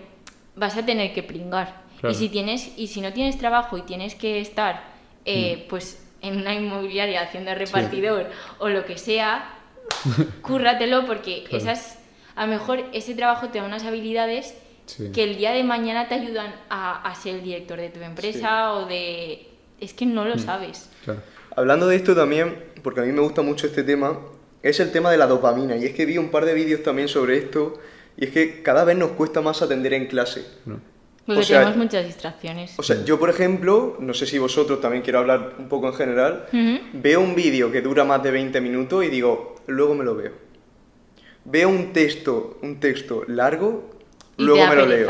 vas 0.56 0.78
a 0.78 0.86
tener 0.86 1.14
que 1.14 1.24
pringar. 1.24 1.84
Claro. 2.06 2.16
Y, 2.16 2.20
si 2.20 2.30
tienes, 2.30 2.72
y 2.78 2.88
si 2.88 3.02
no 3.02 3.12
tienes 3.14 3.38
trabajo 3.38 3.78
y 3.78 3.82
tienes 3.82 4.16
que 4.16 4.40
estar, 4.40 4.84
eh, 5.26 5.64
Mm. 5.66 5.70
pues 5.70 6.02
en 6.22 6.38
una 6.38 6.54
inmobiliaria 6.54 7.22
haciendo 7.22 7.54
repartidor 7.56 8.28
o 8.60 8.70
lo 8.70 8.86
que 8.86 8.98
sea, 8.98 9.54
cúrratelo 10.42 11.06
porque 11.06 11.44
Claro. 11.44 11.58
esas, 11.58 12.00
a 12.36 12.46
lo 12.46 12.52
mejor 12.54 12.84
ese 12.94 13.14
trabajo 13.16 13.50
te 13.50 13.60
da 13.60 13.66
unas 13.66 13.84
habilidades 13.84 14.56
Sí. 14.86 15.12
que 15.14 15.24
el 15.24 15.38
día 15.38 15.52
de 15.52 15.64
mañana 15.64 16.08
te 16.08 16.16
ayudan 16.16 16.54
a, 16.70 17.02
a 17.10 17.16
ser 17.16 17.36
el 17.36 17.44
director 17.44 17.80
de 17.80 17.90
tu 17.90 18.00
empresa 18.02 18.74
o 18.74 18.86
de... 18.86 19.48
Es 19.80 19.94
que 19.94 20.06
no 20.06 20.24
Mm. 20.24 20.28
lo 20.28 20.38
sabes. 20.38 20.90
claro. 21.04 21.22
Hablando 21.56 21.88
de 21.88 21.96
esto 21.96 22.14
también, 22.16 22.64
porque 22.84 23.00
a 23.00 23.04
mí 23.04 23.12
me 23.12 23.22
gusta 23.22 23.42
mucho 23.42 23.66
este 23.68 23.84
tema, 23.84 24.20
es 24.62 24.80
el 24.80 24.92
tema 24.92 25.10
de 25.10 25.18
la 25.18 25.26
dopamina. 25.26 25.76
Y 25.78 25.86
es 25.86 25.94
que 25.94 26.06
vi 26.06 26.18
un 26.18 26.30
par 26.30 26.46
de 26.46 26.54
vídeos 26.54 26.84
también 26.84 27.08
sobre 27.08 27.38
esto, 27.38 27.80
y 28.18 28.26
es 28.26 28.32
que 28.32 28.62
cada 28.62 28.84
vez 28.84 28.98
nos 28.98 29.12
cuesta 29.12 29.42
más 29.42 29.62
atender 29.62 29.94
en 29.94 30.08
clase. 30.08 30.46
Porque 31.26 31.42
O 31.42 31.44
sea, 31.44 31.60
tenemos 31.62 31.78
muchas 31.78 32.06
distracciones. 32.06 32.74
O 32.78 32.84
sea, 32.84 33.04
yo 33.04 33.18
por 33.20 33.30
ejemplo, 33.32 33.98
no 34.00 34.14
sé 34.14 34.26
si 34.28 34.38
vosotros 34.38 34.80
también 34.80 35.02
quiero 35.02 35.20
hablar 35.20 35.54
un 35.58 35.68
poco 35.68 35.88
en 35.88 35.94
general, 35.96 36.46
veo 36.94 37.20
un 37.22 37.34
vídeo 37.34 37.72
que 37.72 37.82
dura 37.82 38.04
más 38.04 38.22
de 38.22 38.30
20 38.32 38.62
minutos 38.62 39.04
y 39.04 39.08
digo, 39.08 39.56
luego 39.68 39.96
me 39.96 40.04
lo 40.04 40.16
veo. 40.16 40.32
Veo 41.46 41.70
un 41.70 41.94
texto, 41.94 42.58
un 42.62 42.80
texto 42.80 43.24
largo, 43.28 43.90
Y 44.38 44.44
luego 44.44 44.68
me 44.68 44.76
lo 44.76 44.86
leo. 44.86 45.10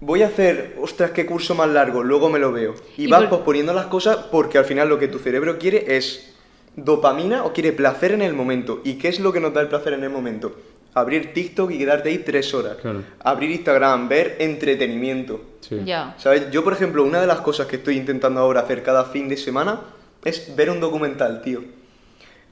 Voy 0.00 0.22
a 0.22 0.26
hacer, 0.26 0.76
ostras, 0.80 1.12
qué 1.12 1.24
curso 1.26 1.54
más 1.54 1.68
largo, 1.70 2.02
luego 2.02 2.28
me 2.28 2.38
lo 2.38 2.50
veo. 2.52 2.74
Y, 2.96 3.04
Y 3.04 3.06
vas 3.06 3.20
por- 3.22 3.30
posponiendo 3.38 3.72
las 3.72 3.86
cosas 3.86 4.16
porque 4.30 4.58
al 4.58 4.64
final 4.64 4.88
lo 4.88 4.98
que 4.98 5.08
tu 5.08 5.18
cerebro 5.20 5.58
quiere 5.58 5.96
es 5.96 6.34
dopamina 6.74 7.44
o 7.44 7.52
quiere 7.52 7.72
placer 7.72 8.12
en 8.12 8.22
el 8.22 8.32
momento. 8.34 8.80
¿Y 8.84 8.94
qué 8.94 9.08
es 9.08 9.20
lo 9.20 9.32
que 9.32 9.40
nos 9.40 9.54
da 9.54 9.60
el 9.60 9.68
placer 9.68 9.92
en 9.92 10.02
el 10.04 10.10
momento? 10.10 10.56
Abrir 10.94 11.32
TikTok 11.32 11.70
y 11.70 11.78
quedarte 11.78 12.10
ahí 12.10 12.18
tres 12.18 12.52
horas. 12.52 12.76
Claro. 12.82 13.02
Abrir 13.24 13.50
Instagram, 13.50 14.08
ver 14.08 14.36
entretenimiento. 14.40 15.40
Sí. 15.60 15.80
Ya. 15.84 16.14
¿Sabes? 16.18 16.50
Yo, 16.50 16.62
por 16.64 16.72
ejemplo, 16.74 17.02
una 17.04 17.20
de 17.20 17.26
las 17.26 17.40
cosas 17.40 17.66
que 17.66 17.76
estoy 17.76 17.96
intentando 17.96 18.40
ahora 18.40 18.60
hacer 18.60 18.82
cada 18.82 19.04
fin 19.06 19.28
de 19.28 19.36
semana 19.36 19.80
es 20.24 20.54
ver 20.54 20.70
un 20.70 20.80
documental, 20.80 21.40
tío. 21.42 21.62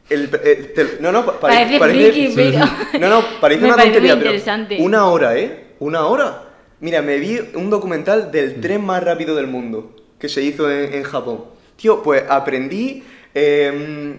El, 0.08 0.22
el- 0.42 0.72
te- 0.72 0.98
no, 1.00 1.12
no, 1.12 1.24
pa- 1.24 1.38
pare- 1.38 1.78
Parece 1.78 2.10
friki, 2.12 2.34
pero- 2.34 2.58
No, 2.98 3.08
no, 3.08 3.24
parece 3.40 3.64
una 3.64 3.76
parece 3.76 3.92
tontería, 4.00 4.18
pero 4.18 4.84
una 4.84 5.06
hora, 5.06 5.36
¿eh? 5.38 5.64
Una 5.78 6.06
hora. 6.06 6.44
Mira, 6.80 7.02
me 7.02 7.18
vi 7.18 7.38
un 7.54 7.68
documental 7.70 8.30
del 8.32 8.60
tren 8.60 8.82
más 8.84 9.04
rápido 9.04 9.36
del 9.36 9.46
mundo 9.46 9.94
que 10.18 10.28
se 10.30 10.42
hizo 10.42 10.70
en, 10.70 10.94
en 10.94 11.02
Japón. 11.02 11.44
Tío, 11.76 12.02
pues 12.02 12.24
aprendí 12.28 13.04
eh, 13.34 14.16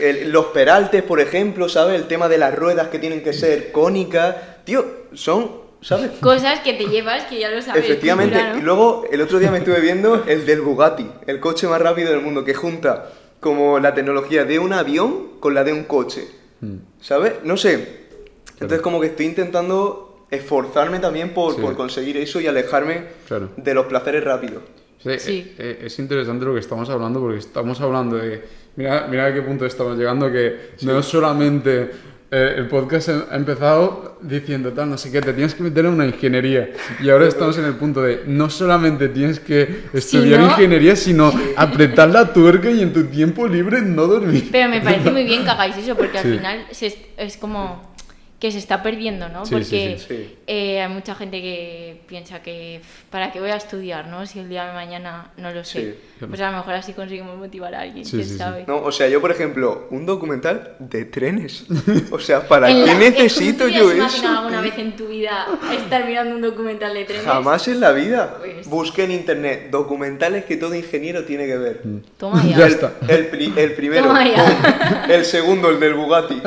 el- 0.00 0.30
los 0.32 0.46
peraltes, 0.46 1.02
por 1.02 1.20
ejemplo, 1.20 1.68
¿sabes? 1.68 2.00
El 2.00 2.08
tema 2.08 2.28
de 2.28 2.38
las 2.38 2.54
ruedas 2.54 2.88
que 2.88 2.98
tienen 2.98 3.22
que 3.22 3.32
ser 3.32 3.70
cónicas. 3.72 4.36
Tío, 4.64 4.84
son, 5.14 5.50
¿sabes? 5.80 6.10
Cosas 6.20 6.60
que 6.60 6.74
te 6.74 6.84
llevas 6.86 7.24
que 7.24 7.38
ya 7.38 7.50
lo 7.50 7.60
sabes. 7.62 7.84
Efectivamente, 7.84 8.34
cultura, 8.34 8.54
¿no? 8.54 8.58
y 8.60 8.62
luego 8.62 9.04
el 9.10 9.20
otro 9.22 9.38
día 9.38 9.50
me 9.50 9.58
estuve 9.58 9.80
viendo 9.80 10.24
el 10.26 10.46
del 10.46 10.60
Bugatti, 10.60 11.06
el 11.26 11.40
coche 11.40 11.66
más 11.68 11.80
rápido 11.80 12.10
del 12.10 12.20
mundo, 12.20 12.44
que 12.44 12.54
junta 12.54 13.10
como 13.40 13.78
la 13.78 13.94
tecnología 13.94 14.44
de 14.44 14.58
un 14.58 14.72
avión 14.72 15.38
con 15.40 15.54
la 15.54 15.64
de 15.64 15.72
un 15.72 15.84
coche. 15.84 16.28
Mm. 16.60 16.76
¿Sabes? 17.00 17.34
No 17.44 17.56
sé. 17.56 18.00
Entonces 18.54 18.80
como 18.82 19.00
que 19.00 19.06
estoy 19.06 19.26
intentando 19.26 20.26
esforzarme 20.30 20.98
también 21.00 21.30
por, 21.34 21.54
Sí. 21.56 21.60
por 21.62 21.74
conseguir 21.76 22.16
eso 22.18 22.40
y 22.40 22.46
alejarme 22.46 23.04
Claro. 23.26 23.48
de 23.56 23.74
los 23.74 23.86
placeres 23.86 24.22
rápidos. 24.22 24.62
Sí, 25.02 25.18
Sí. 25.18 25.54
eh, 25.58 25.78
eh, 25.80 25.86
es 25.86 25.98
interesante 25.98 26.44
lo 26.44 26.52
que 26.54 26.60
estamos 26.60 26.88
hablando 26.90 27.20
porque 27.20 27.38
estamos 27.38 27.80
hablando 27.80 28.16
de... 28.16 28.42
Mira, 28.76 29.06
mira 29.10 29.26
a 29.26 29.34
qué 29.34 29.42
punto 29.42 29.66
estamos 29.66 29.96
llegando, 29.98 30.30
que 30.30 30.70
no 30.82 31.02
solamente 31.02 31.90
eh, 32.30 32.54
el 32.56 32.68
podcast 32.68 33.08
ha 33.08 33.34
empezado 33.34 34.18
diciendo 34.22 34.72
tal, 34.72 34.90
no 34.90 34.96
sé 34.98 35.10
qué, 35.10 35.20
te 35.20 35.32
tienes 35.32 35.54
que 35.54 35.62
meter 35.64 35.86
en 35.86 35.94
una 35.94 36.06
ingeniería. 36.06 36.70
Y 37.02 37.10
ahora 37.10 37.26
estamos 37.26 37.58
en 37.58 37.64
el 37.64 37.74
punto 37.74 38.02
de 38.02 38.22
no 38.26 38.48
solamente 38.48 39.08
tienes 39.08 39.40
que 39.40 39.84
estudiar 39.92 40.38
no- 40.40 40.46
ingeniería, 40.50 40.94
sino 40.94 41.32
apretar 41.56 42.10
la 42.10 42.32
tuerca 42.32 42.70
y 42.70 42.80
en 42.82 42.92
tu 42.92 43.04
tiempo 43.04 43.48
libre 43.48 43.80
no 43.82 44.06
dormir. 44.06 44.48
Pero 44.52 44.68
me 44.68 44.80
parece 44.80 45.10
muy 45.12 45.24
bien 45.24 45.42
que 45.44 45.50
hagáis 45.50 45.76
eso, 45.76 45.96
porque 45.96 46.18
al 46.18 46.24
Sí. 46.24 46.36
final 46.36 46.66
es, 46.70 46.96
es 47.16 47.36
como 47.38 47.89
que 48.40 48.50
se 48.50 48.56
está 48.58 48.82
perdiendo, 48.82 49.28
¿no? 49.28 49.44
Sí, 49.44 49.52
Porque 49.52 49.96
sí, 49.98 50.04
sí. 50.08 50.36
eh, 50.46 50.80
hay 50.80 50.88
mucha 50.88 51.14
gente 51.14 51.42
que 51.42 52.00
piensa 52.08 52.40
que 52.42 52.78
"Pf, 52.80 53.04
¿para 53.10 53.30
qué 53.32 53.38
voy 53.38 53.50
a 53.50 53.56
estudiar, 53.56 54.06
no? 54.08 54.24
Si 54.24 54.38
el 54.38 54.48
día 54.48 54.64
de 54.64 54.72
mañana 54.72 55.30
no 55.36 55.50
lo 55.52 55.62
sé. 55.62 55.98
Sí. 56.18 56.24
Pues 56.26 56.40
a 56.40 56.50
lo 56.50 56.56
mejor 56.56 56.72
así 56.74 56.94
conseguimos 56.94 57.36
motivar 57.38 57.74
a 57.74 57.80
alguien, 57.82 58.04
Sí, 58.04 58.12
quién 58.12 58.24
sí, 58.24 58.30
sí. 58.32 58.38
sabe. 58.38 58.64
No, 58.66 58.78
o 58.78 58.90
sea, 58.92 59.08
yo, 59.08 59.20
por 59.20 59.30
ejemplo, 59.30 59.86
un 59.90 60.06
documental 60.06 60.74
de 60.78 61.04
trenes. 61.04 61.66
O 62.12 62.18
sea, 62.18 62.48
¿para 62.48 62.70
En 62.70 62.84
qué 62.84 62.92
la- 62.94 62.98
necesito 62.98 63.64
¿tú 63.64 63.70
te 63.70 63.76
yo 63.76 63.84
has 63.84 63.90
eso? 63.92 63.96
imaginado 63.98 64.38
alguna 64.38 64.60
vez 64.62 64.78
en 64.78 64.96
tu 64.96 65.06
vida 65.08 65.46
estar 65.76 66.06
mirando 66.06 66.34
un 66.34 66.40
documental 66.42 66.94
de 66.94 67.04
trenes? 67.04 67.24
Jamás 67.26 67.68
en 67.68 67.78
la 67.80 67.92
vida. 67.92 68.36
Pues- 68.38 68.66
Busqué 68.68 69.04
en 69.04 69.12
internet 69.12 69.68
documentales 69.70 70.44
que 70.46 70.56
todo 70.56 70.74
ingeniero 70.74 71.24
tiene 71.24 71.46
que 71.46 71.56
ver. 71.58 71.82
Toma 72.18 72.42
ya. 72.44 72.56
Ya 72.58 72.66
el, 72.66 72.72
está. 72.72 72.92
El, 73.06 73.26
pri- 73.28 73.52
el 73.56 73.72
primero, 73.74 74.06
Toma 74.06 74.26
ya. 74.26 75.04
el 75.10 75.24
segundo, 75.26 75.68
el 75.70 75.78
del 75.78 75.92
Bugatti. 75.94 76.40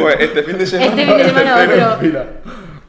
Pues 0.00 0.16
este 0.20 0.42
fin 0.44 0.58
de 0.58 0.66
semana. 0.66 0.90
Este 0.90 1.04
fin 1.06 1.16
de 1.16 1.24
semana 1.24 1.31
otro. 1.36 2.26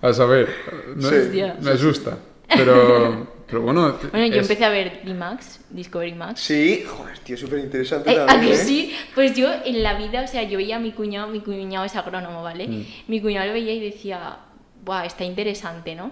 A 0.02 0.14
saber, 0.14 0.50
no- 0.96 1.10
Sí. 1.10 1.41
Me 1.62 1.72
asusta. 1.72 2.18
Pero, 2.56 3.28
pero 3.48 3.62
bueno. 3.62 3.98
Bueno, 4.12 4.28
yo 4.28 4.41
es- 4.41 4.50
empecé 4.50 4.66
a 4.66 4.70
ver 4.70 5.02
D-Max, 5.06 5.62
Discovery 5.70 6.14
Max. 6.14 6.41
Sí, 6.41 6.84
joder, 6.86 7.18
tío, 7.20 7.38
súper 7.38 7.60
interesante 7.60 8.12
Eh, 8.12 8.20
¿A 8.20 8.26
también. 8.26 8.54
que 8.54 8.62
¿eh? 8.62 8.66
sí? 8.66 8.96
Pues 9.16 9.34
yo 9.36 9.50
en 9.66 9.82
la 9.82 9.98
vida, 9.98 10.22
o 10.24 10.28
sea, 10.28 10.44
yo 10.44 10.58
veía 10.58 10.76
a 10.76 10.80
mi 10.80 10.91
cuñado, 10.91 11.28
mi 11.30 11.39
cuñado 11.39 11.86
es 11.86 11.96
agrónomo, 11.96 12.44
¿vale? 12.44 12.68
Mm. 12.68 12.86
Mi 13.08 13.22
cuñado 13.22 13.48
lo 13.48 13.54
veía 13.54 13.74
y 13.74 13.80
decía, 13.80 14.38
¡buah, 14.84 15.06
está 15.06 15.24
interesante, 15.24 15.96
¿no? 15.96 16.12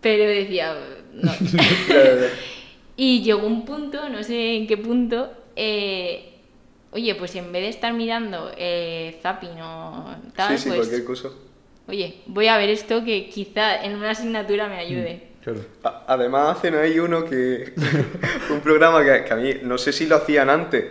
Pero 0.00 0.24
decía, 0.24 0.74
no. 1.12 1.32
Y 2.96 3.22
llegó 3.22 3.46
un 3.46 3.64
punto, 3.64 4.08
no 4.10 4.22
sé 4.22 4.56
en 4.56 4.66
qué 4.66 4.76
punto, 4.76 5.32
eh, 5.56 6.31
oye, 6.92 7.14
pues 7.14 7.34
en 7.36 7.50
vez 7.52 7.62
de 7.62 7.68
estar 7.70 7.92
mirando 7.92 8.50
eh, 8.56 9.18
zapping 9.22 9.60
o 9.60 10.14
tal, 10.36 10.56
Sí, 10.56 10.64
sí, 10.64 10.68
pues, 10.68 10.80
cualquier 10.80 11.04
cosa. 11.04 11.28
oye, 11.88 12.16
voy 12.26 12.46
a 12.48 12.56
ver 12.56 12.70
esto 12.70 13.04
que 13.04 13.28
quizá 13.28 13.82
en 13.84 13.96
una 13.96 14.10
asignatura 14.10 14.68
me 14.68 14.76
ayude. 14.76 15.28
Claro. 15.42 15.60
A- 15.82 16.04
Además 16.06 16.56
hacen 16.58 16.74
ahí 16.76 16.98
uno 16.98 17.24
que... 17.24 17.72
un 18.50 18.60
programa 18.60 19.02
que, 19.04 19.24
que 19.24 19.32
a 19.32 19.36
mí 19.36 19.54
no 19.62 19.76
sé 19.78 19.92
si 19.92 20.06
lo 20.06 20.16
hacían 20.16 20.48
antes. 20.50 20.84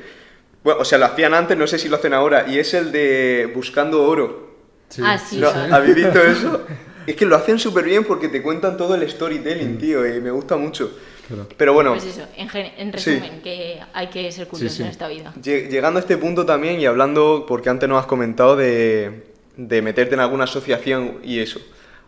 Bueno, 0.64 0.82
o 0.82 0.86
sea, 0.86 0.98
lo 0.98 1.06
hacían 1.06 1.34
antes, 1.34 1.58
no 1.58 1.66
sé 1.68 1.80
si 1.80 1.88
lo 1.90 1.96
hacen 1.96 2.14
ahora. 2.14 2.46
Y 2.48 2.60
es 2.60 2.74
el 2.74 2.92
de 2.92 3.50
Buscando 3.56 4.04
Oro. 4.04 4.52
Sí, 4.90 5.02
Ah, 5.06 5.18
sí, 5.18 5.38
¿No? 5.38 5.50
sí. 5.52 5.58
¿Habéis 5.72 5.96
visto 5.96 6.22
eso? 6.22 6.62
Es 7.08 7.16
que 7.16 7.26
lo 7.26 7.36
hacen 7.36 7.58
súper 7.58 7.86
bien 7.86 8.04
porque 8.04 8.28
te 8.28 8.42
cuentan 8.44 8.78
todo 8.78 8.94
el 8.96 9.10
storytelling, 9.10 9.78
tío, 9.80 10.06
y 10.06 10.20
me 10.22 10.30
gusta 10.32 10.56
mucho. 10.58 10.92
Claro. 11.34 11.50
Pero 11.58 11.74
bueno, 11.74 11.92
Pues 11.94 12.06
eso, 12.06 12.26
en, 12.36 12.50
en 12.78 13.00
Sí. 13.00 13.12
resumen, 13.16 13.42
que 13.42 13.80
hay 13.94 14.08
que 14.08 14.32
ser 14.32 14.48
curioso 14.48 14.76
sí. 14.78 14.82
en 14.84 14.90
esta 14.90 15.08
vida. 15.08 15.34
lle- 15.42 15.70
llegando 15.70 15.98
a 16.00 16.02
este 16.02 16.18
punto 16.18 16.46
también 16.46 16.80
y 16.80 16.86
hablando, 16.86 17.46
porque 17.48 17.70
antes 17.70 17.88
nos 17.90 18.00
has 18.00 18.06
comentado 18.06 18.56
de, 18.56 19.32
de 19.58 19.82
meterte 19.82 20.14
en 20.16 20.20
alguna 20.22 20.44
asociación 20.46 21.20
y 21.24 21.40
eso. 21.40 21.60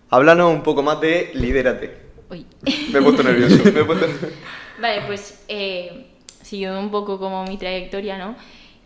Háblanos 0.09 0.53
un 0.53 0.61
poco 0.63 0.83
más 0.83 0.99
de 1.01 1.31
Lidérate. 1.33 1.97
Uy. 2.29 2.45
Me 2.91 2.99
he 2.99 3.01
puesto 3.01 3.23
nervioso. 3.29 3.55
me 3.71 3.79
he 3.79 3.83
puesto- 3.85 4.07
Vale, 4.81 5.01
pues 5.07 5.43
eh, 5.47 6.07
siguiendo 6.41 6.79
un 6.79 6.91
poco 6.91 7.17
como 7.19 7.43
mi 7.45 7.57
trayectoria, 7.57 8.17
¿no? 8.17 8.35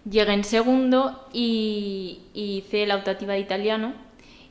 Llegué 0.09 0.33
en 0.33 0.43
segundo 0.43 1.27
y, 1.33 2.21
y 2.33 2.57
hice 2.59 2.85
la 2.85 2.95
optativa 2.95 3.33
de 3.33 3.39
italiano 3.39 3.93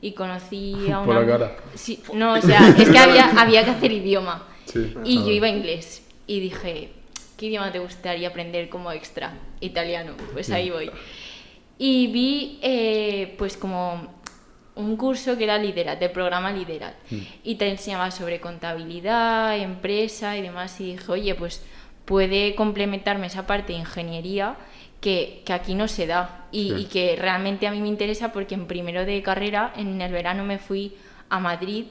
y 0.02 0.12
conocí 0.12 0.74
a 0.90 0.98
una... 1.00 1.04
Por 1.06 1.14
la 1.14 1.26
cara. 1.26 1.56
Sí, 1.74 2.02
no, 2.12 2.34
o 2.34 2.40
sea, 2.42 2.68
es 2.76 2.88
que 2.90 2.98
había, 2.98 3.30
había 3.40 3.64
que 3.64 3.70
hacer 3.70 3.92
idioma. 3.92 4.46
Sí. 4.66 4.92
Y 5.04 5.16
yo 5.18 5.30
iba 5.30 5.46
a 5.46 5.50
inglés 5.50 6.06
y 6.26 6.40
dije, 6.40 6.90
¿qué 7.36 7.46
idioma 7.46 7.72
te 7.72 7.78
gustaría 7.78 8.28
aprender 8.28 8.68
como 8.68 8.92
extra? 8.92 9.34
Italiano, 9.60 10.12
pues 10.32 10.50
ahí 10.50 10.70
voy. 10.70 10.90
Y 11.78 12.06
vi 12.08 12.58
eh, 12.62 13.34
pues 13.38 13.56
como 13.56 14.14
un 14.74 14.96
curso 14.96 15.36
que 15.38 15.44
era 15.44 15.56
Liderat, 15.58 15.98
del 15.98 16.10
programa 16.10 16.52
Liderat. 16.52 16.94
Y 17.44 17.54
te 17.54 17.68
enseñaba 17.68 18.10
sobre 18.10 18.40
contabilidad, 18.40 19.56
empresa 19.58 20.36
y 20.36 20.42
demás. 20.42 20.80
Y 20.80 20.92
dije, 20.92 21.12
oye, 21.12 21.34
pues 21.34 21.62
puede 22.04 22.54
complementarme 22.54 23.26
esa 23.26 23.46
parte 23.46 23.72
de 23.72 23.78
ingeniería 23.80 24.56
que, 25.00 25.42
que 25.44 25.52
aquí 25.52 25.74
no 25.74 25.88
se 25.88 26.06
da 26.06 26.46
y, 26.52 26.70
Sí. 26.70 26.74
y 26.78 26.84
que 26.86 27.16
realmente 27.16 27.66
a 27.66 27.70
mí 27.70 27.80
me 27.80 27.88
interesa 27.88 28.32
porque 28.32 28.54
en 28.54 28.66
primero 28.66 29.04
de 29.04 29.22
carrera, 29.22 29.72
en 29.76 30.00
el 30.00 30.12
verano 30.12 30.44
me 30.44 30.58
fui 30.58 30.94
a 31.28 31.38
Madrid 31.40 31.84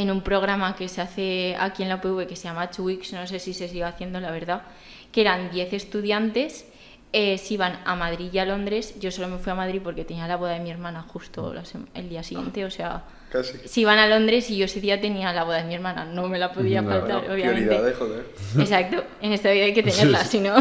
en 0.00 0.10
un 0.12 0.20
programa 0.20 0.76
que 0.76 0.88
se 0.88 1.00
hace 1.00 1.56
aquí 1.58 1.82
en 1.82 1.88
la 1.88 1.96
UPV 1.96 2.26
que 2.28 2.36
se 2.36 2.44
llama 2.44 2.70
Two 2.70 2.84
Weeks, 2.84 3.12
no 3.12 3.26
sé 3.26 3.38
si 3.40 3.52
se 3.52 3.68
sigue 3.68 3.82
haciendo 3.84 4.20
la 4.20 4.30
verdad, 4.30 4.62
que 5.10 5.20
eran 5.22 5.50
10 5.50 5.72
estudiantes, 5.72 6.66
eh, 7.12 7.36
se 7.38 7.54
iban 7.54 7.80
a 7.84 7.96
Madrid 7.96 8.28
y 8.32 8.38
a 8.38 8.44
Londres, 8.44 8.94
yo 9.00 9.10
solo 9.10 9.26
me 9.28 9.38
fui 9.38 9.50
a 9.50 9.54
Madrid 9.56 9.80
porque 9.82 10.04
tenía 10.04 10.28
la 10.28 10.36
boda 10.36 10.52
de 10.52 10.60
mi 10.60 10.70
hermana 10.70 11.02
justo 11.02 11.52
el 11.94 12.08
día 12.08 12.22
siguiente, 12.22 12.64
o 12.64 12.70
sea, 12.70 13.02
Casi. 13.32 13.58
se 13.66 13.80
iban 13.80 13.98
a 13.98 14.06
Londres 14.06 14.48
y 14.50 14.56
yo 14.58 14.66
ese 14.66 14.80
día 14.80 15.00
tenía 15.00 15.32
la 15.32 15.42
boda 15.44 15.58
de 15.58 15.64
mi 15.64 15.74
hermana, 15.74 16.04
no 16.04 16.28
me 16.28 16.38
la 16.38 16.52
podía 16.52 16.80
No, 16.82 16.90
faltar, 16.90 17.18
Bueno, 17.26 17.34
obviamente. 17.34 17.92
joder. 17.94 18.24
Exacto, 18.60 19.02
en 19.20 19.32
esta 19.32 19.50
vida 19.50 19.64
hay 19.64 19.74
que 19.74 19.82
tenerla, 19.82 20.22
si 20.32 20.38
no. 20.38 20.54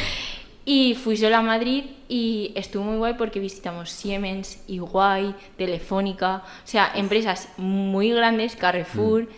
y 0.64 0.94
fui 0.94 1.16
sola 1.16 1.38
a 1.38 1.42
Madrid 1.42 1.84
y 2.08 2.52
estuvo 2.54 2.84
muy 2.84 2.98
guay 2.98 3.14
porque 3.14 3.40
visitamos 3.40 3.90
Siemens, 3.90 4.62
Iguay, 4.68 5.34
Telefónica, 5.56 6.42
o 6.64 6.66
sea, 6.66 6.92
empresas 6.94 7.48
muy 7.56 8.10
grandes, 8.12 8.56
Carrefour, 8.56 9.28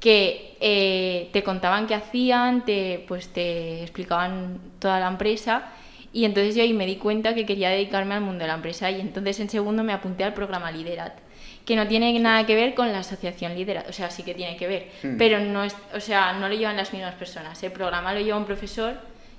que 0.00 0.56
eh, 0.60 1.28
te 1.32 1.42
contaban 1.42 1.86
qué 1.86 1.94
hacían, 1.94 2.64
te, 2.64 3.04
pues 3.08 3.28
te 3.28 3.82
explicaban 3.82 4.60
toda 4.78 5.00
la 5.00 5.08
empresa. 5.08 5.72
Y 6.12 6.24
entonces 6.24 6.54
yo 6.54 6.62
ahí 6.62 6.72
me 6.72 6.86
di 6.86 6.96
cuenta 6.96 7.34
que 7.34 7.44
quería 7.44 7.68
dedicarme 7.68 8.14
al 8.14 8.22
mundo 8.22 8.40
de 8.40 8.48
la 8.48 8.54
empresa 8.54 8.90
y 8.90 9.00
entonces 9.00 9.40
en 9.40 9.50
segundo 9.50 9.84
me 9.84 9.92
apunté 9.92 10.24
al 10.24 10.34
programa 10.34 10.70
Liderat, 10.70 11.18
que 11.66 11.76
no 11.76 11.86
tiene 11.86 12.18
nada 12.18 12.46
que 12.46 12.54
ver 12.54 12.74
con 12.74 12.90
la 12.92 13.00
asociación 13.00 13.54
Liderat, 13.54 13.88
o 13.88 13.92
sea, 13.92 14.10
sí 14.10 14.22
que 14.22 14.34
tiene 14.34 14.56
que 14.56 14.66
ver, 14.66 14.88
Hmm. 15.02 15.18
pero 15.18 15.38
no 15.38 15.64
es, 15.64 15.76
o 15.94 16.00
sea, 16.00 16.32
no 16.32 16.48
lo 16.48 16.54
llevan 16.54 16.76
las 16.76 16.92
mismas 16.92 17.14
personas. 17.14 17.62
El 17.62 17.72
programa 17.72 18.14
lo 18.14 18.20
lleva 18.20 18.38
un 18.38 18.46
profesor, 18.46 18.94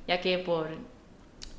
ya 0.07 0.21
que 0.21 0.37
por 0.37 0.69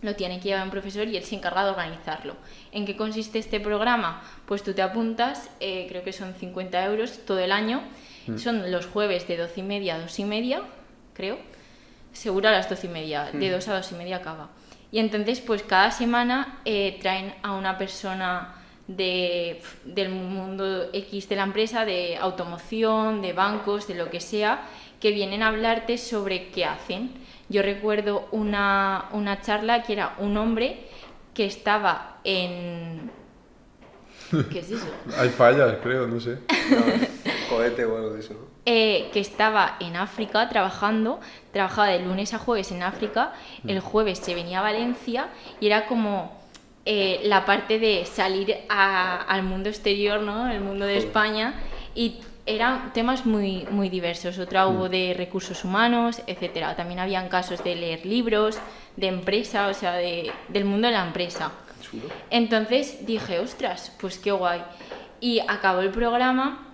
lo 0.02 0.16
tiene 0.16 0.38
que 0.38 0.48
llevar 0.48 0.64
un 0.64 0.70
profesor 0.70 1.06
y 1.08 1.16
él 1.16 1.24
se 1.24 1.34
encarga 1.34 1.64
de 1.64 1.70
organizarlo. 1.70 2.36
¿En 2.72 2.86
qué 2.86 2.96
consiste 2.96 3.38
este 3.38 3.60
programa? 3.60 4.22
Pues 4.46 4.62
tú 4.62 4.72
te 4.72 4.82
apuntas, 4.82 5.50
eh, 5.60 5.86
creo 5.88 6.02
que 6.02 6.12
son 6.12 6.34
50 6.34 6.84
euros 6.86 7.20
todo 7.26 7.38
el 7.38 7.52
año, 7.52 7.82
son 8.36 8.70
los 8.70 8.86
jueves 8.86 9.26
de 9.26 9.36
12 9.36 9.60
y 9.60 9.62
media 9.64 9.96
a 9.96 10.00
2 10.00 10.18
y 10.20 10.24
media, 10.24 10.62
creo, 11.14 11.38
seguro 12.12 12.48
a 12.48 12.52
las 12.52 12.68
12 12.68 12.86
y 12.86 12.90
media, 12.90 13.30
de 13.32 13.50
2 13.50 13.68
a 13.68 13.76
2 13.76 13.92
y 13.92 13.94
media 13.96 14.16
acaba. 14.18 14.50
Y 14.92 14.98
entonces, 14.98 15.40
pues 15.40 15.62
cada 15.62 15.90
semana 15.90 16.60
eh, 16.64 16.98
traen 17.00 17.34
a 17.42 17.52
una 17.52 17.76
persona 17.78 18.54
de, 18.86 19.62
del 19.84 20.10
mundo 20.10 20.90
X 20.92 21.28
de 21.28 21.36
la 21.36 21.44
empresa, 21.44 21.84
de 21.84 22.16
automoción, 22.16 23.22
de 23.22 23.32
bancos, 23.32 23.86
de 23.86 23.94
lo 23.94 24.10
que 24.10 24.20
sea, 24.20 24.62
que 25.00 25.12
vienen 25.12 25.42
a 25.42 25.48
hablarte 25.48 25.96
sobre 25.96 26.48
qué 26.48 26.64
hacen. 26.64 27.10
Yo 27.50 27.60
recuerdo 27.62 28.28
una, 28.32 29.06
una 29.12 29.40
charla 29.42 29.82
que 29.82 29.92
era 29.92 30.14
un 30.18 30.36
hombre 30.38 30.86
que 31.34 31.44
estaba 31.44 32.16
en... 32.24 33.10
¿Qué 34.50 34.60
es 34.60 34.70
eso? 34.70 34.86
Hay 35.18 35.28
fallas, 35.30 35.74
creo, 35.82 36.06
no 36.06 36.20
sé. 36.20 36.38
No, 36.70 36.84
cohete 37.50 37.84
o 37.84 37.96
algo 37.96 38.10
de 38.14 38.20
eso. 38.20 38.34
¿no? 38.34 38.50
eh, 38.66 39.10
que 39.12 39.18
estaba 39.20 39.76
en 39.80 39.96
África 39.96 40.48
trabajando, 40.48 41.18
trabajaba 41.52 41.88
de 41.88 42.00
lunes 42.00 42.32
a 42.34 42.38
jueves 42.38 42.70
en 42.70 42.82
África, 42.84 43.32
el 43.66 43.80
jueves 43.80 44.18
se 44.20 44.34
venía 44.34 44.60
a 44.60 44.62
Valencia 44.62 45.28
y 45.60 45.66
era 45.66 45.86
como 45.86 46.38
eh, 46.84 47.20
la 47.24 47.44
parte 47.46 47.78
de 47.80 48.04
salir 48.06 48.54
a- 48.68 49.22
al 49.22 49.42
mundo 49.42 49.68
exterior, 49.70 50.20
¿no? 50.20 50.48
El 50.50 50.60
mundo 50.60 50.84
de 50.84 50.94
Joder. 50.94 51.06
España 51.08 51.54
y 51.94 52.20
eran 52.46 52.92
temas 52.92 53.26
muy, 53.26 53.66
muy 53.70 53.88
diversos. 53.88 54.38
Otra 54.38 54.66
hubo 54.66 54.88
de 54.88 55.14
recursos 55.16 55.64
humanos, 55.64 56.22
etcétera. 56.26 56.74
También 56.76 56.98
habían 57.00 57.28
casos 57.28 57.62
de 57.62 57.74
leer 57.76 58.04
libros, 58.06 58.58
de 58.96 59.06
empresa, 59.08 59.68
o 59.68 59.74
sea, 59.74 59.92
de- 59.94 60.30
del 60.48 60.64
mundo 60.64 60.88
de 60.88 60.94
la 60.94 61.06
empresa. 61.06 61.52
Entonces 62.30 63.06
dije, 63.06 63.38
ostras, 63.40 63.94
pues 64.00 64.18
qué 64.18 64.32
guay. 64.32 64.62
Y 65.20 65.40
acabó 65.40 65.80
el 65.80 65.90
programa 65.90 66.66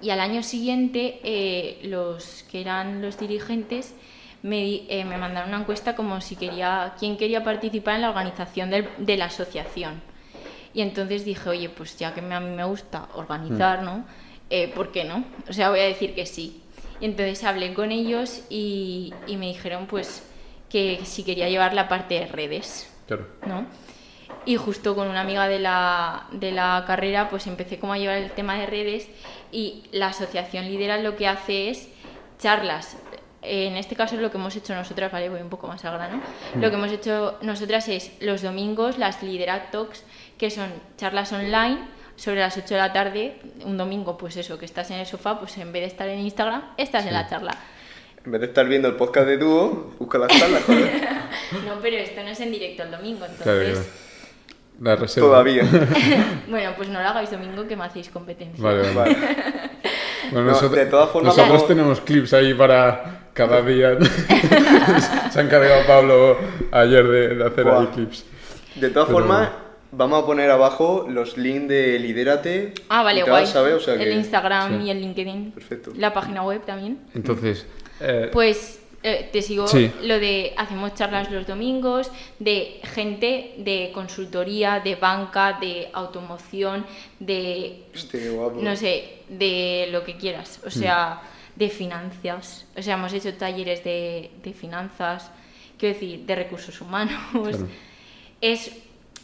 y 0.00 0.10
al 0.10 0.20
año 0.20 0.42
siguiente 0.42 1.20
eh, 1.24 1.80
los 1.84 2.44
que 2.50 2.60
eran 2.60 3.00
los 3.02 3.18
dirigentes 3.18 3.94
me, 4.42 4.82
eh, 4.88 5.04
me 5.04 5.16
mandaron 5.16 5.48
una 5.48 5.60
encuesta 5.60 5.96
como 5.96 6.20
si 6.20 6.36
quería, 6.36 6.94
quién 6.98 7.16
quería 7.16 7.42
participar 7.42 7.96
en 7.96 8.02
la 8.02 8.10
organización 8.10 8.70
del- 8.70 8.88
de 8.98 9.16
la 9.16 9.24
asociación. 9.26 10.00
Y 10.74 10.82
entonces 10.82 11.24
dije, 11.24 11.48
oye, 11.48 11.68
pues 11.70 11.98
ya 11.98 12.12
que 12.14 12.20
me- 12.22 12.34
a 12.34 12.40
mí 12.40 12.54
me 12.54 12.64
gusta 12.64 13.08
organizar, 13.14 13.82
¿no? 13.82 14.04
Eh, 14.50 14.68
¿Por 14.68 14.92
qué 14.92 15.04
no? 15.04 15.24
O 15.48 15.52
sea, 15.52 15.70
voy 15.70 15.80
a 15.80 15.84
decir 15.84 16.14
que 16.14 16.26
sí. 16.26 16.62
Y 17.00 17.04
entonces 17.04 17.42
hablé 17.44 17.74
con 17.74 17.92
ellos 17.92 18.42
y, 18.48 19.12
y 19.26 19.36
me 19.36 19.46
dijeron, 19.46 19.86
pues, 19.86 20.22
que 20.70 21.00
si 21.04 21.24
quería 21.24 21.48
llevar 21.48 21.74
la 21.74 21.88
parte 21.88 22.14
de 22.14 22.26
redes. 22.26 22.92
Claro. 23.06 23.26
¿no? 23.46 23.66
Y 24.44 24.56
justo 24.56 24.94
con 24.94 25.08
una 25.08 25.20
amiga 25.20 25.48
de 25.48 25.58
la, 25.58 26.26
de 26.32 26.52
la 26.52 26.84
carrera, 26.86 27.28
pues 27.28 27.46
empecé 27.46 27.78
como 27.78 27.92
a 27.92 27.98
llevar 27.98 28.18
el 28.18 28.30
tema 28.30 28.56
de 28.56 28.66
redes 28.66 29.08
y 29.52 29.84
la 29.92 30.08
asociación 30.08 30.66
Lidera 30.66 30.98
lo 30.98 31.16
que 31.16 31.26
hace 31.26 31.70
es 31.70 31.88
charlas. 32.38 32.96
En 33.42 33.76
este 33.76 33.94
caso 33.94 34.16
lo 34.16 34.30
que 34.30 34.38
hemos 34.38 34.56
hecho 34.56 34.74
nosotras, 34.74 35.12
vale, 35.12 35.28
voy 35.28 35.40
un 35.40 35.50
poco 35.50 35.68
más 35.68 35.84
al 35.84 35.94
grano. 35.94 36.20
Lo 36.56 36.68
que 36.68 36.76
hemos 36.76 36.90
hecho 36.90 37.38
nosotras 37.42 37.88
es 37.88 38.12
los 38.20 38.42
domingos 38.42 38.98
las 38.98 39.22
Lidera 39.22 39.70
Talks, 39.70 40.04
que 40.36 40.50
son 40.50 40.68
charlas 40.96 41.32
online 41.32 41.78
sobre 42.16 42.40
las 42.40 42.56
8 42.56 42.66
de 42.74 42.76
la 42.80 42.92
tarde, 42.92 43.36
un 43.64 43.76
domingo, 43.76 44.16
pues 44.18 44.36
eso, 44.36 44.58
que 44.58 44.64
estás 44.64 44.90
en 44.90 44.98
el 44.98 45.06
sofá, 45.06 45.38
pues 45.38 45.56
en 45.58 45.70
vez 45.72 45.82
de 45.82 45.86
estar 45.88 46.08
en 46.08 46.18
Instagram, 46.20 46.62
estás 46.76 47.06
en 47.06 47.12
la 47.14 47.28
charla. 47.28 47.52
En 48.24 48.32
vez 48.32 48.40
de 48.40 48.46
estar 48.48 48.66
viendo 48.66 48.88
el 48.88 48.94
podcast 48.96 49.26
de 49.28 49.38
dúo, 49.38 49.94
busca 49.98 50.18
las 50.18 50.28
charlas, 50.28 50.62
joder. 50.64 50.90
No, 51.66 51.74
pero 51.80 51.96
esto 51.96 52.22
no 52.22 52.28
es 52.30 52.40
en 52.40 52.50
directo 52.50 52.82
el 52.82 52.90
domingo, 52.90 53.24
entonces... 53.26 53.72
claro. 53.78 53.86
La 54.80 54.94
reserva. 54.96 55.28
Todavía. 55.28 55.62
Bueno, 56.48 56.72
pues 56.76 56.88
no 56.88 57.00
lo 57.00 57.08
hagáis 57.08 57.30
domingo 57.30 57.66
que 57.66 57.76
me 57.76 57.84
hacéis 57.84 58.08
competencia. 58.10 58.62
Vale, 58.62 58.92
vale. 58.92 59.14
Vale. 59.14 59.16
Bueno, 60.32 60.46
No, 60.46 60.52
nosotros, 60.52 60.72
de 60.72 60.86
todas 60.86 61.10
formas, 61.10 61.36
nosotros 61.36 61.52
vamos- 61.62 61.68
tenemos 61.68 62.00
clips 62.00 62.32
ahí 62.34 62.52
para 62.54 63.28
cada 63.32 63.62
día. 63.62 63.96
Se 65.32 65.38
ha 65.38 65.42
encargado 65.42 65.86
Pablo 65.86 66.36
ayer 66.72 67.06
de, 67.06 67.34
de 67.36 67.46
hacer 67.46 67.68
ahí 67.68 67.86
clips. 67.94 68.24
De 68.74 68.90
todas 68.90 69.06
Pero- 69.08 69.18
formas, 69.20 69.48
vamos 69.92 70.22
a 70.22 70.26
poner 70.26 70.50
abajo 70.50 71.06
los 71.08 71.36
links 71.36 71.68
de 71.68 71.98
Lidérate. 71.98 72.74
Ah, 72.88 73.02
vale, 73.02 73.22
guay. 73.22 73.46
¿sabes? 73.46 73.74
O 73.74 73.80
sea 73.80 73.94
el 73.94 74.00
que- 74.00 74.12
Instagram 74.12 74.80
sí. 74.80 74.86
y 74.86 74.90
el 74.90 75.00
LinkedIn. 75.00 75.52
Perfecto. 75.52 75.92
La 75.96 76.12
página 76.12 76.42
web 76.42 76.64
también. 76.64 76.98
Entonces, 77.14 77.66
eh, 78.00 78.28
Pues 78.32 78.80
eh, 79.02 79.28
te 79.32 79.40
sigo 79.42 79.66
Sí. 79.68 79.90
lo 80.02 80.18
de 80.18 80.52
hacemos 80.56 80.94
charlas 80.94 81.30
los 81.30 81.46
domingos, 81.46 82.10
de 82.38 82.80
gente 82.82 83.54
de 83.58 83.90
consultoría, 83.94 84.80
de 84.80 84.96
banca, 84.96 85.58
de 85.60 85.88
automoción, 85.92 86.84
de 87.20 87.84
qué 88.10 88.30
guapo. 88.30 88.58
no 88.60 88.74
sé, 88.74 89.18
de 89.28 89.88
lo 89.92 90.02
que 90.04 90.16
quieras. 90.16 90.60
O 90.66 90.70
sea, 90.70 91.20
de 91.54 91.68
finanzas. 91.70 92.66
O 92.76 92.82
sea, 92.82 92.94
hemos 92.94 93.12
hecho 93.12 93.32
talleres 93.34 93.84
de, 93.84 94.30
de 94.42 94.52
finanzas, 94.52 95.30
quiero 95.78 95.94
decir, 95.94 96.20
de 96.26 96.34
recursos 96.34 96.80
humanos. 96.80 97.16
Claro. 97.32 97.68
Es 98.40 98.70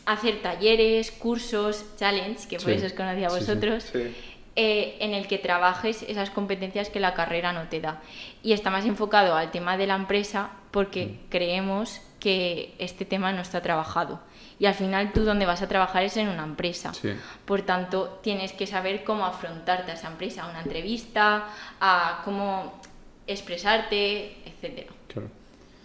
hacer 0.07 0.42
talleres, 0.42 1.11
cursos, 1.12 1.84
challenge, 1.96 2.48
que 2.48 2.57
por 2.57 2.66
Sí. 2.66 2.72
eso 2.72 2.86
os 2.86 2.92
conocí 2.92 3.24
a 3.24 3.30
Sí, 3.30 3.36
sí. 3.36 3.40
vosotros 3.46 3.84
Sí. 3.84 4.14
eh, 4.57 4.96
en 5.00 5.14
el 5.14 5.26
que 5.28 5.38
trabajes 5.38 6.03
esas 6.03 6.28
competencias 6.30 6.90
que 6.90 7.00
la 7.00 7.14
carrera 7.14 7.53
no 7.53 7.68
te 7.68 7.80
da. 7.80 8.00
Y 8.42 8.53
está 8.53 8.70
más 8.70 8.84
enfocado 8.84 9.34
al 9.34 9.50
tema 9.50 9.76
de 9.78 9.86
la 9.86 9.94
empresa 9.94 10.50
porque 10.70 11.07
Mm. 11.07 11.18
creemos 11.30 12.00
que 12.20 12.74
este 12.78 13.05
tema 13.05 13.32
no 13.32 13.40
está 13.40 13.62
trabajado. 13.62 14.20
Y 14.59 14.66
al 14.66 14.74
final 14.74 15.12
tú 15.12 15.24
donde 15.24 15.46
vas 15.46 15.62
a 15.62 15.68
trabajar 15.68 16.05
es 16.05 16.16
en 16.16 16.28
una 16.28 16.44
empresa. 16.44 16.92
Sí. 16.94 17.14
Por 17.46 17.62
tanto, 17.62 18.20
tienes 18.22 18.53
que 18.53 18.66
saber 18.66 19.03
cómo 19.05 19.24
afrontarte 19.24 19.90
a 19.90 19.94
esa 19.94 20.09
empresa, 20.09 20.44
a 20.44 20.50
una 20.50 20.61
entrevista, 20.62 21.46
a 21.80 22.20
cómo 22.24 22.80
expresarte, 23.26 24.36
etc. 24.46 24.88
claro. 25.09 25.28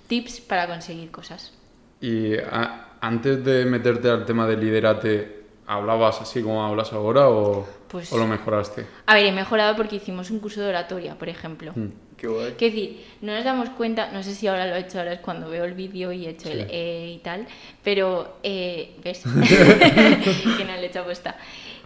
Tips 0.07 0.41
para 0.41 0.68
conseguir 0.68 1.09
cosas. 1.11 1.53
Y 2.01 2.38
a- 2.38 2.86
antes 3.01 3.43
de 3.43 3.65
meterte 3.65 4.09
al 4.09 4.25
tema 4.25 4.47
de 4.47 4.57
liderate, 4.57 5.43
¿hablabas 5.67 6.21
así 6.21 6.41
como 6.41 6.65
hablas 6.65 6.93
ahora 6.93 7.29
o, 7.29 7.67
Pues- 7.87 8.11
o 8.11 8.17
lo 8.17 8.27
mejoraste? 8.27 8.85
A 9.05 9.13
ver, 9.15 9.25
he 9.25 9.31
mejorado 9.31 9.75
porque 9.75 9.97
hicimos 9.97 10.31
un 10.31 10.39
curso 10.39 10.61
de 10.61 10.69
oratoria, 10.69 11.15
por 11.15 11.29
ejemplo. 11.29 11.73
Mm. 11.75 11.87
Qué 12.17 12.27
guay. 12.27 12.55
Quiero 12.57 12.75
decir, 12.75 13.05
no 13.21 13.35
nos 13.35 13.43
damos 13.43 13.69
cuenta, 13.69 14.11
no 14.11 14.23
sé 14.23 14.33
si 14.33 14.47
ahora 14.47 14.65
lo 14.65 14.75
he 14.75 14.79
hecho, 14.79 14.97
ahora 14.97 15.13
es 15.13 15.19
cuando 15.19 15.49
veo 15.49 15.65
el 15.65 15.73
vídeo 15.75 16.11
y 16.11 16.25
he 16.25 16.29
hecho 16.31 16.49
el 16.49 16.65
eh 16.69 17.13
y 17.15 17.19
tal, 17.19 17.45
pero, 17.83 18.37
eh, 18.41 18.95
¿ves? 19.03 19.21
que 20.57 20.65
no 20.65 20.71
le 20.73 20.81
he 20.81 20.85
hecho 20.87 21.01
apuesta. 21.01 21.37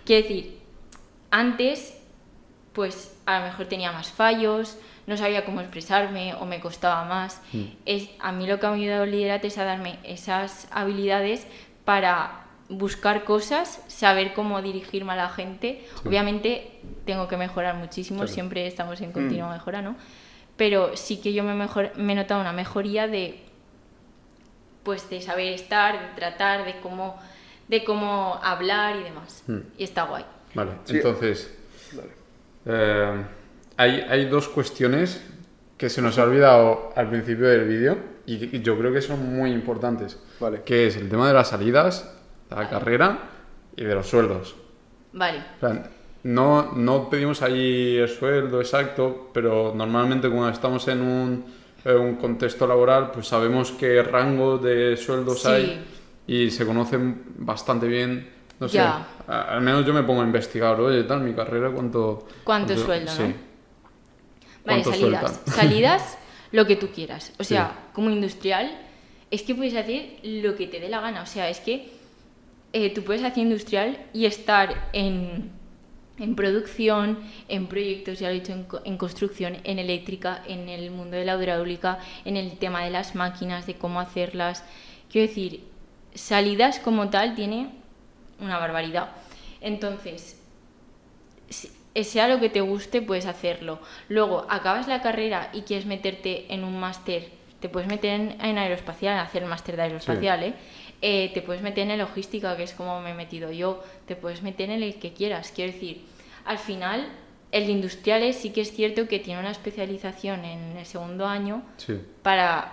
Quiero 0.06 0.28
decir, 0.28 0.58
antes, 1.32 1.98
pues 2.72 3.18
a 3.26 3.40
lo 3.40 3.46
mejor 3.48 3.66
tenía 3.66 3.92
más 3.92 4.10
fallos, 4.10 4.78
no 5.08 5.18
sabía 5.18 5.46
cómo 5.46 5.62
expresarme 5.62 6.34
o 6.36 6.46
me 6.46 6.60
costaba 6.60 7.06
más. 7.06 7.42
Mm. 7.54 7.64
Es, 7.86 8.10
a 8.20 8.32
mí 8.32 8.48
lo 8.48 8.60
que 8.60 8.68
me 8.68 8.74
ha 8.74 8.76
ayudado 8.76 9.06
Liderate 9.06 9.48
es 9.48 9.58
a 9.58 9.66
darme 9.66 10.00
esas 10.04 10.68
habilidades 10.72 11.48
para 11.86 12.46
buscar 12.70 13.24
cosas, 13.26 13.84
saber 13.88 14.34
cómo 14.34 14.62
dirigirme 14.62 15.14
a 15.14 15.16
la 15.18 15.30
gente. 15.30 15.86
Sí. 16.02 16.08
Obviamente 16.08 16.80
tengo 17.06 17.28
que 17.28 17.36
mejorar 17.38 17.76
muchísimo, 17.76 18.20
Claro. 18.20 18.32
siempre 18.34 18.66
estamos 18.68 19.02
en 19.02 19.12
continua 19.12 19.52
mejora, 19.52 19.82
¿no? 19.82 19.96
Pero 20.56 20.96
sí 20.96 21.18
que 21.18 21.34
yo 21.34 21.44
me, 21.44 21.54
mejor, 21.54 21.92
me 21.98 22.14
he 22.14 22.16
notado 22.16 22.40
una 22.40 22.54
mejoría 22.54 23.08
de 23.08 23.42
pues 24.84 25.10
de 25.10 25.22
saber 25.22 25.54
estar, 25.54 26.00
de 26.00 26.16
tratar, 26.16 26.66
de 26.66 26.80
cómo, 26.80 27.20
de 27.68 27.84
cómo 27.84 28.40
hablar 28.42 28.96
y 28.98 29.04
demás. 29.04 29.44
Mm. 29.48 29.58
Y 29.78 29.84
está 29.84 30.04
guay. 30.04 30.26
Vale, 30.56 30.72
Sí. 30.86 30.96
entonces, 30.98 31.56
Dale. 31.92 32.10
eh, 32.66 33.24
hay, 33.78 34.02
hay 34.10 34.26
dos 34.26 34.48
cuestiones 34.50 35.22
que 35.78 35.90
se 35.90 36.02
nos 36.02 36.18
ha 36.20 36.24
olvidado 36.24 36.92
al 36.96 37.10
principio 37.10 37.48
del 37.48 37.68
vídeo 37.68 37.98
y 38.26 38.48
que 38.48 38.60
yo 38.62 38.78
creo 38.78 38.94
que 38.94 39.02
son 39.02 39.36
muy 39.36 39.52
importantes. 39.52 40.20
Vale. 40.40 40.62
Que 40.64 40.88
es 40.88 40.96
el 40.98 41.10
tema 41.10 41.28
de 41.28 41.34
las 41.34 41.50
salidas, 41.50 42.04
de 42.50 42.56
la 42.56 42.64
Vale. 42.64 42.70
carrera 42.70 43.20
y 43.76 43.84
de 43.84 43.96
los 43.96 44.08
sueldos. 44.08 44.56
Vale. 45.14 45.44
No, 46.24 46.74
no 46.76 47.10
pedimos 47.10 47.42
ahí 47.42 47.98
el 47.98 48.08
sueldo 48.08 48.62
exacto, 48.62 49.32
pero 49.34 49.74
normalmente 49.76 50.30
cuando 50.30 50.50
estamos 50.50 50.88
en 50.88 51.02
un, 51.02 51.46
en 51.84 51.98
un 51.98 52.16
contexto 52.18 52.68
laboral, 52.68 53.10
pues 53.12 53.28
sabemos 53.28 53.72
qué 53.72 54.04
rango 54.04 54.60
de 54.60 54.96
sueldos 54.98 55.42
Sí. 55.42 55.48
hay 55.48 55.86
y 56.28 56.52
se 56.52 56.66
conocen 56.66 57.24
bastante 57.40 57.88
bien. 57.88 58.30
No 58.60 58.68
sé, 58.68 58.78
Ya. 58.78 59.08
a- 59.28 59.56
al 59.56 59.62
menos 59.62 59.84
yo 59.84 59.94
me 59.96 60.04
pongo 60.04 60.22
a 60.22 60.26
investigar, 60.26 60.80
oye, 60.80 61.04
tal, 61.06 61.22
mi 61.22 61.34
carrera, 61.34 61.72
¿cuánto... 61.72 62.28
¿Cuánto 62.44 62.78
sueldo, 62.78 63.12
sí. 63.12 63.24
no? 63.24 63.51
Vale, 64.66 64.84
¿Cuánto 64.84 64.92
salidas. 65.00 65.32
sueltan? 65.32 65.54
Salidas, 65.56 66.18
lo 66.52 66.66
que 66.68 66.76
tú 66.76 66.88
quieras. 66.90 67.34
O 67.40 67.44
sea, 67.44 67.68
Sí. 67.74 67.90
como 67.94 68.10
industrial, 68.10 68.72
es 69.32 69.44
que 69.44 69.56
puedes 69.56 69.76
hacer 69.76 70.18
lo 70.24 70.56
que 70.56 70.68
te 70.68 70.80
dé 70.80 70.90
la 70.90 71.00
gana. 71.02 71.22
O 71.22 71.26
sea, 71.26 71.50
es 71.50 71.60
que 71.60 71.90
eh, 72.74 72.90
tú 72.94 73.04
puedes 73.04 73.24
hacer 73.24 73.40
industrial 73.44 73.98
y 74.14 74.26
estar 74.26 74.90
en, 74.94 75.50
en 76.20 76.36
producción, 76.36 77.20
en 77.48 77.68
proyectos, 77.68 78.20
ya 78.20 78.28
lo 78.30 78.36
he 78.36 78.40
dicho, 78.40 78.54
en, 78.54 78.68
en 78.86 78.98
construcción, 78.98 79.58
en 79.64 79.80
eléctrica, 79.80 80.44
en 80.48 80.70
el 80.70 80.92
mundo 80.92 81.18
de 81.18 81.26
la 81.26 81.36
hidráulica, 81.42 82.00
en 82.26 82.38
el 82.38 82.58
tema 82.58 82.84
de 82.84 82.92
las 82.92 83.16
máquinas, 83.16 83.66
de 83.66 83.76
cómo 83.76 84.00
hacerlas. 84.00 84.64
Quiero 85.12 85.28
decir, 85.28 85.64
salidas 86.14 86.80
como 86.80 87.10
tal 87.10 87.36
tiene 87.36 87.70
una 88.40 88.58
barbaridad. 88.58 89.12
Entonces, 89.62 90.38
sea 91.96 92.28
lo 92.28 92.40
que 92.40 92.50
te 92.50 92.62
guste, 92.62 93.02
puedes 93.02 93.26
hacerlo. 93.26 93.80
Luego, 94.10 94.46
acabas 94.50 94.88
la 94.88 95.02
carrera 95.02 95.50
y 95.54 95.62
quieres 95.62 95.86
meterte 95.86 96.54
en 96.54 96.64
un 96.64 96.80
máster, 96.80 97.30
te 97.60 97.70
puedes 97.70 97.90
meter 97.90 98.20
en, 98.20 98.42
en 98.42 98.58
aeroespacial, 98.58 99.20
hacer 99.20 99.44
el 99.44 99.50
máster 99.50 99.76
de 99.76 99.84
aeroespacial, 99.84 100.44
¿eh? 100.44 100.54
Eh, 101.04 101.32
Te 101.34 101.42
puedes 101.42 101.64
meter 101.64 101.90
en 101.90 101.98
logística, 101.98 102.56
que 102.56 102.64
es 102.64 102.74
como 102.74 103.02
me 103.02 103.12
he 103.12 103.14
metido 103.16 103.52
yo, 103.52 103.84
te 104.06 104.16
puedes 104.16 104.44
meter 104.44 104.70
en 104.70 104.84
el 104.84 104.96
que 105.00 105.14
quieras. 105.14 105.52
Quiero 105.54 105.72
decir, 105.74 106.04
al 106.46 106.60
final, 106.60 107.08
el 107.52 107.66
de 107.66 107.72
industriales 107.72 108.36
sí 108.36 108.52
que 108.52 108.62
es 108.62 108.72
cierto 108.72 109.08
que 109.08 109.20
tiene 109.20 109.40
una 109.40 109.50
especialización 109.52 110.46
en 110.46 110.78
el 110.78 110.86
segundo 110.86 111.26
año 111.26 111.64
Sí, 111.78 112.00
para, 112.22 112.72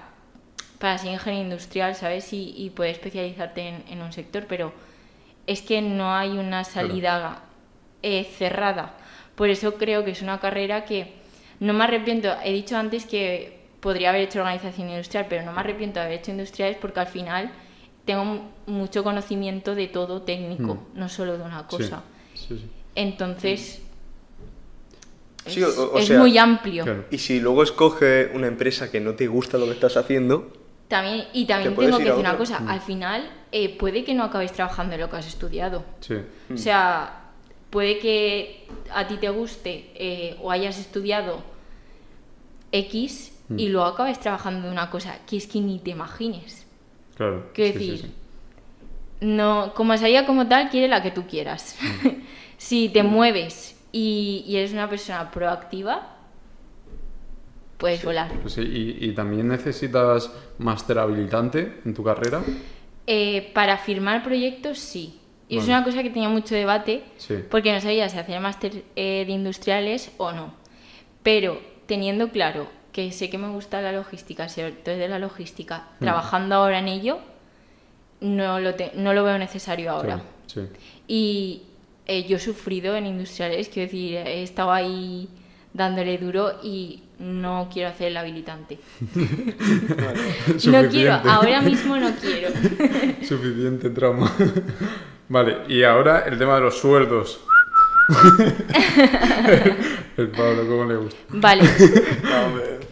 para 0.78 0.98
ser 0.98 1.12
ingeniero 1.12 1.44
industrial, 1.44 1.94
¿sabes? 1.94 2.32
Y, 2.34 2.54
y 2.56 2.70
poder 2.70 2.92
especializarte 2.92 3.62
en, 3.66 3.84
en 3.88 4.02
un 4.02 4.12
sector, 4.12 4.44
pero 4.46 4.72
es 5.46 5.62
que 5.62 5.80
no 5.80 6.14
hay 6.14 6.30
una 6.36 6.64
salida 6.64 7.42
eh, 8.02 8.24
cerrada. 8.24 8.94
Por 9.38 9.48
eso 9.50 9.74
creo 9.76 10.04
que 10.04 10.10
es 10.10 10.20
una 10.20 10.40
carrera 10.40 10.84
que 10.84 11.12
no 11.60 11.72
me 11.72 11.84
arrepiento. 11.84 12.28
He 12.44 12.52
dicho 12.52 12.76
antes 12.76 13.06
que 13.06 13.56
podría 13.78 14.08
haber 14.10 14.22
hecho 14.22 14.40
organización 14.40 14.88
industrial, 14.90 15.26
pero 15.28 15.44
no 15.44 15.52
me 15.52 15.60
arrepiento 15.60 16.00
de 16.00 16.06
haber 16.06 16.18
hecho 16.18 16.32
industriales 16.32 16.76
porque 16.80 16.98
al 16.98 17.06
final 17.06 17.52
tengo 18.04 18.24
mu- 18.24 18.40
mucho 18.66 19.04
conocimiento 19.04 19.76
de 19.76 19.86
todo 19.86 20.22
técnico, 20.22 20.74
Mm. 20.74 20.98
no 20.98 21.08
solo 21.08 21.38
de 21.38 21.44
una 21.44 21.66
cosa. 21.68 22.02
sí, 22.34 22.46
sí. 22.58 22.66
Entonces, 22.96 23.80
Sí, 25.46 25.62
es, 25.62 25.78
o- 25.78 25.92
o 25.92 25.98
es 25.98 26.06
sea, 26.06 26.18
muy 26.18 26.36
amplio. 26.36 26.84
Claro. 26.84 27.04
Y 27.10 27.18
si 27.18 27.40
luego 27.40 27.62
escoges 27.62 28.28
una 28.34 28.48
empresa 28.48 28.90
que 28.90 29.00
no 29.00 29.14
te 29.14 29.28
gusta 29.28 29.56
lo 29.56 29.66
que 29.66 29.72
estás 29.72 29.96
haciendo, 29.96 30.52
También, 30.88 31.26
y 31.32 31.44
también 31.46 31.74
Te 31.74 31.80
tengo 31.84 31.98
que 31.98 32.04
decir 32.04 32.18
una 32.18 32.36
cosa, 32.36 32.62
al 32.66 32.80
final 32.80 33.30
eh, 33.52 33.76
puede 33.78 34.04
que 34.04 34.14
no 34.14 34.24
acabes 34.24 34.52
trabajando 34.52 34.94
en 34.94 35.00
lo 35.02 35.08
que 35.10 35.16
has 35.16 35.26
estudiado. 35.28 35.84
Sí, 36.00 36.14
O 36.52 36.56
sea, 36.56 37.27
puede 37.70 37.98
que 37.98 38.66
a 38.92 39.06
ti 39.06 39.16
te 39.16 39.28
guste 39.30 39.90
eh, 39.94 40.36
o 40.42 40.50
hayas 40.50 40.78
estudiado 40.78 41.42
X 42.72 43.32
y 43.56 43.68
luego 43.68 43.86
acabes 43.86 44.20
trabajando 44.20 44.66
de 44.66 44.72
una 44.72 44.90
cosa 44.90 45.20
que 45.26 45.36
es 45.38 45.46
que 45.46 45.60
ni 45.60 45.78
te 45.78 45.90
imagines. 45.90 46.66
claro. 47.16 47.50
Quiero 47.54 47.72
sí, 47.72 47.78
sí, 47.78 47.90
decir, 47.90 48.06
sí. 48.06 48.14
no, 49.20 49.72
como 49.74 49.96
salida 49.96 50.26
como 50.26 50.46
tal, 50.48 50.68
quiere 50.70 50.88
la 50.88 51.02
que 51.02 51.10
tú 51.10 51.26
quieras. 51.26 51.76
si 52.58 52.88
te 52.90 53.02
mueves 53.02 53.78
y, 53.92 54.44
y 54.46 54.56
eres 54.56 54.72
una 54.72 54.88
persona 54.88 55.30
proactiva, 55.30 56.16
puedes 57.78 58.04
volar. 58.04 58.32
Pues 58.42 58.54
sí, 58.54 58.62
y, 58.62 59.06
y 59.08 59.12
también 59.14 59.48
necesitas 59.48 60.30
máster 60.58 60.98
habilitante 60.98 61.80
en 61.84 61.94
tu 61.94 62.02
carrera. 62.04 62.42
Eh, 63.06 63.50
para 63.54 63.78
firmar 63.78 64.22
proyectos, 64.22 64.78
sí. 64.78 65.17
Y 65.48 65.58
es 65.58 65.66
una 65.66 65.82
cosa 65.82 66.02
que 66.02 66.10
tenía 66.10 66.28
mucho 66.28 66.54
debate, 66.54 67.04
Sí. 67.16 67.36
porque 67.50 67.72
no 67.72 67.80
sabía 67.80 68.08
si 68.08 68.18
hacer 68.18 68.38
máster 68.40 68.84
eh, 68.96 69.24
de 69.26 69.32
industriales 69.32 70.10
o 70.18 70.32
no. 70.32 70.52
Pero 71.22 71.60
teniendo 71.86 72.28
claro 72.30 72.68
que 72.92 73.12
sé 73.12 73.30
que 73.30 73.38
me 73.38 73.48
gusta 73.48 73.80
la 73.80 73.92
logística, 73.92 74.48
ser 74.48 74.82
de 74.84 75.08
la 75.08 75.18
logística, 75.18 75.88
Mm. 76.00 76.04
trabajando 76.04 76.54
ahora 76.56 76.78
en 76.80 76.88
ello, 76.88 77.18
no 78.20 78.60
lo, 78.60 78.74
te- 78.74 78.92
no 78.94 79.14
lo 79.14 79.24
veo 79.24 79.38
necesario 79.38 79.90
ahora. 79.90 80.22
Sí. 80.46 80.60
Y 81.06 81.62
eh, 82.06 82.24
yo 82.26 82.36
he 82.36 82.40
sufrido 82.40 82.96
en 82.96 83.06
industriales, 83.06 83.68
quiero 83.68 83.86
decir, 83.86 84.16
he 84.16 84.42
estado 84.42 84.72
ahí 84.72 85.28
dándole 85.72 86.18
duro 86.18 86.58
y 86.62 87.02
no 87.18 87.68
quiero 87.72 87.90
hacer 87.90 88.08
el 88.08 88.16
habilitante. 88.16 88.78
no 90.66 90.88
quiero, 90.90 91.14
ahora 91.14 91.60
mismo 91.62 91.96
no 91.96 92.10
quiero. 92.16 92.48
Suficiente 93.22 93.90
trauma. 93.90 94.32
Vale, 95.28 95.58
y 95.68 95.82
ahora 95.82 96.20
el 96.20 96.38
tema 96.38 96.54
de 96.56 96.60
los 96.62 96.78
sueldos. 96.78 97.40
el 100.16 100.28
Pablo, 100.28 100.66
¿cómo 100.66 100.84
le 100.84 100.96
gusta? 100.96 101.18
Vale. 101.28 101.64
Eh, 101.64 102.80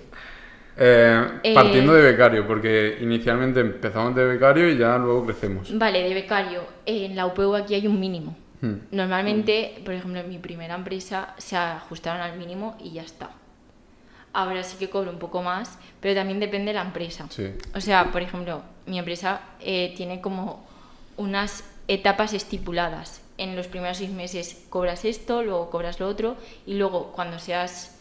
Eh, 0.78 1.53
partiendo 1.55 1.95
de 1.95 2.03
becario, 2.03 2.47
porque 2.47 2.99
inicialmente 3.01 3.61
empezamos 3.61 4.14
de 4.14 4.26
becario 4.26 4.68
y 4.68 4.76
ya 4.76 4.99
luego 4.99 5.24
crecemos. 5.24 5.76
vale, 5.78 6.03
de 6.03 6.12
becario. 6.12 6.64
En 6.84 7.16
la 7.16 7.26
UPV 7.26 7.57
aquí 7.57 7.74
hay 7.74 7.87
un 7.87 7.99
mínimo. 7.99 8.37
Hmm. 8.61 8.74
Normalmente, 8.91 9.80
por 9.84 9.95
ejemplo, 9.95 10.20
en 10.20 10.28
mi 10.28 10.39
primera 10.39 10.74
empresa 10.74 11.34
se 11.39 11.57
ajustaron 11.57 12.20
al 12.20 12.37
mínimo 12.37 12.76
y 12.78 12.93
ya 12.93 13.03
está. 13.03 13.30
Ahora 14.34 14.62
sí 14.62 14.76
que 14.76 14.91
cobro 14.91 15.11
un 15.11 15.18
poco 15.18 15.43
más, 15.43 15.78
pero 16.01 16.14
también 16.14 16.41
depende 16.41 16.72
de 16.72 16.74
la 16.74 16.82
empresa. 16.82 17.26
Sí. 17.30 17.47
O 17.74 17.80
sea, 17.80 18.12
por 18.12 18.20
ejemplo, 18.20 18.61
mi 18.84 18.99
empresa 18.99 19.41
eh, 19.61 19.95
tiene 19.97 20.20
como 20.20 20.66
unas 21.16 21.64
etapas 21.89 22.32
estipuladas. 22.32 23.20
En 23.39 23.55
los 23.57 23.66
primeros 23.66 23.99
seis 23.99 24.11
meses 24.11 24.64
cobras 24.70 25.05
esto, 25.05 25.43
luego 25.43 25.70
cobras 25.70 26.01
lo 26.01 26.09
otro 26.09 26.37
y 26.66 26.74
luego 26.74 27.12
cuando 27.12 27.39
seas 27.39 27.93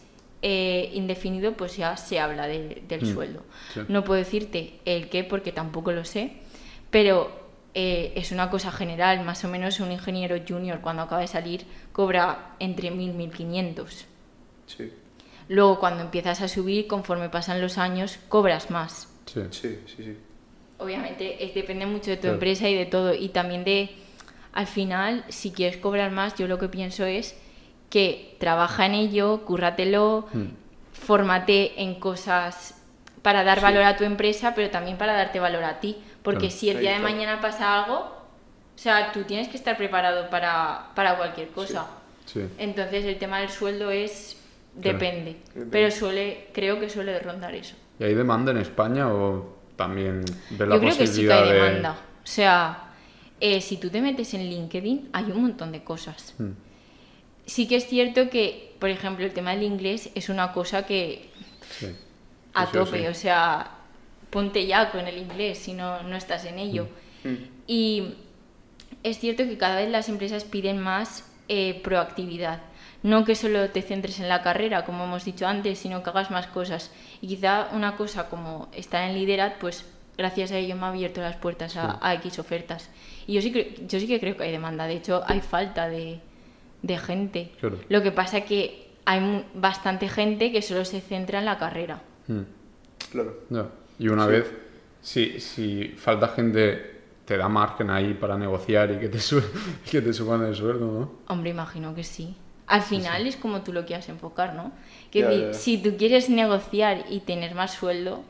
eh, 0.41 0.91
indefinido 0.93 1.53
pues 1.53 1.75
ya 1.75 1.97
se 1.97 2.19
habla 2.19 2.45
de- 2.47 2.83
del 2.87 3.01
Mm, 3.03 3.13
sueldo. 3.13 3.43
sí. 3.73 3.81
No 3.87 4.03
puedo 4.03 4.19
decirte 4.19 4.79
el 4.85 5.09
qué 5.09 5.23
porque 5.23 5.51
tampoco 5.51 5.91
lo 5.91 6.05
sé, 6.05 6.33
pero 6.91 7.43
eh, 7.73 8.13
es 8.15 8.31
una 8.31 8.49
cosa 8.49 8.71
general. 8.71 9.25
Más 9.25 9.43
o 9.43 9.47
menos 9.49 9.79
un 9.79 9.91
ingeniero 9.91 10.37
junior 10.47 10.81
cuando 10.81 11.01
acaba 11.03 11.21
de 11.21 11.27
salir 11.27 11.65
cobra 11.91 12.55
entre 12.59 12.91
1.000 12.91 13.09
y 13.09 13.27
1.500. 13.45 14.05
Sí, 14.67 14.93
Luego 15.47 15.79
cuando 15.79 16.01
empiezas 16.03 16.41
a 16.41 16.47
subir, 16.47 16.87
conforme 16.87 17.29
pasan 17.29 17.59
los 17.61 17.77
años, 17.77 18.17
cobras 18.29 18.69
más. 18.71 19.09
Sí. 19.25 19.41
sí, 19.51 19.79
sí, 19.87 19.95
sí. 20.03 20.17
Obviamente 20.77 21.43
es- 21.43 21.53
depende 21.53 21.85
mucho 21.85 22.11
de 22.11 22.17
tu 22.17 22.21
Claro. 22.23 22.33
empresa 22.35 22.67
y 22.69 22.75
de 22.75 22.85
todo. 22.85 23.13
Y 23.13 23.29
también 23.29 23.63
de, 23.63 23.89
al 24.53 24.67
final, 24.67 25.23
si 25.29 25.51
quieres 25.51 25.77
cobrar 25.77 26.11
más, 26.11 26.35
yo 26.35 26.47
lo 26.47 26.57
que 26.59 26.67
pienso 26.69 27.05
es 27.05 27.37
que 27.89 28.35
trabaja 28.39 28.85
en 28.85 28.93
ello, 28.95 29.45
cúrratelo, 29.45 30.27
Mm. 30.33 30.45
fórmate 30.93 31.81
en 31.81 31.95
cosas 31.99 32.81
para 33.21 33.43
dar 33.43 33.61
valor 33.61 33.83
a 33.83 33.95
tu 33.97 34.03
empresa, 34.03 34.53
pero 34.55 34.69
también 34.69 34.97
para 34.97 35.13
darte 35.13 35.39
valor 35.39 35.63
a 35.63 35.79
ti. 35.79 35.97
Porque 36.23 36.47
Claro. 36.47 36.55
si 36.55 36.69
el 36.69 36.79
día 36.79 36.93
de 36.93 36.99
mañana 36.99 37.39
pasa 37.41 37.83
algo, 37.83 37.97
o 37.99 38.77
sea, 38.77 39.11
tú 39.11 39.23
tienes 39.23 39.47
que 39.47 39.57
estar 39.57 39.77
preparado 39.77 40.29
para, 40.29 40.89
para 40.95 41.15
cualquier 41.17 41.49
cosa. 41.49 41.87
Sí. 42.25 42.41
Entonces 42.57 43.05
el 43.05 43.17
tema 43.17 43.39
del 43.39 43.49
sueldo 43.49 43.91
es... 43.91 44.41
Depende. 44.77 45.37
pero 45.71 45.89
suele, 45.89 46.49
creo 46.51 46.81
que 46.81 46.89
suele 46.89 47.17
rondar 47.19 47.55
eso. 47.55 47.75
¿Y 47.97 48.03
hay 48.03 48.13
demanda 48.13 48.51
en 48.51 48.57
España 48.57 49.07
o 49.07 49.54
también 49.75 50.21
ves 50.51 50.67
la 50.67 50.75
Yo 50.75 50.81
creo 50.81 50.97
que 50.97 51.07
sí 51.07 51.25
que 51.25 51.33
hay 51.33 51.47
de- 51.49 51.53
demanda. 51.55 51.91
O 52.23 52.27
sea, 52.27 52.91
eh, 53.39 53.61
si 53.61 53.77
tú 53.77 53.89
te 53.89 54.01
metes 54.01 54.33
en 54.33 54.49
LinkedIn, 54.49 55.09
hay 55.13 55.25
un 55.25 55.41
montón 55.41 55.71
de 55.71 55.83
cosas. 55.83 56.33
Mm. 56.37 56.51
Sí 57.45 57.67
que 57.67 57.75
es 57.75 57.87
cierto 57.87 58.29
que, 58.29 58.75
por 58.79 58.89
ejemplo, 58.89 59.25
el 59.25 59.33
tema 59.33 59.51
del 59.51 59.63
inglés 59.63 60.09
es 60.15 60.29
una 60.29 60.51
cosa 60.51 60.85
que 60.85 61.29
Sí. 61.79 61.87
a 62.53 62.65
Sí, 62.65 62.71
tope, 62.73 63.01
sí. 63.01 63.07
o 63.07 63.13
sea, 63.13 63.71
ponte 64.29 64.65
ya 64.65 64.91
con 64.91 65.07
el 65.07 65.17
inglés 65.17 65.59
si 65.59 65.73
no, 65.73 66.01
no 66.03 66.15
estás 66.15 66.45
en 66.45 66.57
ello. 66.59 66.87
Mm. 67.23 67.33
Y 67.67 68.13
es 69.03 69.19
cierto 69.19 69.43
que 69.43 69.57
cada 69.57 69.75
vez 69.77 69.89
las 69.91 70.09
empresas 70.09 70.43
piden 70.43 70.79
más 70.79 71.23
eh, 71.47 71.79
proactividad. 71.83 72.61
No 73.05 73.23
que 73.23 73.35
solo 73.35 73.69
te 73.69 73.81
centres 73.83 74.19
en 74.19 74.27
la 74.29 74.41
carrera, 74.41 74.83
como 74.83 75.03
hemos 75.03 75.23
dicho 75.25 75.45
antes, 75.45 75.77
sino 75.77 76.01
que 76.01 76.09
hagas 76.09 76.31
más 76.31 76.47
cosas. 76.47 76.91
Y 77.21 77.27
quizá 77.27 77.67
una 77.71 77.95
cosa 77.97 78.29
como 78.29 78.67
estar 78.73 79.07
en 79.07 79.13
Liderat, 79.15 79.59
pues 79.59 79.85
gracias 80.17 80.51
a 80.51 80.57
ello 80.57 80.75
me 80.75 80.85
ha 80.85 80.89
abierto 80.89 81.21
las 81.21 81.35
puertas 81.35 81.77
a, 81.77 81.99
a 82.01 82.13
X 82.15 82.39
ofertas. 82.39 82.89
Y 83.27 83.33
yo 83.33 83.41
sí, 83.41 83.53
cre- 83.53 83.87
yo 83.87 83.99
sí 83.99 84.07
que 84.07 84.19
creo 84.19 84.35
que 84.35 84.43
hay 84.43 84.51
demanda. 84.51 84.87
De 84.87 84.95
hecho, 84.95 85.21
hay 85.27 85.41
falta 85.41 85.87
de, 85.87 86.19
de 86.81 86.97
gente. 86.97 87.51
Claro. 87.59 87.77
Lo 87.89 88.01
que 88.01 88.11
pasa 88.11 88.41
que 88.41 88.87
hay 89.05 89.45
bastante 89.53 90.09
gente 90.09 90.51
que 90.51 90.63
solo 90.63 90.83
se 90.83 90.99
centra 90.99 91.37
en 91.39 91.45
la 91.45 91.59
carrera. 91.59 92.01
Mm. 92.27 92.41
Claro. 93.11 93.37
Ya. 93.51 93.67
Y 93.99 94.07
una 94.07 94.25
Sí. 94.25 94.31
vez, 94.31 94.51
si, 95.01 95.39
si 95.39 95.87
falta 95.89 96.29
gente, 96.29 97.01
te 97.25 97.37
da 97.37 97.47
margen 97.49 97.91
ahí 97.91 98.15
para 98.15 98.35
negociar 98.35 98.91
y 98.93 98.97
que 98.99 99.09
te, 99.09 99.19
su- 99.29 99.43
que 99.91 100.01
te 100.01 100.11
suban 100.11 100.43
el 100.43 100.55
sueldo, 100.55 100.85
¿no? 100.87 101.11
Hombre, 101.27 101.51
imagino 101.51 101.93
que 101.93 102.03
sí. 102.03 102.35
Al 102.67 102.81
final 102.81 103.27
es 103.27 103.35
como 103.37 103.61
tú 103.61 103.71
lo 103.73 103.85
quieras 103.85 104.09
enfocar, 104.09 104.53
¿no? 104.55 104.71
Que 105.11 105.21
si 105.53 105.77
tú 105.77 105.95
quieres 105.97 106.29
negociar 106.29 107.05
y 107.09 107.19
tener 107.19 107.53
más 107.55 107.73
sueldo, 107.73 108.23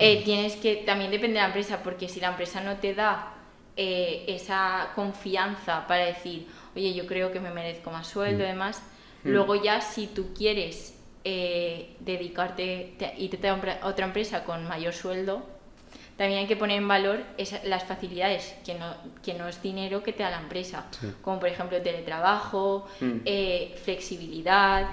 eh, 0.00 0.22
tienes 0.24 0.56
que 0.56 0.76
también 0.76 1.10
depende 1.12 1.34
de 1.34 1.40
la 1.40 1.46
empresa, 1.46 1.82
porque 1.84 2.08
si 2.08 2.18
la 2.20 2.28
empresa 2.28 2.60
no 2.60 2.76
te 2.78 2.94
da 2.94 3.32
eh, 3.76 4.24
esa 4.28 4.88
confianza 4.94 5.86
para 5.86 6.06
decir, 6.06 6.46
oye, 6.74 6.94
yo 6.94 7.06
creo 7.06 7.30
que 7.30 7.40
me 7.40 7.50
merezco 7.50 7.90
más 7.90 8.06
sueldo 8.08 8.42
y 8.42 8.46
demás, 8.48 8.82
Mm. 9.22 9.30
luego 9.30 9.54
ya 9.56 9.80
si 9.80 10.06
tú 10.08 10.32
quieres 10.34 10.94
eh, 11.24 11.96
dedicarte, 12.00 12.94
te- 12.98 13.14
irte 13.18 13.48
a 13.48 13.54
otra- 13.54 13.78
a 13.82 13.86
otra 13.88 14.06
empresa 14.06 14.44
con 14.44 14.66
mayor 14.68 14.92
sueldo, 14.94 15.44
también 16.16 16.40
hay 16.40 16.46
que 16.46 16.56
poner 16.56 16.78
en 16.78 16.88
valor 16.88 17.20
esa- 17.36 17.60
las 17.64 17.84
facilidades, 17.84 18.54
que 18.64 18.74
no, 18.74 18.94
que 19.22 19.34
no 19.34 19.48
es 19.48 19.60
dinero 19.62 20.02
que 20.02 20.12
te 20.12 20.22
da 20.22 20.30
la 20.30 20.40
empresa, 20.40 20.86
Sí. 20.98 21.08
como 21.22 21.38
por 21.40 21.48
ejemplo 21.48 21.80
teletrabajo, 21.82 22.86
Mm. 23.00 23.12
eh, 23.24 23.74
flexibilidad. 23.84 24.88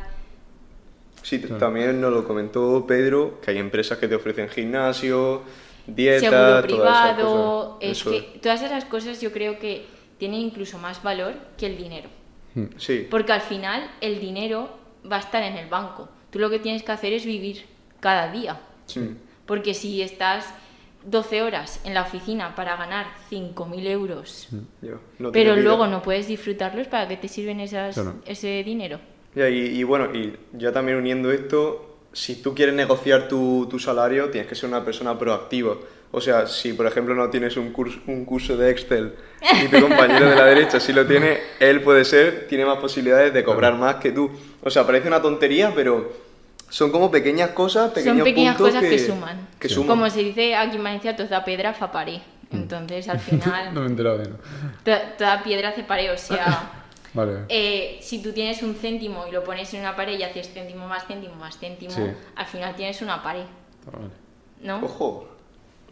Sí, 1.22 1.40
Claro. 1.40 1.58
también 1.58 2.02
nos 2.02 2.12
lo 2.12 2.28
comentó 2.28 2.86
Pedro, 2.86 3.40
que 3.42 3.52
hay 3.52 3.58
empresas 3.58 3.98
que 3.98 4.08
te 4.10 4.16
ofrecen 4.16 4.50
gimnasio, 4.50 5.44
dieta, 5.88 6.20
seguro 6.20 6.40
todas 6.40 6.56
esas 6.58 7.16
privado, 7.16 7.70
cosas. 7.76 7.78
es 7.82 7.98
Eso 8.02 8.12
que 8.12 8.22
todas 8.40 8.62
esas 8.62 8.86
cosas 8.86 9.22
yo 9.22 9.32
creo 9.32 9.58
que 9.60 9.86
tienen 10.18 10.42
incluso 10.42 10.78
más 10.78 11.02
valor 11.04 11.34
que 11.58 11.66
el 11.68 11.78
dinero, 11.78 12.10
Mm. 12.56 12.66
Sí, 12.78 13.08
porque 13.10 13.32
al 13.32 13.42
final 13.42 13.90
el 14.02 14.20
dinero 14.20 14.70
va 15.10 15.16
a 15.18 15.20
estar 15.20 15.42
en 15.44 15.56
el 15.58 15.68
banco. 15.68 16.10
Tú 16.30 16.40
lo 16.40 16.50
que 16.50 16.60
tienes 16.60 16.84
que 16.84 16.92
hacer 16.92 17.14
es 17.14 17.26
vivir 17.26 17.66
cada 18.02 18.30
día, 18.32 18.60
sí. 18.86 19.16
porque 19.46 19.74
si 19.74 20.02
estás 20.02 20.54
12 21.06 21.42
horas 21.42 21.82
en 21.86 21.94
la 21.94 22.04
oficina 22.04 22.56
para 22.56 22.76
ganar 22.78 23.08
5.000 23.32 23.88
euros, 23.88 24.48
no 24.52 25.32
tiene 25.32 25.32
pero 25.32 25.54
vida. 25.56 25.64
luego 25.64 25.88
no 25.88 26.02
puedes 26.02 26.28
disfrutarlos, 26.28 26.88
¿para 26.88 27.08
qué 27.08 27.18
te 27.18 27.28
sirven 27.28 27.60
esas, 27.60 27.96
Claro. 27.96 28.16
ese 28.26 28.64
dinero? 28.64 29.00
Ya, 29.36 29.50
y, 29.50 29.58
y 29.80 29.84
bueno, 29.84 30.14
y 30.14 30.34
ya 30.54 30.72
también 30.72 30.98
uniendo 30.98 31.32
esto, 31.32 31.98
si 32.14 32.42
tú 32.42 32.54
quieres 32.54 32.76
negociar 32.76 33.28
tu, 33.28 33.68
tu 33.70 33.80
salario, 33.80 34.30
tienes 34.30 34.48
que 34.48 34.56
ser 34.56 34.70
una 34.70 34.86
persona 34.86 35.18
proactiva. 35.18 35.76
O 36.12 36.22
sea, 36.22 36.46
si 36.46 36.74
por 36.74 36.86
ejemplo 36.86 37.16
no 37.16 37.28
tienes 37.32 37.58
un 37.58 37.72
curso, 37.72 38.00
un 38.06 38.24
curso 38.24 38.56
de 38.56 38.70
Excel 38.70 39.16
y 39.64 39.68
tu 39.68 39.82
compañero 39.82 40.30
de 40.30 40.36
la 40.36 40.46
derecha 40.46 40.80
sí 40.80 40.94
lo 40.94 41.08
tiene, 41.08 41.40
él 41.60 41.82
puede 41.82 42.06
ser, 42.06 42.46
tiene 42.48 42.66
más 42.66 42.78
posibilidades 42.78 43.34
de 43.34 43.44
cobrar 43.44 43.74
más 43.76 43.96
que 43.96 44.12
tú. 44.12 44.30
O 44.62 44.70
sea, 44.70 44.86
parece 44.86 45.08
una 45.08 45.20
tontería, 45.24 45.72
pero 45.74 46.14
son 46.74 46.90
como 46.92 47.12
pequeñas 47.12 47.52
cosas, 47.52 47.92
pequeños 47.92 48.18
Son 48.18 48.24
pequeñas 48.24 48.56
puntos 48.58 48.74
cosas 48.76 48.90
que, 48.90 48.98
suman. 49.00 49.48
que 49.60 49.70
Sí. 49.70 49.76
suman. 49.76 49.88
Como 49.90 50.10
se 50.10 50.20
dice 50.24 50.56
aquí 50.56 50.78
en 50.78 50.84
Valencia, 50.84 51.16
toda 51.16 51.46
piedra 51.46 51.72
fa 51.74 51.92
pared. 51.92 52.20
Entonces, 52.52 53.08
al 53.10 53.20
final, 53.28 53.74
No 53.76 53.82
me 53.82 53.86
he 53.88 53.90
enterado 53.90 54.24
toda, 54.84 55.16
toda 55.16 55.44
piedra 55.44 55.70
hace 55.70 55.84
pared. 55.84 56.12
O 56.12 56.18
sea, 56.18 56.72
Vale. 57.14 57.46
eh, 57.50 58.00
si 58.02 58.24
tú 58.24 58.32
tienes 58.34 58.64
un 58.64 58.74
céntimo 58.74 59.28
y 59.28 59.32
lo 59.32 59.44
pones 59.44 59.72
en 59.76 59.82
una 59.82 59.96
pared 59.96 60.18
y 60.18 60.24
haces 60.24 60.52
céntimo 60.52 60.88
más 60.88 61.06
céntimo 61.06 61.36
más 61.36 61.60
céntimo, 61.60 61.92
Sí. 61.92 62.02
al 62.36 62.46
final 62.48 62.76
tienes 62.76 63.00
una 63.04 63.22
pared, 63.22 63.46
Vale. 63.92 64.10
¿no? 64.62 64.84
Ojo. 64.84 65.30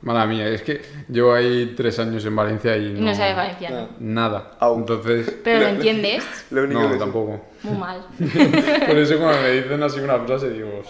Mala 0.03 0.25
mía, 0.25 0.47
es 0.47 0.63
que 0.63 0.81
llevo 1.09 1.33
ahí 1.33 1.73
tres 1.77 1.99
años 1.99 2.25
en 2.25 2.35
Valencia 2.35 2.75
y 2.75 2.93
no... 2.93 3.01
no 3.01 3.15
sabes 3.15 3.35
valenciano. 3.35 3.89
Nada. 3.99 4.53
Au. 4.59 4.77
Entonces... 4.79 5.31
Pero 5.43 5.59
lo 5.59 5.67
entiendes 5.75 6.23
Lo 6.49 6.63
único 6.63 6.81
No, 6.81 6.91
que 6.91 6.97
tampoco. 6.97 7.45
muy 7.63 7.77
mal. 7.77 8.05
Por 8.17 8.97
eso 8.97 9.19
cuando 9.19 9.41
me 9.43 9.51
dicen 9.51 9.83
así 9.83 9.99
una 9.99 10.17
frase 10.19 10.49
digo... 10.49 10.81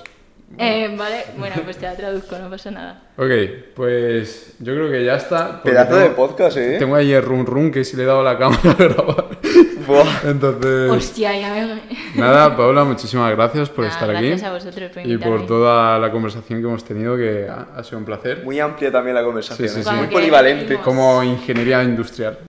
Eh, 0.57 0.93
vale, 0.97 1.23
bueno, 1.37 1.55
pues 1.63 1.77
te 1.77 1.85
la 1.85 1.95
traduzco, 1.95 2.37
no 2.37 2.49
pasa 2.49 2.71
nada. 2.71 3.03
Ok, 3.17 3.29
pues 3.73 4.55
yo 4.59 4.73
creo 4.73 4.91
que 4.91 5.05
ya 5.05 5.15
está. 5.15 5.63
Pedazo 5.63 5.93
tengo- 5.93 6.03
de 6.03 6.09
podcast, 6.09 6.57
¿eh? 6.57 6.75
Tengo 6.77 6.95
ahí 6.97 7.13
el 7.13 7.21
run 7.23 7.45
run 7.45 7.71
que 7.71 7.85
si 7.85 7.95
le 7.95 8.03
he 8.03 8.05
dado 8.05 8.21
la 8.21 8.37
cámara 8.37 8.61
a 8.71 8.73
grabar. 8.75 9.25
Entonces... 10.23 10.91
Hostia, 10.91 11.39
ya 11.39 11.53
me... 11.53 12.19
Nada, 12.19 12.55
Paula, 12.55 12.83
muchísimas 12.83 13.31
gracias 13.31 13.69
por 13.69 13.85
Nada, 13.85 13.93
estar 13.93 14.15
aquí. 14.15 14.27
gracias 14.27 14.49
a 14.49 14.53
vosotros 14.53 14.91
por 14.91 15.05
y 15.05 15.17
por 15.17 15.45
toda 15.45 15.97
la 15.99 16.11
conversación 16.11 16.61
que 16.61 16.67
hemos 16.67 16.83
tenido, 16.83 17.15
que 17.17 17.47
ha, 17.49 17.67
ha 17.75 17.83
sido 17.83 17.97
un 17.99 18.05
placer. 18.05 18.41
Muy 18.43 18.59
amplia 18.59 18.91
también 18.91 19.15
la 19.15 19.23
conversación, 19.23 19.67
Sí, 19.67 19.73
sí, 19.75 19.81
¿eh? 19.81 19.83
sí. 19.83 19.95
muy 19.95 20.07
polivalente. 20.07 20.77
Como 20.77 21.23
ingeniería 21.23 21.83
industrial. 21.83 22.37